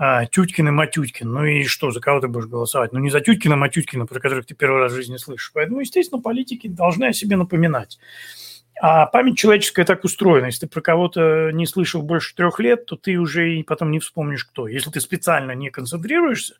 а, 0.00 0.26
Тюткин 0.26 0.68
и 0.68 0.70
Матюткин. 0.70 1.28
Ну 1.30 1.44
и 1.44 1.64
что, 1.64 1.90
за 1.90 2.00
кого 2.00 2.20
ты 2.20 2.28
будешь 2.28 2.46
голосовать? 2.46 2.92
Ну 2.92 3.00
не 3.00 3.10
за 3.10 3.20
Тюткина, 3.20 3.56
Матюткина, 3.56 4.06
про 4.06 4.20
которых 4.20 4.46
ты 4.46 4.54
первый 4.54 4.80
раз 4.80 4.92
в 4.92 4.96
жизни 4.96 5.16
слышишь. 5.16 5.50
Поэтому, 5.52 5.80
естественно, 5.80 6.22
политики 6.22 6.68
должны 6.68 7.06
о 7.06 7.12
себе 7.12 7.36
напоминать. 7.36 7.98
А 8.80 9.06
память 9.06 9.36
человеческая 9.36 9.84
так 9.84 10.04
устроена. 10.04 10.46
Если 10.46 10.60
ты 10.60 10.68
про 10.68 10.80
кого-то 10.80 11.50
не 11.50 11.66
слышал 11.66 12.00
больше 12.00 12.36
трех 12.36 12.60
лет, 12.60 12.86
то 12.86 12.94
ты 12.94 13.16
уже 13.16 13.56
и 13.56 13.64
потом 13.64 13.90
не 13.90 13.98
вспомнишь, 13.98 14.44
кто. 14.44 14.68
Если 14.68 14.90
ты 14.90 15.00
специально 15.00 15.50
не 15.50 15.70
концентрируешься 15.70 16.54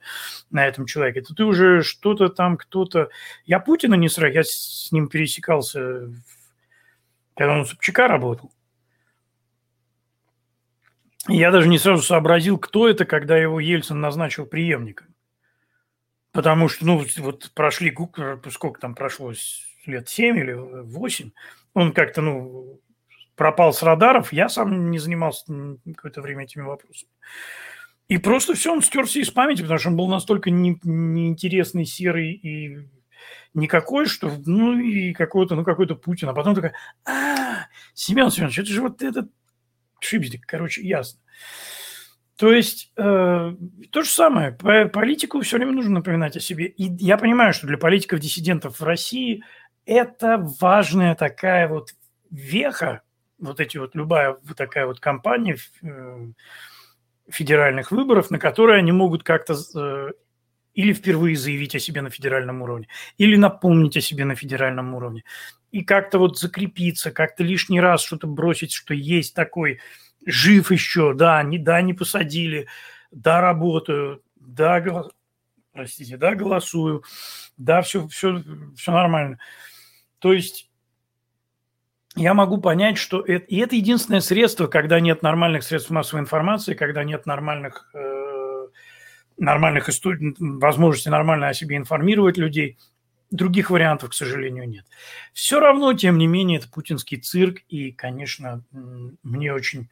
на 0.51 0.67
этом 0.67 0.87
человеке, 0.87 1.21
то 1.21 1.33
ты 1.33 1.45
уже 1.45 1.83
что-то 1.85 2.31
там, 2.31 2.57
кто-то... 2.57 3.09
Я 3.45 3.61
Путина 3.61 3.95
не 3.95 4.09
сразу, 4.09 4.35
я 4.35 4.43
с 4.43 4.89
ним 4.91 5.07
пересекался, 5.09 6.13
когда 7.37 7.53
он 7.53 7.61
у 7.61 7.65
Собчака 7.65 8.09
работал. 8.09 8.51
Я 11.29 11.51
даже 11.51 11.69
не 11.69 11.79
сразу 11.79 12.03
сообразил, 12.03 12.59
кто 12.59 12.89
это, 12.89 13.05
когда 13.05 13.37
его 13.37 13.61
Ельцин 13.61 14.01
назначил 14.01 14.47
преемником. 14.47 15.09
Потому 16.33 16.69
что, 16.69 16.87
ну, 16.87 17.05
вот 17.19 17.51
прошли, 17.55 17.97
сколько 18.51 18.81
там 18.81 18.95
прошло, 18.95 19.33
лет 19.87 20.09
7 20.09 20.39
или 20.39 20.53
8, 20.53 21.31
он 21.75 21.93
как-то, 21.93 22.23
ну, 22.23 22.81
пропал 23.35 23.73
с 23.73 23.83
радаров, 23.83 24.33
я 24.33 24.49
сам 24.49 24.91
не 24.91 24.99
занимался 24.99 25.45
какое-то 25.95 26.21
время 26.21 26.45
этими 26.45 26.63
вопросами. 26.63 27.11
И 28.09 28.19
просто 28.19 28.55
все, 28.55 28.73
он 28.73 28.83
стерся 28.83 29.21
из 29.21 29.31
памяти, 29.31 29.63
потому 29.63 29.79
что 29.79 29.89
он 29.91 29.97
был 29.97 30.09
настолько 30.09 30.51
не, 30.51 30.79
неинтересный, 30.83 31.85
серый 31.85 32.33
и 32.33 32.89
никакой, 33.55 34.07
что, 34.07 34.33
ну, 34.47 34.79
и 34.79 35.13
какой-то, 35.13 35.55
ну, 35.55 35.65
какой-то 35.65 35.95
Путин. 35.95 36.29
А 36.29 36.35
потом 36.35 36.55
такая, 36.55 36.75
а, 37.05 37.67
Семен 37.95 38.31
Семенович, 38.31 38.61
это 38.61 38.69
же 38.71 38.81
вот 38.81 39.03
этот 39.03 39.31
Шибзик, 40.01 40.47
короче, 40.47 40.83
ясно. 40.83 41.21
То 42.37 42.53
есть 42.53 42.93
э, 42.97 43.55
то 43.91 44.03
же 44.03 44.09
самое. 44.09 44.53
Политику 44.53 45.41
все 45.41 45.57
время 45.57 45.73
нужно 45.73 45.95
напоминать 45.95 46.37
о 46.37 46.41
себе. 46.41 46.67
И 46.67 46.85
я 47.05 47.19
понимаю, 47.19 47.53
что 47.53 47.67
для 47.67 47.79
политиков-диссидентов 47.79 48.79
в 48.79 48.85
России 48.85 49.43
это 49.87 50.39
важная 50.61 51.17
такая 51.17 51.67
вот 51.67 51.95
веха, 52.31 53.03
вот 53.39 53.59
эти 53.59 53.79
вот 53.79 53.97
любая 53.97 54.37
вот 54.43 54.57
такая 54.57 54.87
вот 54.87 55.01
кампания 55.01 55.57
э, 55.83 56.27
федеральных 57.29 57.91
выборов, 57.91 58.31
на 58.31 58.39
которые 58.39 58.79
они 58.79 58.93
могут 58.93 59.25
как-то 59.25 59.57
э, 59.75 60.13
или 60.75 60.93
впервые 60.93 61.37
заявить 61.37 61.75
о 61.75 61.81
себе 61.81 62.03
на 62.03 62.11
федеральном 62.11 62.63
уровне, 62.63 62.87
или 63.17 63.35
напомнить 63.35 63.97
о 63.97 64.01
себе 64.01 64.25
на 64.25 64.37
федеральном 64.37 64.95
уровне, 64.95 65.25
и 65.71 65.83
как-то 65.83 66.19
вот 66.19 66.39
закрепиться, 66.39 67.11
как-то 67.11 67.43
лишний 67.43 67.81
раз 67.81 68.03
что-то 68.03 68.27
бросить, 68.27 68.73
что 68.73 68.95
есть 68.95 69.35
такой 69.35 69.81
жив 70.27 70.71
еще, 70.71 71.15
да, 71.15 71.43
не, 71.43 71.59
да, 71.59 71.81
не 71.83 71.95
посадили, 71.95 72.67
да, 73.11 73.41
работаю, 73.41 74.23
да, 74.37 75.05
простите, 75.73 76.17
да, 76.17 76.35
голосую, 76.35 77.05
да, 77.57 77.83
все, 77.83 78.09
все, 78.09 78.43
все 78.77 78.93
нормально. 78.93 79.39
То 80.19 80.33
есть 80.33 80.69
я 82.17 82.35
могу 82.35 82.59
понять, 82.59 82.99
что 82.99 83.21
это, 83.21 83.47
и 83.47 83.59
это 83.59 83.77
единственное 83.77 84.21
средство, 84.21 84.67
когда 84.67 84.99
нет 84.99 85.23
нормальных 85.23 85.63
средств 85.63 85.91
массовой 85.91 86.23
информации, 86.23 86.75
когда 86.75 87.05
нет 87.05 87.27
нормальных, 87.27 87.91
э, 87.95 88.67
нормальных 89.37 89.89
историй, 89.89 90.35
возможности 90.39 91.09
нормально 91.09 91.49
о 91.49 91.55
себе 91.55 91.77
информировать 91.77 92.37
людей. 92.37 92.77
Других 93.31 93.71
вариантов, 93.71 94.11
к 94.11 94.15
сожалению, 94.15 94.69
нет. 94.69 94.87
Все 95.35 95.61
равно, 95.61 95.93
тем 95.93 96.17
не 96.17 96.27
менее, 96.27 96.59
это 96.59 96.69
путинский 96.69 97.19
цирк, 97.19 97.59
и, 97.69 97.93
конечно, 97.93 98.63
мне 99.23 99.53
очень... 99.53 99.91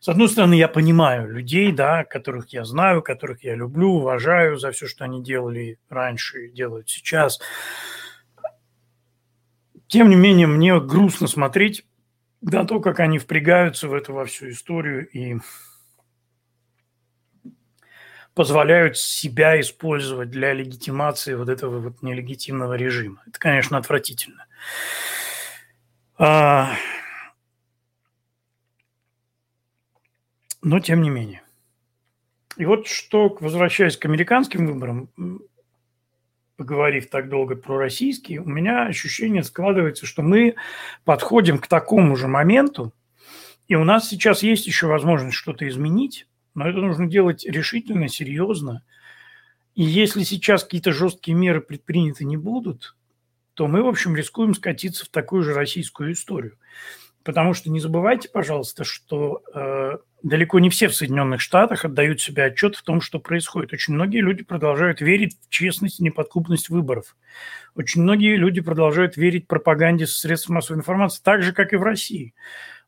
С 0.00 0.08
одной 0.08 0.28
стороны, 0.28 0.54
я 0.54 0.68
понимаю 0.68 1.28
людей, 1.28 1.72
да, 1.72 2.04
которых 2.04 2.50
я 2.50 2.64
знаю, 2.64 3.02
которых 3.02 3.42
я 3.42 3.56
люблю, 3.56 3.94
уважаю 3.94 4.56
за 4.56 4.70
все, 4.70 4.86
что 4.86 5.04
они 5.04 5.24
делали 5.24 5.80
раньше 5.88 6.46
и 6.46 6.52
делают 6.52 6.88
сейчас. 6.88 7.40
Тем 9.88 10.08
не 10.08 10.14
менее, 10.14 10.46
мне 10.46 10.80
грустно 10.80 11.26
смотреть 11.26 11.84
на 12.42 12.64
то, 12.64 12.78
как 12.78 13.00
они 13.00 13.18
впрягаются 13.18 13.88
в 13.88 13.94
эту 13.94 14.12
во 14.12 14.24
всю 14.24 14.50
историю 14.50 15.08
и 15.08 15.38
позволяют 18.38 18.96
себя 18.96 19.60
использовать 19.60 20.30
для 20.30 20.52
легитимации 20.52 21.34
вот 21.34 21.48
этого 21.48 21.80
вот 21.80 22.02
нелегитимного 22.02 22.74
режима. 22.74 23.20
Это, 23.26 23.36
конечно, 23.36 23.76
отвратительно. 23.76 24.46
А... 26.18 26.70
Но 30.62 30.78
тем 30.78 31.02
не 31.02 31.10
менее. 31.10 31.42
И 32.56 32.64
вот 32.64 32.86
что, 32.86 33.36
возвращаясь 33.40 33.96
к 33.96 34.04
американским 34.04 34.68
выборам, 34.68 35.10
поговорив 36.56 37.10
так 37.10 37.28
долго 37.28 37.56
про 37.56 37.76
российские, 37.76 38.40
у 38.40 38.48
меня 38.48 38.86
ощущение 38.86 39.42
складывается, 39.42 40.06
что 40.06 40.22
мы 40.22 40.54
подходим 41.04 41.58
к 41.58 41.66
такому 41.66 42.14
же 42.14 42.28
моменту, 42.28 42.94
и 43.66 43.74
у 43.74 43.82
нас 43.82 44.08
сейчас 44.08 44.44
есть 44.44 44.68
еще 44.68 44.86
возможность 44.86 45.36
что-то 45.36 45.66
изменить, 45.66 46.27
но 46.54 46.68
это 46.68 46.78
нужно 46.78 47.06
делать 47.06 47.44
решительно, 47.44 48.08
серьезно. 48.08 48.82
И 49.74 49.82
если 49.82 50.24
сейчас 50.24 50.64
какие-то 50.64 50.92
жесткие 50.92 51.36
меры 51.36 51.60
предприняты 51.60 52.24
не 52.24 52.36
будут, 52.36 52.96
то 53.54 53.66
мы, 53.66 53.82
в 53.82 53.88
общем, 53.88 54.16
рискуем 54.16 54.54
скатиться 54.54 55.04
в 55.04 55.08
такую 55.08 55.42
же 55.42 55.54
российскую 55.54 56.12
историю. 56.12 56.58
Потому 57.24 57.54
что 57.54 57.70
не 57.70 57.80
забывайте, 57.80 58.28
пожалуйста, 58.28 58.84
что 58.84 59.42
э, 59.52 59.98
далеко 60.22 60.60
не 60.60 60.70
все 60.70 60.88
в 60.88 60.94
Соединенных 60.94 61.40
Штатах 61.40 61.84
отдают 61.84 62.20
себе 62.20 62.44
отчет 62.44 62.76
в 62.76 62.82
том, 62.82 63.00
что 63.00 63.18
происходит. 63.18 63.72
Очень 63.72 63.94
многие 63.94 64.20
люди 64.20 64.42
продолжают 64.42 65.00
верить 65.00 65.36
в 65.40 65.48
честность 65.48 66.00
и 66.00 66.04
неподкупность 66.04 66.68
выборов. 66.68 67.16
Очень 67.74 68.02
многие 68.02 68.36
люди 68.36 68.60
продолжают 68.60 69.16
верить 69.16 69.46
пропаганде 69.46 70.06
средств 70.06 70.48
массовой 70.48 70.78
информации, 70.78 71.20
так 71.22 71.42
же, 71.42 71.52
как 71.52 71.72
и 71.72 71.76
в 71.76 71.82
России. 71.82 72.34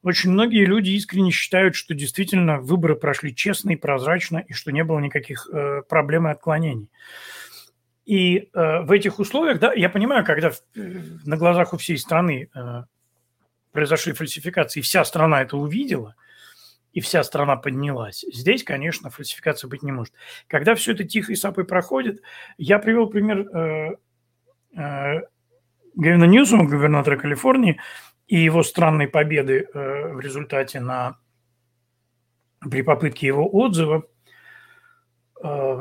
Очень 0.03 0.30
многие 0.30 0.64
люди 0.64 0.90
искренне 0.90 1.30
считают, 1.30 1.74
что 1.74 1.94
действительно 1.94 2.61
выборы 2.61 2.96
прошли 2.96 3.34
честно 3.34 3.70
и 3.70 3.76
прозрачно, 3.76 4.38
и 4.38 4.55
что 4.55 4.72
не 4.72 4.82
было 4.82 4.98
никаких 4.98 5.48
э, 5.53 5.82
проблем 5.88 6.26
и 6.26 6.30
отклонений. 6.30 6.88
И 8.07 8.38
э, 8.38 8.80
в 8.80 8.90
этих 8.92 9.18
условиях, 9.18 9.59
да, 9.61 9.74
я 9.74 9.90
понимаю, 9.90 10.24
когда 10.24 10.51
в, 10.51 10.62
э, 10.74 11.03
на 11.26 11.36
глазах 11.36 11.74
у 11.74 11.76
всей 11.76 11.98
страны 11.98 12.48
э, 12.55 12.84
произошли 13.72 14.14
фальсификации, 14.14 14.80
вся 14.80 15.05
страна 15.05 15.42
это 15.42 15.59
увидела, 15.59 16.16
и 16.92 17.01
вся 17.01 17.22
страна 17.22 17.57
поднялась. 17.57 18.24
Здесь, 18.32 18.64
конечно, 18.64 19.11
фальсификации 19.11 19.68
быть 19.68 19.82
не 19.82 19.92
может. 19.92 20.14
Когда 20.48 20.74
все 20.74 20.92
это 20.92 21.05
тихо 21.05 21.32
и 21.32 21.36
сапой 21.36 21.64
проходит, 21.64 22.22
я 22.59 22.78
привел 22.78 23.07
пример 23.07 23.40
э, 23.40 23.96
э, 24.76 25.20
Гавина 25.94 26.24
Ньюсома, 26.24 26.64
губернатора 26.64 27.16
Калифорнии, 27.16 27.78
и 28.30 28.38
его 28.38 28.62
странной 28.62 29.08
победы 29.08 29.68
э, 29.74 30.12
в 30.12 30.20
результате 30.20 30.78
на, 30.78 31.18
при 32.60 32.82
попытке 32.82 33.26
его 33.26 33.46
отзыва 33.52 34.04
э, 35.42 35.80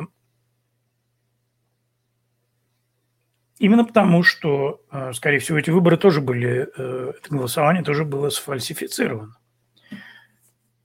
Именно 3.59 3.83
потому, 3.83 4.23
что, 4.23 4.81
э, 4.89 5.11
скорее 5.11 5.39
всего, 5.39 5.57
эти 5.59 5.69
выборы 5.69 5.97
тоже 5.97 6.21
были, 6.21 6.61
это 6.61 7.29
голосование 7.29 7.83
тоже 7.83 8.05
было 8.05 8.29
сфальсифицировано. 8.29 9.35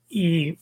И 0.09 0.59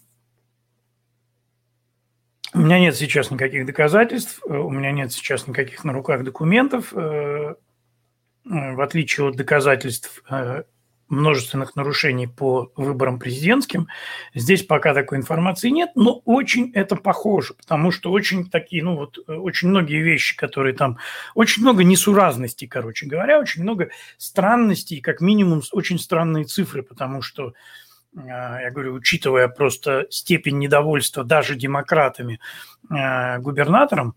у 2.53 2.59
меня 2.59 2.79
нет 2.79 2.95
сейчас 2.95 3.31
никаких 3.31 3.65
доказательств, 3.65 4.43
у 4.45 4.71
меня 4.71 4.93
нет 4.93 5.11
сейчас 5.11 5.47
никаких 5.47 5.85
на 5.85 5.95
руках 5.95 6.23
документов, 6.23 6.93
в 6.93 7.57
отличие 8.45 9.29
от 9.29 9.37
доказательств 9.37 10.23
множественных 11.09 11.77
нарушений 11.77 12.27
по 12.27 12.73
выборам 12.75 13.19
президентским. 13.19 13.89
Здесь 14.35 14.65
пока 14.65 14.95
такой 14.95 15.19
информации 15.19 15.69
нет, 15.69 15.91
но 15.95 16.23
очень 16.25 16.73
это 16.73 16.97
похоже, 16.97 17.55
потому 17.55 17.91
что 17.91 18.11
очень 18.11 18.49
такие, 18.49 18.83
ну 18.83 18.97
вот, 18.97 19.19
э, 19.19 19.33
очень 19.35 19.69
многие 19.69 20.03
вещи, 20.03 20.37
которые 20.37 20.75
там, 20.75 20.99
очень 21.35 21.63
много 21.63 21.85
несуразностей, 21.85 22.67
короче 22.67 23.07
говоря, 23.07 23.39
очень 23.39 23.63
много 23.63 23.91
странностей, 24.17 25.01
как 25.01 25.21
минимум 25.21 25.63
очень 25.73 25.99
странные 25.99 26.45
цифры, 26.45 26.83
потому 26.83 27.21
что 27.21 27.53
э, 28.17 28.21
я 28.27 28.71
говорю, 28.71 28.95
учитывая 28.95 29.49
просто 29.49 30.07
степень 30.09 30.59
недовольства 30.59 31.25
даже 31.25 31.55
демократами 31.55 32.41
э, 32.91 33.39
губернатором, 33.39 34.15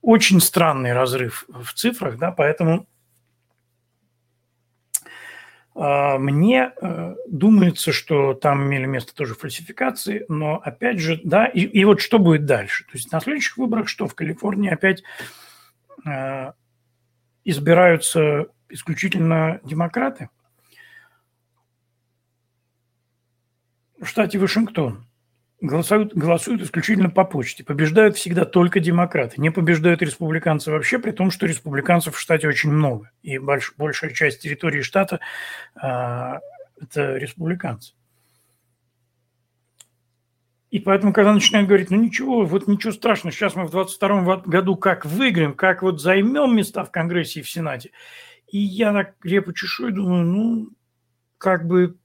очень 0.00 0.40
странный 0.40 0.94
разрыв 0.94 1.44
в 1.48 1.74
цифрах, 1.74 2.16
да, 2.16 2.30
поэтому 2.30 2.86
мне 5.76 6.72
э, 6.80 7.14
думается, 7.28 7.92
что 7.92 8.32
там 8.32 8.64
имели 8.64 8.86
место 8.86 9.14
тоже 9.14 9.34
фальсификации, 9.34 10.24
но 10.28 10.56
опять 10.56 10.98
же, 10.98 11.20
да, 11.22 11.46
и, 11.46 11.60
и 11.60 11.84
вот 11.84 12.00
что 12.00 12.18
будет 12.18 12.46
дальше? 12.46 12.84
То 12.84 12.92
есть 12.94 13.12
на 13.12 13.20
следующих 13.20 13.58
выборах 13.58 13.88
что 13.88 14.06
в 14.06 14.14
Калифорнии 14.14 14.70
опять 14.70 15.02
э, 16.06 16.52
избираются 17.44 18.46
исключительно 18.70 19.60
демократы? 19.64 20.30
В 24.00 24.06
штате 24.06 24.38
Вашингтон 24.38 25.05
голосуют, 25.66 26.14
голосуют 26.14 26.62
исключительно 26.62 27.10
по 27.10 27.24
почте. 27.24 27.64
Побеждают 27.64 28.16
всегда 28.16 28.44
только 28.44 28.80
демократы. 28.80 29.40
Не 29.40 29.50
побеждают 29.50 30.02
республиканцы 30.02 30.70
вообще, 30.70 30.98
при 30.98 31.10
том, 31.10 31.30
что 31.30 31.46
республиканцев 31.46 32.14
в 32.14 32.20
штате 32.20 32.48
очень 32.48 32.70
много. 32.70 33.10
И 33.22 33.38
больш, 33.38 33.74
большая 33.76 34.10
часть 34.10 34.42
территории 34.42 34.80
штата 34.80 35.20
а, 35.74 36.40
это 36.80 37.16
республиканцы. 37.16 37.94
И 40.70 40.80
поэтому, 40.80 41.12
когда 41.12 41.32
начинают 41.32 41.68
говорить, 41.68 41.90
ну 41.90 41.96
ничего, 41.96 42.44
вот 42.44 42.66
ничего 42.66 42.92
страшного, 42.92 43.32
сейчас 43.32 43.54
мы 43.54 43.64
в 43.64 43.70
22 43.70 44.38
году 44.38 44.76
как 44.76 45.06
выиграем, 45.06 45.54
как 45.54 45.82
вот 45.82 46.00
займем 46.00 46.56
места 46.56 46.84
в 46.84 46.90
Конгрессе 46.90 47.40
и 47.40 47.42
в 47.42 47.50
Сенате. 47.50 47.92
И 48.48 48.58
я 48.58 48.92
так 48.92 49.14
репу 49.22 49.52
чешу 49.52 49.88
и 49.88 49.92
думаю, 49.92 50.24
ну, 50.24 50.70
как 51.38 51.66
бы 51.66 51.96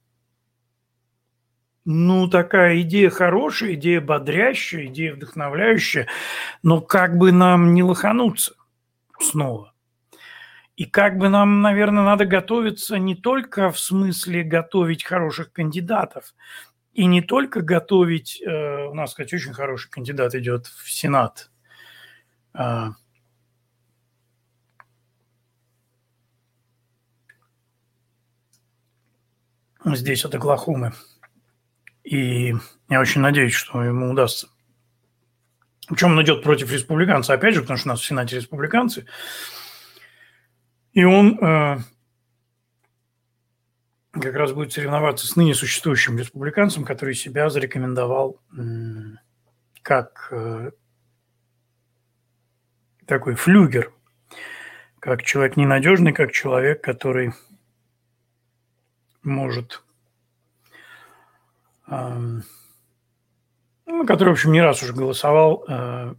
ну, 1.84 2.28
такая 2.28 2.80
идея 2.82 3.10
хорошая, 3.10 3.74
идея 3.74 4.00
бодрящая, 4.00 4.86
идея 4.86 5.14
вдохновляющая, 5.14 6.06
но 6.62 6.80
как 6.80 7.16
бы 7.16 7.32
нам 7.32 7.74
не 7.74 7.82
лохануться 7.82 8.54
снова? 9.20 9.72
И 10.76 10.86
как 10.86 11.18
бы 11.18 11.28
нам, 11.28 11.60
наверное, 11.60 12.04
надо 12.04 12.24
готовиться 12.24 12.98
не 12.98 13.14
только 13.14 13.70
в 13.70 13.78
смысле 13.78 14.42
готовить 14.42 15.04
хороших 15.04 15.52
кандидатов, 15.52 16.34
и 16.94 17.06
не 17.06 17.20
только 17.20 17.62
готовить, 17.62 18.40
э, 18.40 18.86
у 18.86 18.94
нас, 18.94 19.10
кстати, 19.10 19.34
очень 19.34 19.52
хороший 19.52 19.90
кандидат 19.90 20.34
идет 20.34 20.66
в 20.66 20.90
Сенат, 20.90 21.50
э, 22.54 22.90
здесь 29.84 30.24
от 30.24 30.34
Оклахомы– 30.34 30.92
И 32.04 32.54
я 32.88 33.00
очень 33.00 33.20
надеюсь, 33.20 33.54
что 33.54 33.82
ему 33.82 34.10
удастся. 34.10 34.48
Причем 35.88 36.12
он 36.12 36.22
идет 36.22 36.42
против 36.42 36.72
республиканцев, 36.72 37.34
опять 37.36 37.54
же, 37.54 37.60
потому 37.60 37.76
что 37.78 37.88
у 37.88 37.92
нас 37.92 38.00
в 38.00 38.04
Сенате 38.04 38.36
республиканцы. 38.36 39.06
И 40.92 41.04
он 41.04 41.38
э, 41.38 41.78
как 44.12 44.34
раз 44.34 44.52
будет 44.52 44.72
соревноваться 44.72 45.26
с 45.26 45.36
ныне 45.36 45.54
существующим 45.54 46.18
республиканцем, 46.18 46.84
который 46.84 47.14
себя 47.14 47.50
зарекомендовал 47.50 48.40
э, 48.56 48.62
как 49.82 50.28
э, 50.30 50.70
такой 53.06 53.34
флюгер, 53.34 53.92
как 54.98 55.22
человек 55.22 55.56
ненадежный, 55.56 56.12
как 56.12 56.32
человек, 56.32 56.82
который 56.82 57.32
может, 59.22 59.81
который, 64.06 64.28
в 64.30 64.32
общем, 64.32 64.52
не 64.52 64.60
раз 64.60 64.82
уже 64.82 64.92
голосовал 64.92 65.64
э, 65.68 66.14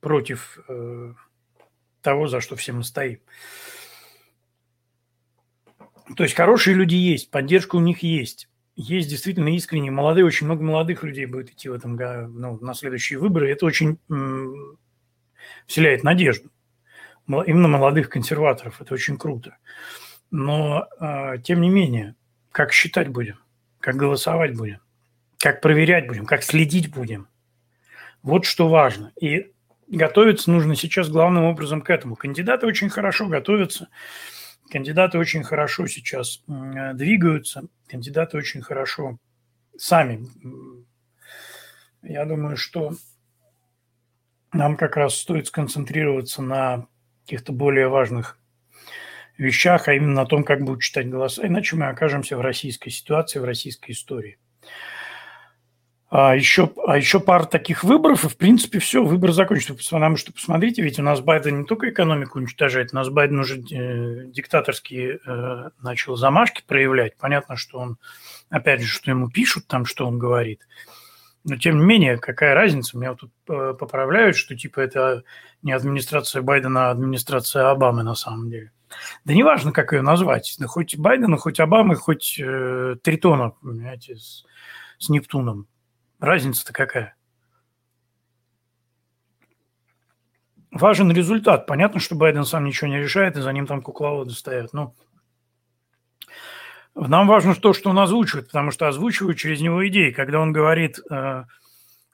против 0.00 0.58
э, 0.68 1.14
того, 2.00 2.28
за 2.28 2.40
что 2.40 2.56
все 2.56 2.72
мы 2.72 2.84
стоим. 2.84 3.20
То 6.16 6.24
есть 6.24 6.34
хорошие 6.34 6.74
люди 6.74 6.94
есть, 6.94 7.30
поддержка 7.30 7.76
у 7.76 7.80
них 7.80 8.02
есть. 8.02 8.48
Есть 8.74 9.10
действительно 9.10 9.54
искренние, 9.54 9.92
молодые, 9.92 10.24
очень 10.24 10.46
много 10.46 10.62
молодых 10.62 11.02
людей 11.04 11.26
будет 11.26 11.50
идти 11.50 11.68
в 11.68 11.74
этом 11.74 11.96
ну, 11.96 12.58
на 12.60 12.74
следующие 12.74 13.18
выборы. 13.18 13.50
Это 13.50 13.66
очень 13.66 13.98
вселяет 15.66 16.02
надежду. 16.02 16.50
Именно 17.28 17.68
молодых 17.68 18.08
консерваторов. 18.08 18.80
Это 18.80 18.94
очень 18.94 19.16
круто. 19.16 19.56
Но, 20.30 20.88
э, 20.98 21.38
тем 21.44 21.60
не 21.60 21.68
менее, 21.68 22.16
как 22.50 22.72
считать 22.72 23.08
будем? 23.08 23.41
Как 23.82 23.96
голосовать 23.96 24.56
будем? 24.56 24.78
Как 25.38 25.60
проверять 25.60 26.06
будем? 26.06 26.24
Как 26.24 26.44
следить 26.44 26.94
будем? 26.94 27.26
Вот 28.22 28.44
что 28.44 28.68
важно. 28.68 29.12
И 29.20 29.52
готовиться 29.88 30.52
нужно 30.52 30.76
сейчас 30.76 31.08
главным 31.08 31.44
образом 31.44 31.82
к 31.82 31.90
этому. 31.90 32.14
Кандидаты 32.14 32.64
очень 32.64 32.88
хорошо 32.88 33.26
готовятся. 33.26 33.88
Кандидаты 34.70 35.18
очень 35.18 35.42
хорошо 35.42 35.88
сейчас 35.88 36.44
двигаются, 36.46 37.64
кандидаты 37.88 38.38
очень 38.38 38.62
хорошо 38.62 39.18
сами. 39.76 40.28
Я 42.02 42.24
думаю, 42.24 42.56
что 42.56 42.92
нам 44.52 44.76
как 44.76 44.96
раз 44.96 45.16
стоит 45.16 45.48
сконцентрироваться 45.48 46.40
на 46.40 46.86
каких-то 47.24 47.52
более 47.52 47.88
важных 47.88 48.38
вещах, 49.42 49.88
а 49.88 49.94
именно 49.94 50.14
на 50.14 50.26
том, 50.26 50.44
как 50.44 50.62
будут 50.62 50.82
читать 50.82 51.08
голоса, 51.10 51.46
иначе 51.46 51.76
мы 51.76 51.86
окажемся 51.88 52.36
в 52.36 52.40
российской 52.40 52.90
ситуации, 52.90 53.38
в 53.38 53.44
российской 53.44 53.92
истории. 53.92 54.38
А 56.14 56.36
еще, 56.36 56.70
а 56.86 56.98
еще 56.98 57.20
пара 57.20 57.44
таких 57.44 57.84
выборов, 57.84 58.26
и, 58.26 58.28
в 58.28 58.36
принципе, 58.36 58.78
все, 58.80 59.02
выбор 59.02 59.32
закончится. 59.32 59.74
Потому 59.74 60.18
что, 60.18 60.30
посмотрите, 60.30 60.82
ведь 60.82 60.98
у 60.98 61.02
нас 61.02 61.22
Байден 61.22 61.60
не 61.60 61.64
только 61.64 61.88
экономику 61.88 62.38
уничтожает, 62.38 62.92
у 62.92 62.96
нас 62.96 63.08
Байден 63.08 63.40
уже 63.40 63.58
э, 63.60 64.26
диктаторские 64.26 65.20
э, 65.24 65.70
начал 65.80 66.16
замашки 66.16 66.62
проявлять. 66.66 67.16
Понятно, 67.16 67.56
что 67.56 67.78
он, 67.78 67.96
опять 68.50 68.82
же, 68.82 68.88
что 68.88 69.10
ему 69.10 69.30
пишут 69.30 69.66
там, 69.68 69.86
что 69.86 70.06
он 70.06 70.18
говорит. 70.18 70.68
Но, 71.44 71.56
тем 71.56 71.78
не 71.78 71.86
менее, 71.86 72.18
какая 72.18 72.54
разница? 72.54 72.98
Меня 72.98 73.12
вот 73.12 73.20
тут 73.20 73.32
э, 73.48 73.72
поправляют, 73.72 74.36
что, 74.36 74.54
типа, 74.54 74.80
это 74.80 75.24
не 75.62 75.72
администрация 75.72 76.42
Байдена, 76.42 76.88
а 76.88 76.90
администрация 76.90 77.70
Обамы 77.70 78.02
на 78.02 78.16
самом 78.16 78.50
деле. 78.50 78.70
Да 79.24 79.34
неважно, 79.34 79.72
как 79.72 79.92
ее 79.92 80.02
назвать. 80.02 80.56
Да 80.58 80.66
хоть 80.66 80.96
Байдена, 80.96 81.36
хоть 81.36 81.60
Обамы, 81.60 81.96
хоть 81.96 82.38
э, 82.38 82.96
Тритона, 83.02 83.50
понимаете, 83.50 84.16
с, 84.16 84.44
с 84.98 85.08
Нептуном. 85.08 85.66
Разница-то 86.20 86.72
какая? 86.72 87.16
Важен 90.70 91.12
результат. 91.12 91.66
Понятно, 91.66 92.00
что 92.00 92.14
Байден 92.14 92.44
сам 92.44 92.64
ничего 92.64 92.88
не 92.88 92.98
решает, 92.98 93.36
и 93.36 93.42
за 93.42 93.52
ним 93.52 93.66
там 93.66 93.82
кукловоды 93.82 94.30
стоят. 94.30 94.72
Но 94.72 94.94
нам 96.94 97.26
важно 97.26 97.54
то, 97.54 97.72
что 97.72 97.90
он 97.90 97.98
озвучивает, 97.98 98.46
потому 98.46 98.70
что 98.70 98.88
озвучивают 98.88 99.38
через 99.38 99.60
него 99.60 99.86
идеи. 99.88 100.10
Когда 100.10 100.40
он 100.40 100.52
говорит 100.52 100.98
э, 101.10 101.44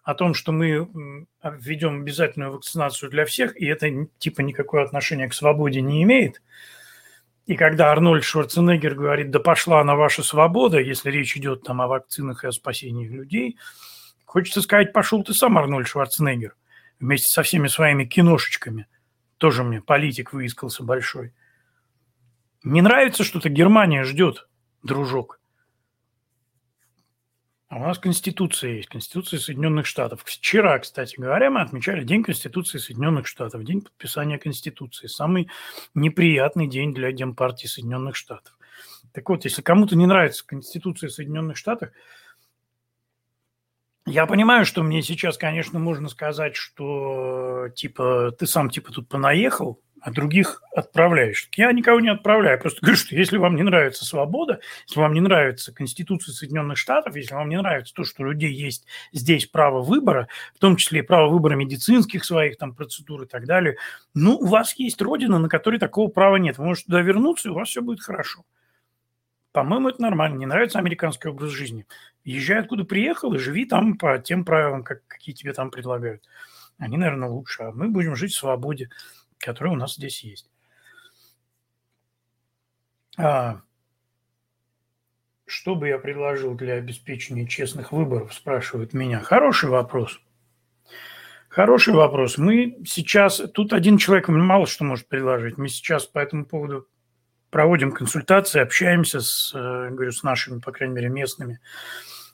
о 0.08 0.14
том, 0.14 0.34
что 0.34 0.52
мы 0.52 1.26
введем 1.42 2.00
обязательную 2.00 2.52
вакцинацию 2.52 3.10
для 3.10 3.24
всех, 3.24 3.60
и 3.60 3.66
это 3.66 4.06
типа 4.18 4.40
никакое 4.40 4.84
отношение 4.84 5.28
к 5.28 5.34
свободе 5.34 5.80
не 5.80 6.02
имеет, 6.02 6.42
и 7.46 7.56
когда 7.56 7.90
Арнольд 7.90 8.24
Шварценеггер 8.24 8.94
говорит, 8.94 9.30
да 9.30 9.40
пошла 9.40 9.82
на 9.84 9.96
ваша 9.96 10.22
свобода, 10.22 10.78
если 10.78 11.10
речь 11.10 11.36
идет 11.36 11.62
там 11.62 11.80
о 11.80 11.88
вакцинах 11.88 12.44
и 12.44 12.48
о 12.48 12.52
спасении 12.52 13.06
людей– 13.06 13.58
Хочется 14.28 14.60
сказать, 14.60 14.92
пошел 14.92 15.24
ты 15.24 15.32
сам, 15.32 15.56
Арнольд 15.56 15.88
Шварценеггер, 15.88 16.54
вместе 17.00 17.30
со 17.30 17.42
всеми 17.42 17.66
своими 17.66 18.04
киношечками. 18.04 18.86
Тоже 19.38 19.64
мне 19.64 19.80
политик 19.80 20.34
выискался 20.34 20.82
большой. 20.82 21.32
Не 22.62 22.82
нравится 22.82 23.24
что-то, 23.24 23.48
Германия 23.48 24.04
ждет, 24.04 24.46
дружок. 24.82 25.40
А 27.68 27.76
у 27.76 27.80
нас 27.80 27.98
Конституция 27.98 28.76
есть, 28.76 28.88
Конституция 28.88 29.38
Соединенных 29.38 29.84
Штатов. 29.84 30.22
Вчера, 30.24 30.78
кстати 30.78 31.20
говоря, 31.20 31.50
мы 31.50 31.60
отмечали 31.60 32.02
День 32.02 32.24
Конституции 32.24 32.78
Соединенных 32.78 33.26
Штатов, 33.26 33.62
День 33.62 33.82
подписания 33.82 34.38
Конституции. 34.38 35.06
Самый 35.06 35.50
неприятный 35.94 36.66
день 36.66 36.94
для 36.94 37.12
Демпартии 37.12 37.66
Соединенных 37.66 38.16
Штатов. 38.16 38.58
Так 39.12 39.28
вот, 39.28 39.44
если 39.44 39.60
кому-то 39.60 39.96
не 39.96 40.06
нравится 40.06 40.46
Конституция 40.46 41.10
Соединенных 41.10 41.58
Штатов, 41.58 41.90
я 44.06 44.24
понимаю, 44.24 44.64
что 44.64 44.82
мне 44.82 45.02
сейчас, 45.02 45.36
конечно, 45.36 45.78
можно 45.78 46.08
сказать, 46.08 46.56
что 46.56 47.68
типа 47.74 48.34
ты 48.38 48.46
сам 48.46 48.70
типа 48.70 48.92
тут 48.92 49.10
понаехал, 49.10 49.82
а 50.00 50.10
других 50.10 50.62
отправляешь. 50.74 51.48
Я 51.56 51.72
никого 51.72 52.00
не 52.00 52.08
отправляю. 52.08 52.58
Просто 52.60 52.80
говорю, 52.80 52.96
что 52.96 53.14
если 53.14 53.36
вам 53.36 53.56
не 53.56 53.62
нравится 53.62 54.04
свобода, 54.04 54.60
если 54.86 55.00
вам 55.00 55.14
не 55.14 55.20
нравится 55.20 55.72
Конституция 55.72 56.32
Соединенных 56.32 56.78
Штатов, 56.78 57.16
если 57.16 57.34
вам 57.34 57.48
не 57.48 57.56
нравится 57.56 57.94
то, 57.94 58.04
что 58.04 58.22
у 58.22 58.26
людей 58.26 58.52
есть 58.52 58.86
здесь 59.12 59.46
право 59.46 59.82
выбора, 59.82 60.28
в 60.54 60.58
том 60.58 60.76
числе 60.76 61.00
и 61.00 61.02
право 61.02 61.28
выбора 61.28 61.54
медицинских 61.54 62.24
своих 62.24 62.56
там 62.58 62.74
процедур 62.74 63.22
и 63.22 63.26
так 63.26 63.46
далее, 63.46 63.76
ну, 64.14 64.36
у 64.36 64.46
вас 64.46 64.74
есть 64.78 65.00
родина, 65.02 65.38
на 65.38 65.48
которой 65.48 65.78
такого 65.78 66.08
права 66.08 66.36
нет. 66.36 66.58
Вы 66.58 66.66
можете 66.66 66.86
туда 66.86 67.00
вернуться, 67.00 67.48
и 67.48 67.52
у 67.52 67.54
вас 67.54 67.68
все 67.68 67.82
будет 67.82 68.00
хорошо. 68.00 68.44
По-моему, 69.52 69.88
это 69.88 70.02
нормально. 70.02 70.36
Не 70.36 70.46
нравится 70.46 70.78
американский 70.78 71.28
образ 71.28 71.50
жизни. 71.50 71.86
Езжай, 72.24 72.60
откуда 72.60 72.84
приехал, 72.84 73.32
и 73.34 73.38
живи 73.38 73.64
там 73.64 73.96
по 73.96 74.18
тем 74.18 74.44
правилам, 74.44 74.84
как, 74.84 75.06
какие 75.06 75.34
тебе 75.34 75.52
там 75.52 75.70
предлагают. 75.70 76.22
Они, 76.78 76.96
наверное, 76.96 77.28
лучше. 77.28 77.64
А 77.64 77.72
мы 77.72 77.88
будем 77.88 78.14
жить 78.14 78.32
в 78.32 78.36
свободе, 78.36 78.90
которая 79.38 79.74
у 79.74 79.76
нас 79.76 79.94
здесь 79.94 80.22
есть. 80.22 80.50
А, 83.16 83.62
что 85.46 85.74
бы 85.74 85.88
я 85.88 85.98
предложил 85.98 86.54
для 86.54 86.74
обеспечения 86.74 87.46
честных 87.46 87.90
выборов, 87.90 88.34
спрашивают 88.34 88.92
меня. 88.92 89.20
Хороший 89.20 89.70
вопрос. 89.70 90.20
Хороший 91.48 91.94
вопрос. 91.94 92.38
Мы 92.38 92.78
сейчас... 92.86 93.42
Тут 93.54 93.72
один 93.72 93.98
человек 93.98 94.28
мало 94.28 94.66
что 94.66 94.84
может 94.84 95.08
предложить. 95.08 95.58
Мы 95.58 95.68
сейчас 95.68 96.06
по 96.06 96.18
этому 96.18 96.44
поводу 96.44 96.86
проводим 97.50 97.92
консультации, 97.92 98.60
общаемся 98.60 99.20
с, 99.20 99.52
э, 99.54 99.90
говорю, 99.90 100.12
с 100.12 100.22
нашими, 100.22 100.60
по 100.60 100.70
крайней 100.70 100.94
мере, 100.94 101.08
местными 101.08 101.60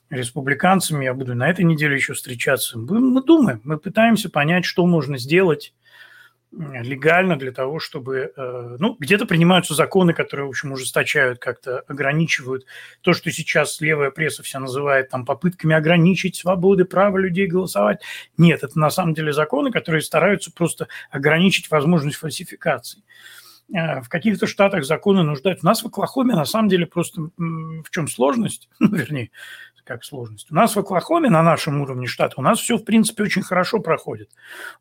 республиканцами. 0.09 1.05
Я 1.05 1.13
буду 1.13 1.33
на 1.35 1.49
этой 1.49 1.63
неделе 1.63 1.95
еще 1.95 2.13
встречаться. 2.13 2.77
Мы 2.77 3.23
думаем, 3.23 3.61
мы 3.63 3.79
пытаемся 3.79 4.29
понять, 4.29 4.65
что 4.65 4.85
можно 4.85 5.17
сделать 5.17 5.73
легально 6.55 7.37
для 7.37 7.51
того, 7.51 7.79
чтобы... 7.79 8.31
Э, 8.35 8.77
ну, 8.79 8.95
где-то 8.99 9.25
принимаются 9.25 9.73
законы, 9.73 10.13
которые, 10.13 10.45
в 10.45 10.49
общем, 10.49 10.71
ужесточают, 10.71 11.39
как-то 11.39 11.79
ограничивают 11.87 12.65
то, 13.01 13.13
что 13.13 13.31
сейчас 13.31 13.81
левая 13.81 14.11
пресса 14.11 14.43
вся 14.43 14.59
называет 14.59 15.09
там 15.09 15.25
попытками 15.25 15.75
ограничить 15.75 16.35
свободы, 16.35 16.85
право 16.85 17.17
людей 17.17 17.47
голосовать. 17.47 18.01
Нет, 18.37 18.63
это 18.63 18.79
на 18.79 18.89
самом 18.89 19.13
деле 19.13 19.33
законы, 19.33 19.71
которые 19.71 20.01
стараются 20.01 20.51
просто 20.51 20.87
ограничить 21.11 21.69
возможность 21.69 22.17
фальсификации. 22.17 23.03
Э, 23.73 24.01
в 24.01 24.09
каких-то 24.09 24.47
штатах 24.47 24.85
законы 24.85 25.23
нуждаются. 25.23 25.65
У 25.65 25.69
нас 25.69 25.83
в 25.83 25.87
Оклахоме 25.87 26.35
на 26.35 26.45
самом 26.45 26.69
деле 26.69 26.85
просто 26.85 27.29
в 27.37 27.89
чем 27.91 28.07
сложность, 28.07 28.69
ну, 28.79 28.95
вернее, 28.95 29.31
как 29.85 30.03
сложность. 30.03 30.51
У 30.51 30.55
нас 30.55 30.75
в 30.75 30.79
Оклахоме 30.79 31.29
на 31.29 31.43
нашем 31.43 31.81
уровне 31.81 32.07
штата 32.07 32.33
у 32.37 32.41
нас 32.41 32.59
все, 32.59 32.77
в 32.77 32.83
принципе, 32.83 33.23
очень 33.23 33.43
хорошо 33.43 33.79
проходит. 33.79 34.31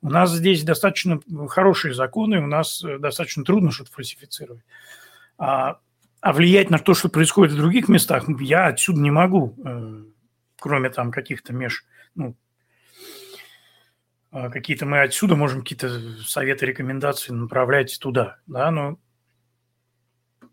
У 0.02 0.10
нас 0.10 0.32
здесь 0.32 0.64
достаточно 0.64 1.20
хорошие 1.48 1.94
законы, 1.94 2.40
у 2.42 2.46
нас 2.46 2.82
э, 2.82 2.98
достаточно 2.98 3.44
трудно 3.44 3.70
что-то 3.70 3.92
фальсифицировать. 3.92 4.64
А, 5.38 5.78
а 6.20 6.32
влиять 6.32 6.70
на 6.70 6.78
то, 6.78 6.94
что 6.94 7.08
происходит 7.08 7.54
в 7.54 7.58
других 7.58 7.88
местах, 7.88 8.24
я 8.40 8.66
отсюда 8.66 9.00
не 9.00 9.10
могу, 9.10 9.54
э, 9.64 10.04
кроме 10.58 10.90
там 10.90 11.12
каких-то 11.12 11.52
меж, 11.52 11.84
ну, 12.14 12.34
а, 14.30 14.50
какие-то 14.50 14.86
мы 14.86 15.02
отсюда 15.02 15.36
можем 15.36 15.60
какие-то 15.60 16.00
советы, 16.22 16.66
рекомендации 16.66 17.32
направлять 17.32 17.98
туда, 18.00 18.38
да, 18.46 18.70
но 18.70 18.98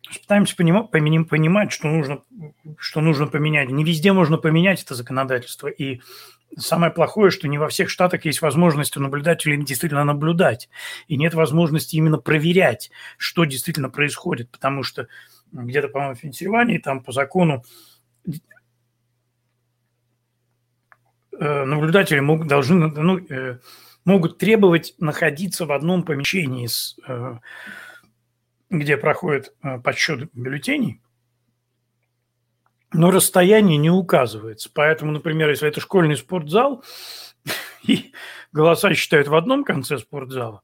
Пытаемся 0.09 0.55
понимать, 0.55 0.89
понимать, 0.89 1.71
что 1.71 1.87
нужно, 1.87 2.23
что 2.77 3.01
нужно 3.01 3.27
поменять. 3.27 3.69
Не 3.69 3.83
везде 3.83 4.13
можно 4.13 4.37
поменять 4.37 4.83
это 4.83 4.95
законодательство. 4.95 5.67
И 5.67 6.01
самое 6.57 6.91
плохое, 6.91 7.31
что 7.31 7.47
не 7.47 7.57
во 7.57 7.69
всех 7.69 7.89
штатах 7.89 8.25
есть 8.25 8.41
возможность 8.41 8.97
у 8.97 8.99
наблюдателей 8.99 9.63
действительно 9.63 10.03
наблюдать. 10.03 10.69
И 11.07 11.17
нет 11.17 11.33
возможности 11.33 11.95
именно 11.95 12.17
проверять, 12.17 12.91
что 13.17 13.45
действительно 13.45 13.89
происходит. 13.89 14.49
Потому 14.49 14.83
что 14.83 15.07
где-то, 15.51 15.87
по-моему, 15.89 16.15
в 16.15 16.21
Пенсильвании, 16.21 16.77
там 16.77 17.03
по 17.03 17.11
закону 17.11 17.63
э, 21.39 21.63
наблюдатели 21.63 22.19
могут, 22.19 22.47
должны, 22.47 22.87
ну, 22.87 23.19
э, 23.19 23.59
могут 24.03 24.37
требовать 24.39 24.95
находиться 24.97 25.65
в 25.65 25.71
одном 25.71 26.03
помещении, 26.03 26.67
с, 26.67 26.97
э, 27.07 27.37
где 28.71 28.97
проходит 28.97 29.53
подсчет 29.83 30.29
бюллетеней, 30.33 31.01
но 32.93 33.11
расстояние 33.11 33.77
не 33.77 33.89
указывается. 33.89 34.69
Поэтому, 34.73 35.11
например, 35.11 35.49
если 35.49 35.67
это 35.67 35.79
школьный 35.79 36.17
спортзал, 36.17 36.83
и 37.83 38.13
голоса 38.51 38.93
считают 38.93 39.27
в 39.27 39.35
одном 39.35 39.63
конце 39.63 39.97
спортзала, 39.97 40.61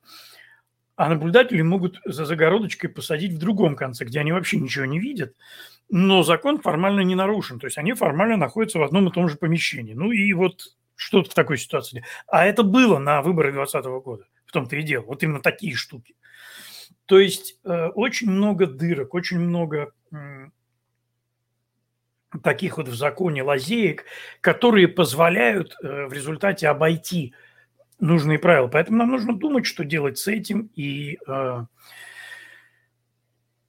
а 0.95 1.09
наблюдатели 1.09 1.61
могут 1.61 1.99
за 2.05 2.25
загородочкой 2.25 2.89
посадить 2.89 3.33
в 3.33 3.37
другом 3.37 3.75
конце, 3.75 4.03
где 4.03 4.19
они 4.19 4.31
вообще 4.31 4.57
ничего 4.57 4.85
не 4.85 4.99
видят, 4.99 5.35
но 5.89 6.23
закон 6.23 6.59
формально 6.59 7.01
не 7.01 7.15
нарушен. 7.15 7.59
То 7.59 7.67
есть 7.67 7.77
они 7.77 7.93
формально 7.93 8.35
находятся 8.35 8.79
в 8.79 8.83
одном 8.83 9.07
и 9.07 9.11
том 9.11 9.29
же 9.29 9.37
помещении. 9.37 9.93
Ну 9.93 10.11
и 10.11 10.33
вот 10.33 10.75
что-то 10.95 11.29
в 11.29 11.33
такой 11.33 11.57
ситуации. 11.57 12.03
А 12.27 12.45
это 12.45 12.63
было 12.63 12.97
на 12.97 13.21
выборах 13.21 13.53
2020 13.53 14.03
года. 14.03 14.25
В 14.45 14.51
том-то 14.51 14.75
и 14.75 14.81
дело. 14.81 15.03
Вот 15.03 15.23
именно 15.23 15.41
такие 15.41 15.75
штуки. 15.75 16.15
То 17.07 17.19
есть 17.19 17.57
э, 17.63 17.87
очень 17.95 18.29
много 18.29 18.67
дырок, 18.67 19.13
очень 19.13 19.39
много 19.39 19.93
таких 22.43 22.77
вот 22.77 22.89
в 22.89 22.95
законе 22.95 23.43
лазеек, 23.43 24.03
которые 24.41 24.89
позволяют 24.89 25.75
э, 25.81 26.07
в 26.07 26.13
результате 26.13 26.67
обойти 26.67 27.33
нужные 27.99 28.37
правила. 28.37 28.67
Поэтому 28.67 28.97
нам 28.97 29.09
нужно 29.11 29.33
думать, 29.33 29.65
что 29.65 29.85
делать 29.85 30.17
с 30.17 30.27
этим, 30.27 30.69
и, 30.75 31.17
э, 31.25 31.65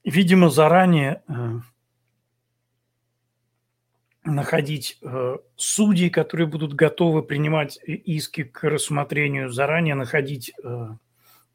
видимо, 0.04 0.50
заранее 0.50 1.22
находить 4.24 5.00
судей, 5.56 6.10
которые 6.10 6.46
будут 6.46 6.74
готовы 6.74 7.22
принимать 7.22 7.78
иски 7.86 8.42
к 8.42 8.64
рассмотрению, 8.64 9.48
заранее 9.50 9.94
находить 9.94 10.52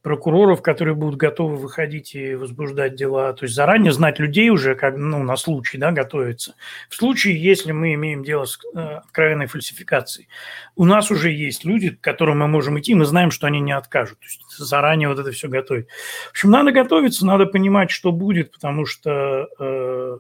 прокуроров, 0.04 0.62
которые 0.62 0.96
будут 0.96 1.16
готовы 1.16 1.56
выходить 1.56 2.14
и 2.14 2.36
возбуждать 2.36 2.96
дела. 2.96 3.32
То 3.34 3.46
есть 3.46 3.56
заранее 3.56 3.94
знать 3.94 4.20
людей 4.20 4.50
уже, 4.50 4.76
как, 4.76 4.98
ну, 4.98 5.24
на 5.24 5.38
случай, 5.38 5.78
да, 5.78 5.94
готовиться. 5.94 6.56
В 6.90 6.96
случае, 6.96 7.42
если 7.42 7.72
мы 7.72 7.94
имеем 7.94 8.22
дело 8.22 8.44
с 8.44 8.60
э, 8.76 8.80
откровенной 8.80 9.48
фальсификацией, 9.48 10.28
у 10.76 10.84
нас 10.84 11.10
уже 11.10 11.32
есть 11.32 11.64
люди, 11.64 11.92
к 11.92 12.02
которым 12.02 12.40
мы 12.40 12.50
можем 12.50 12.78
идти, 12.80 12.94
мы 12.94 13.06
знаем, 13.06 13.32
что 13.32 13.48
они 13.48 13.62
не 13.62 13.72
откажут. 13.72 14.20
То 14.20 14.26
есть 14.26 14.42
заранее 14.58 15.08
вот 15.08 15.20
это 15.20 15.32
все 15.32 15.48
готовить. 15.48 15.88
В 16.28 16.32
общем, 16.32 16.52
надо 16.52 16.74
готовиться, 16.74 17.26
надо 17.26 17.46
понимать, 17.46 17.90
что 17.90 18.12
будет, 18.12 18.52
потому 18.52 18.86
что 18.86 19.48
э, 19.58 20.18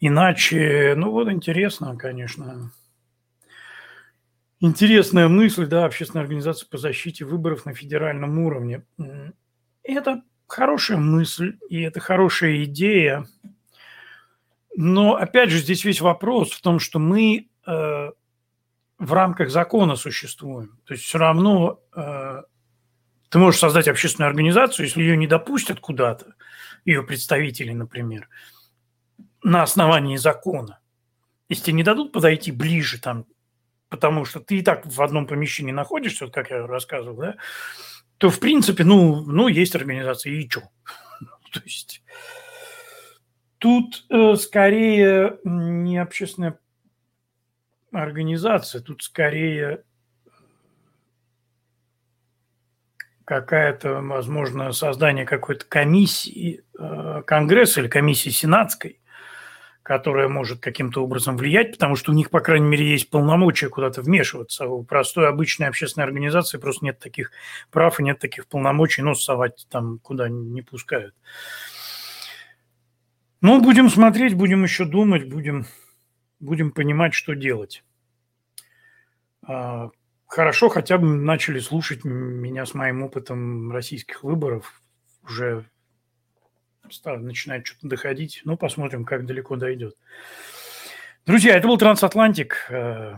иначе, 0.00 0.94
ну 0.96 1.10
вот 1.10 1.28
интересно, 1.28 1.94
конечно. 1.98 2.72
Интересная 4.60 5.28
мысль, 5.28 5.66
да, 5.66 5.84
общественная 5.84 6.22
организация 6.22 6.68
по 6.68 6.78
защите 6.78 7.24
выборов 7.24 7.66
на 7.66 7.74
федеральном 7.74 8.38
уровне. 8.38 8.84
Это 9.82 10.22
хорошая 10.46 10.98
мысль, 10.98 11.58
и 11.68 11.80
это 11.80 12.00
хорошая 12.00 12.64
идея. 12.64 13.26
Но, 14.76 15.16
опять 15.16 15.50
же, 15.50 15.58
здесь 15.58 15.84
весь 15.84 16.00
вопрос 16.00 16.52
в 16.52 16.60
том, 16.60 16.78
что 16.78 16.98
мы 16.98 17.48
э, 17.66 18.10
в 18.98 19.12
рамках 19.12 19.50
закона 19.50 19.96
существуем. 19.96 20.78
То 20.84 20.94
есть 20.94 21.04
все 21.04 21.18
равно 21.18 21.80
э, 21.94 22.42
ты 23.28 23.38
можешь 23.38 23.60
создать 23.60 23.88
общественную 23.88 24.30
организацию, 24.30 24.86
если 24.86 25.02
ее 25.02 25.16
не 25.16 25.26
допустят 25.26 25.80
куда-то, 25.80 26.34
ее 26.84 27.02
представители, 27.02 27.72
например, 27.72 28.28
на 29.42 29.62
основании 29.62 30.16
закона. 30.16 30.80
Если 31.48 31.72
не 31.72 31.82
дадут 31.82 32.12
подойти 32.12 32.50
ближе 32.50 33.00
там 33.00 33.26
потому 33.94 34.24
что 34.24 34.40
ты 34.40 34.58
и 34.58 34.62
так 34.62 34.84
в 34.84 35.00
одном 35.00 35.28
помещении 35.28 35.70
находишься, 35.70 36.26
как 36.26 36.50
я 36.50 36.66
рассказывал, 36.66 37.16
да, 37.16 37.36
то, 38.18 38.28
в 38.28 38.40
принципе, 38.40 38.82
ну, 38.82 39.20
ну 39.24 39.46
есть 39.46 39.76
организация, 39.76 40.32
и 40.32 40.48
что? 40.48 40.62
То 41.52 41.60
есть 41.62 42.02
тут 43.58 44.04
э, 44.10 44.34
скорее 44.34 45.38
не 45.44 45.98
общественная 45.98 46.58
организация, 47.92 48.80
тут 48.80 49.04
скорее 49.04 49.84
какая-то, 53.24 54.00
возможно, 54.00 54.72
создание 54.72 55.24
какой-то 55.24 55.66
комиссии 55.66 56.64
э, 56.76 57.22
Конгресса 57.24 57.80
или 57.80 57.86
комиссии 57.86 58.30
сенатской, 58.30 59.00
которая 59.84 60.28
может 60.28 60.60
каким-то 60.60 61.04
образом 61.04 61.36
влиять, 61.36 61.72
потому 61.72 61.94
что 61.94 62.10
у 62.10 62.14
них, 62.14 62.30
по 62.30 62.40
крайней 62.40 62.66
мере, 62.66 62.90
есть 62.90 63.10
полномочия 63.10 63.68
куда-то 63.68 64.00
вмешиваться. 64.00 64.66
У 64.66 64.82
простой 64.82 65.28
обычной 65.28 65.68
общественной 65.68 66.06
организации 66.06 66.56
просто 66.56 66.86
нет 66.86 66.98
таких 66.98 67.30
прав 67.70 68.00
и 68.00 68.02
нет 68.02 68.18
таких 68.18 68.46
полномочий, 68.46 69.02
но 69.02 69.14
совать 69.14 69.66
там 69.70 69.98
куда 69.98 70.30
не 70.30 70.62
пускают. 70.62 71.14
Ну, 73.42 73.60
будем 73.60 73.90
смотреть, 73.90 74.32
будем 74.32 74.62
еще 74.62 74.86
думать, 74.86 75.28
будем, 75.28 75.66
будем 76.40 76.70
понимать, 76.70 77.12
что 77.12 77.34
делать. 77.34 77.84
А, 79.46 79.90
хорошо, 80.26 80.70
хотя 80.70 80.96
бы 80.96 81.08
начали 81.08 81.58
слушать 81.58 82.04
меня 82.04 82.64
с 82.64 82.72
моим 82.72 83.02
опытом 83.02 83.70
российских 83.70 84.24
выборов 84.24 84.80
уже 85.24 85.66
начинает 87.04 87.66
что-то 87.66 87.88
доходить. 87.88 88.42
Ну, 88.44 88.56
посмотрим, 88.56 89.04
как 89.04 89.26
далеко 89.26 89.56
дойдет. 89.56 89.96
Друзья, 91.26 91.56
это 91.56 91.68
был 91.68 91.78
Трансатлантик. 91.78 92.66
Э, 92.68 93.16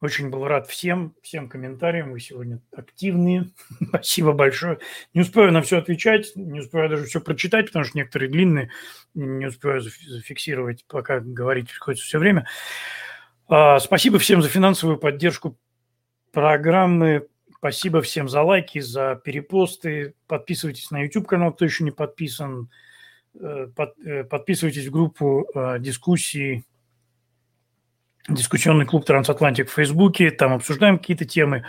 очень 0.00 0.30
был 0.30 0.46
рад 0.46 0.66
всем, 0.66 1.14
всем 1.20 1.48
комментариям. 1.48 2.12
Вы 2.12 2.20
сегодня 2.20 2.60
активные. 2.74 3.50
Спасибо 3.88 4.32
большое. 4.32 4.78
Не 5.12 5.20
успею 5.20 5.52
на 5.52 5.60
все 5.62 5.78
отвечать, 5.78 6.32
не 6.36 6.60
успею 6.60 6.88
даже 6.88 7.04
все 7.04 7.20
прочитать, 7.20 7.66
потому 7.66 7.84
что 7.84 7.98
некоторые 7.98 8.30
длинные. 8.30 8.70
Не 9.14 9.46
успею 9.46 9.80
зафиксировать, 9.80 10.84
пока 10.86 11.20
говорить 11.20 11.68
приходится 11.68 12.06
все 12.06 12.18
время. 12.18 12.46
А, 13.48 13.78
спасибо 13.80 14.18
всем 14.18 14.42
за 14.42 14.48
финансовую 14.48 14.96
поддержку 14.96 15.58
программы. 16.32 17.26
Спасибо 17.60 18.00
всем 18.00 18.26
за 18.26 18.40
лайки, 18.40 18.78
за 18.78 19.20
перепосты. 19.22 20.14
Подписывайтесь 20.26 20.90
на 20.90 21.02
YouTube-канал, 21.02 21.52
кто 21.52 21.66
еще 21.66 21.84
не 21.84 21.90
подписан. 21.90 22.70
Э, 23.38 23.68
э, 24.06 24.24
подписывайтесь 24.24 24.86
в 24.86 24.90
группу 24.90 25.46
э, 25.54 25.78
дискуссии 25.78 26.64
дискуссионный 28.28 28.86
клуб 28.86 29.04
«Трансатлантик» 29.04 29.68
в 29.68 29.74
Фейсбуке. 29.74 30.30
Там 30.30 30.54
обсуждаем 30.54 30.98
какие-то 30.98 31.26
темы. 31.26 31.66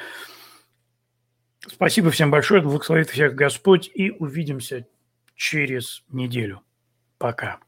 Спасибо 1.67 2.09
всем 2.09 2.31
большое. 2.31 2.61
Благословит 2.61 3.09
всех 3.09 3.35
Господь. 3.35 3.91
И 3.93 4.11
увидимся 4.11 4.87
через 5.35 6.03
неделю. 6.09 6.61
Пока. 7.17 7.59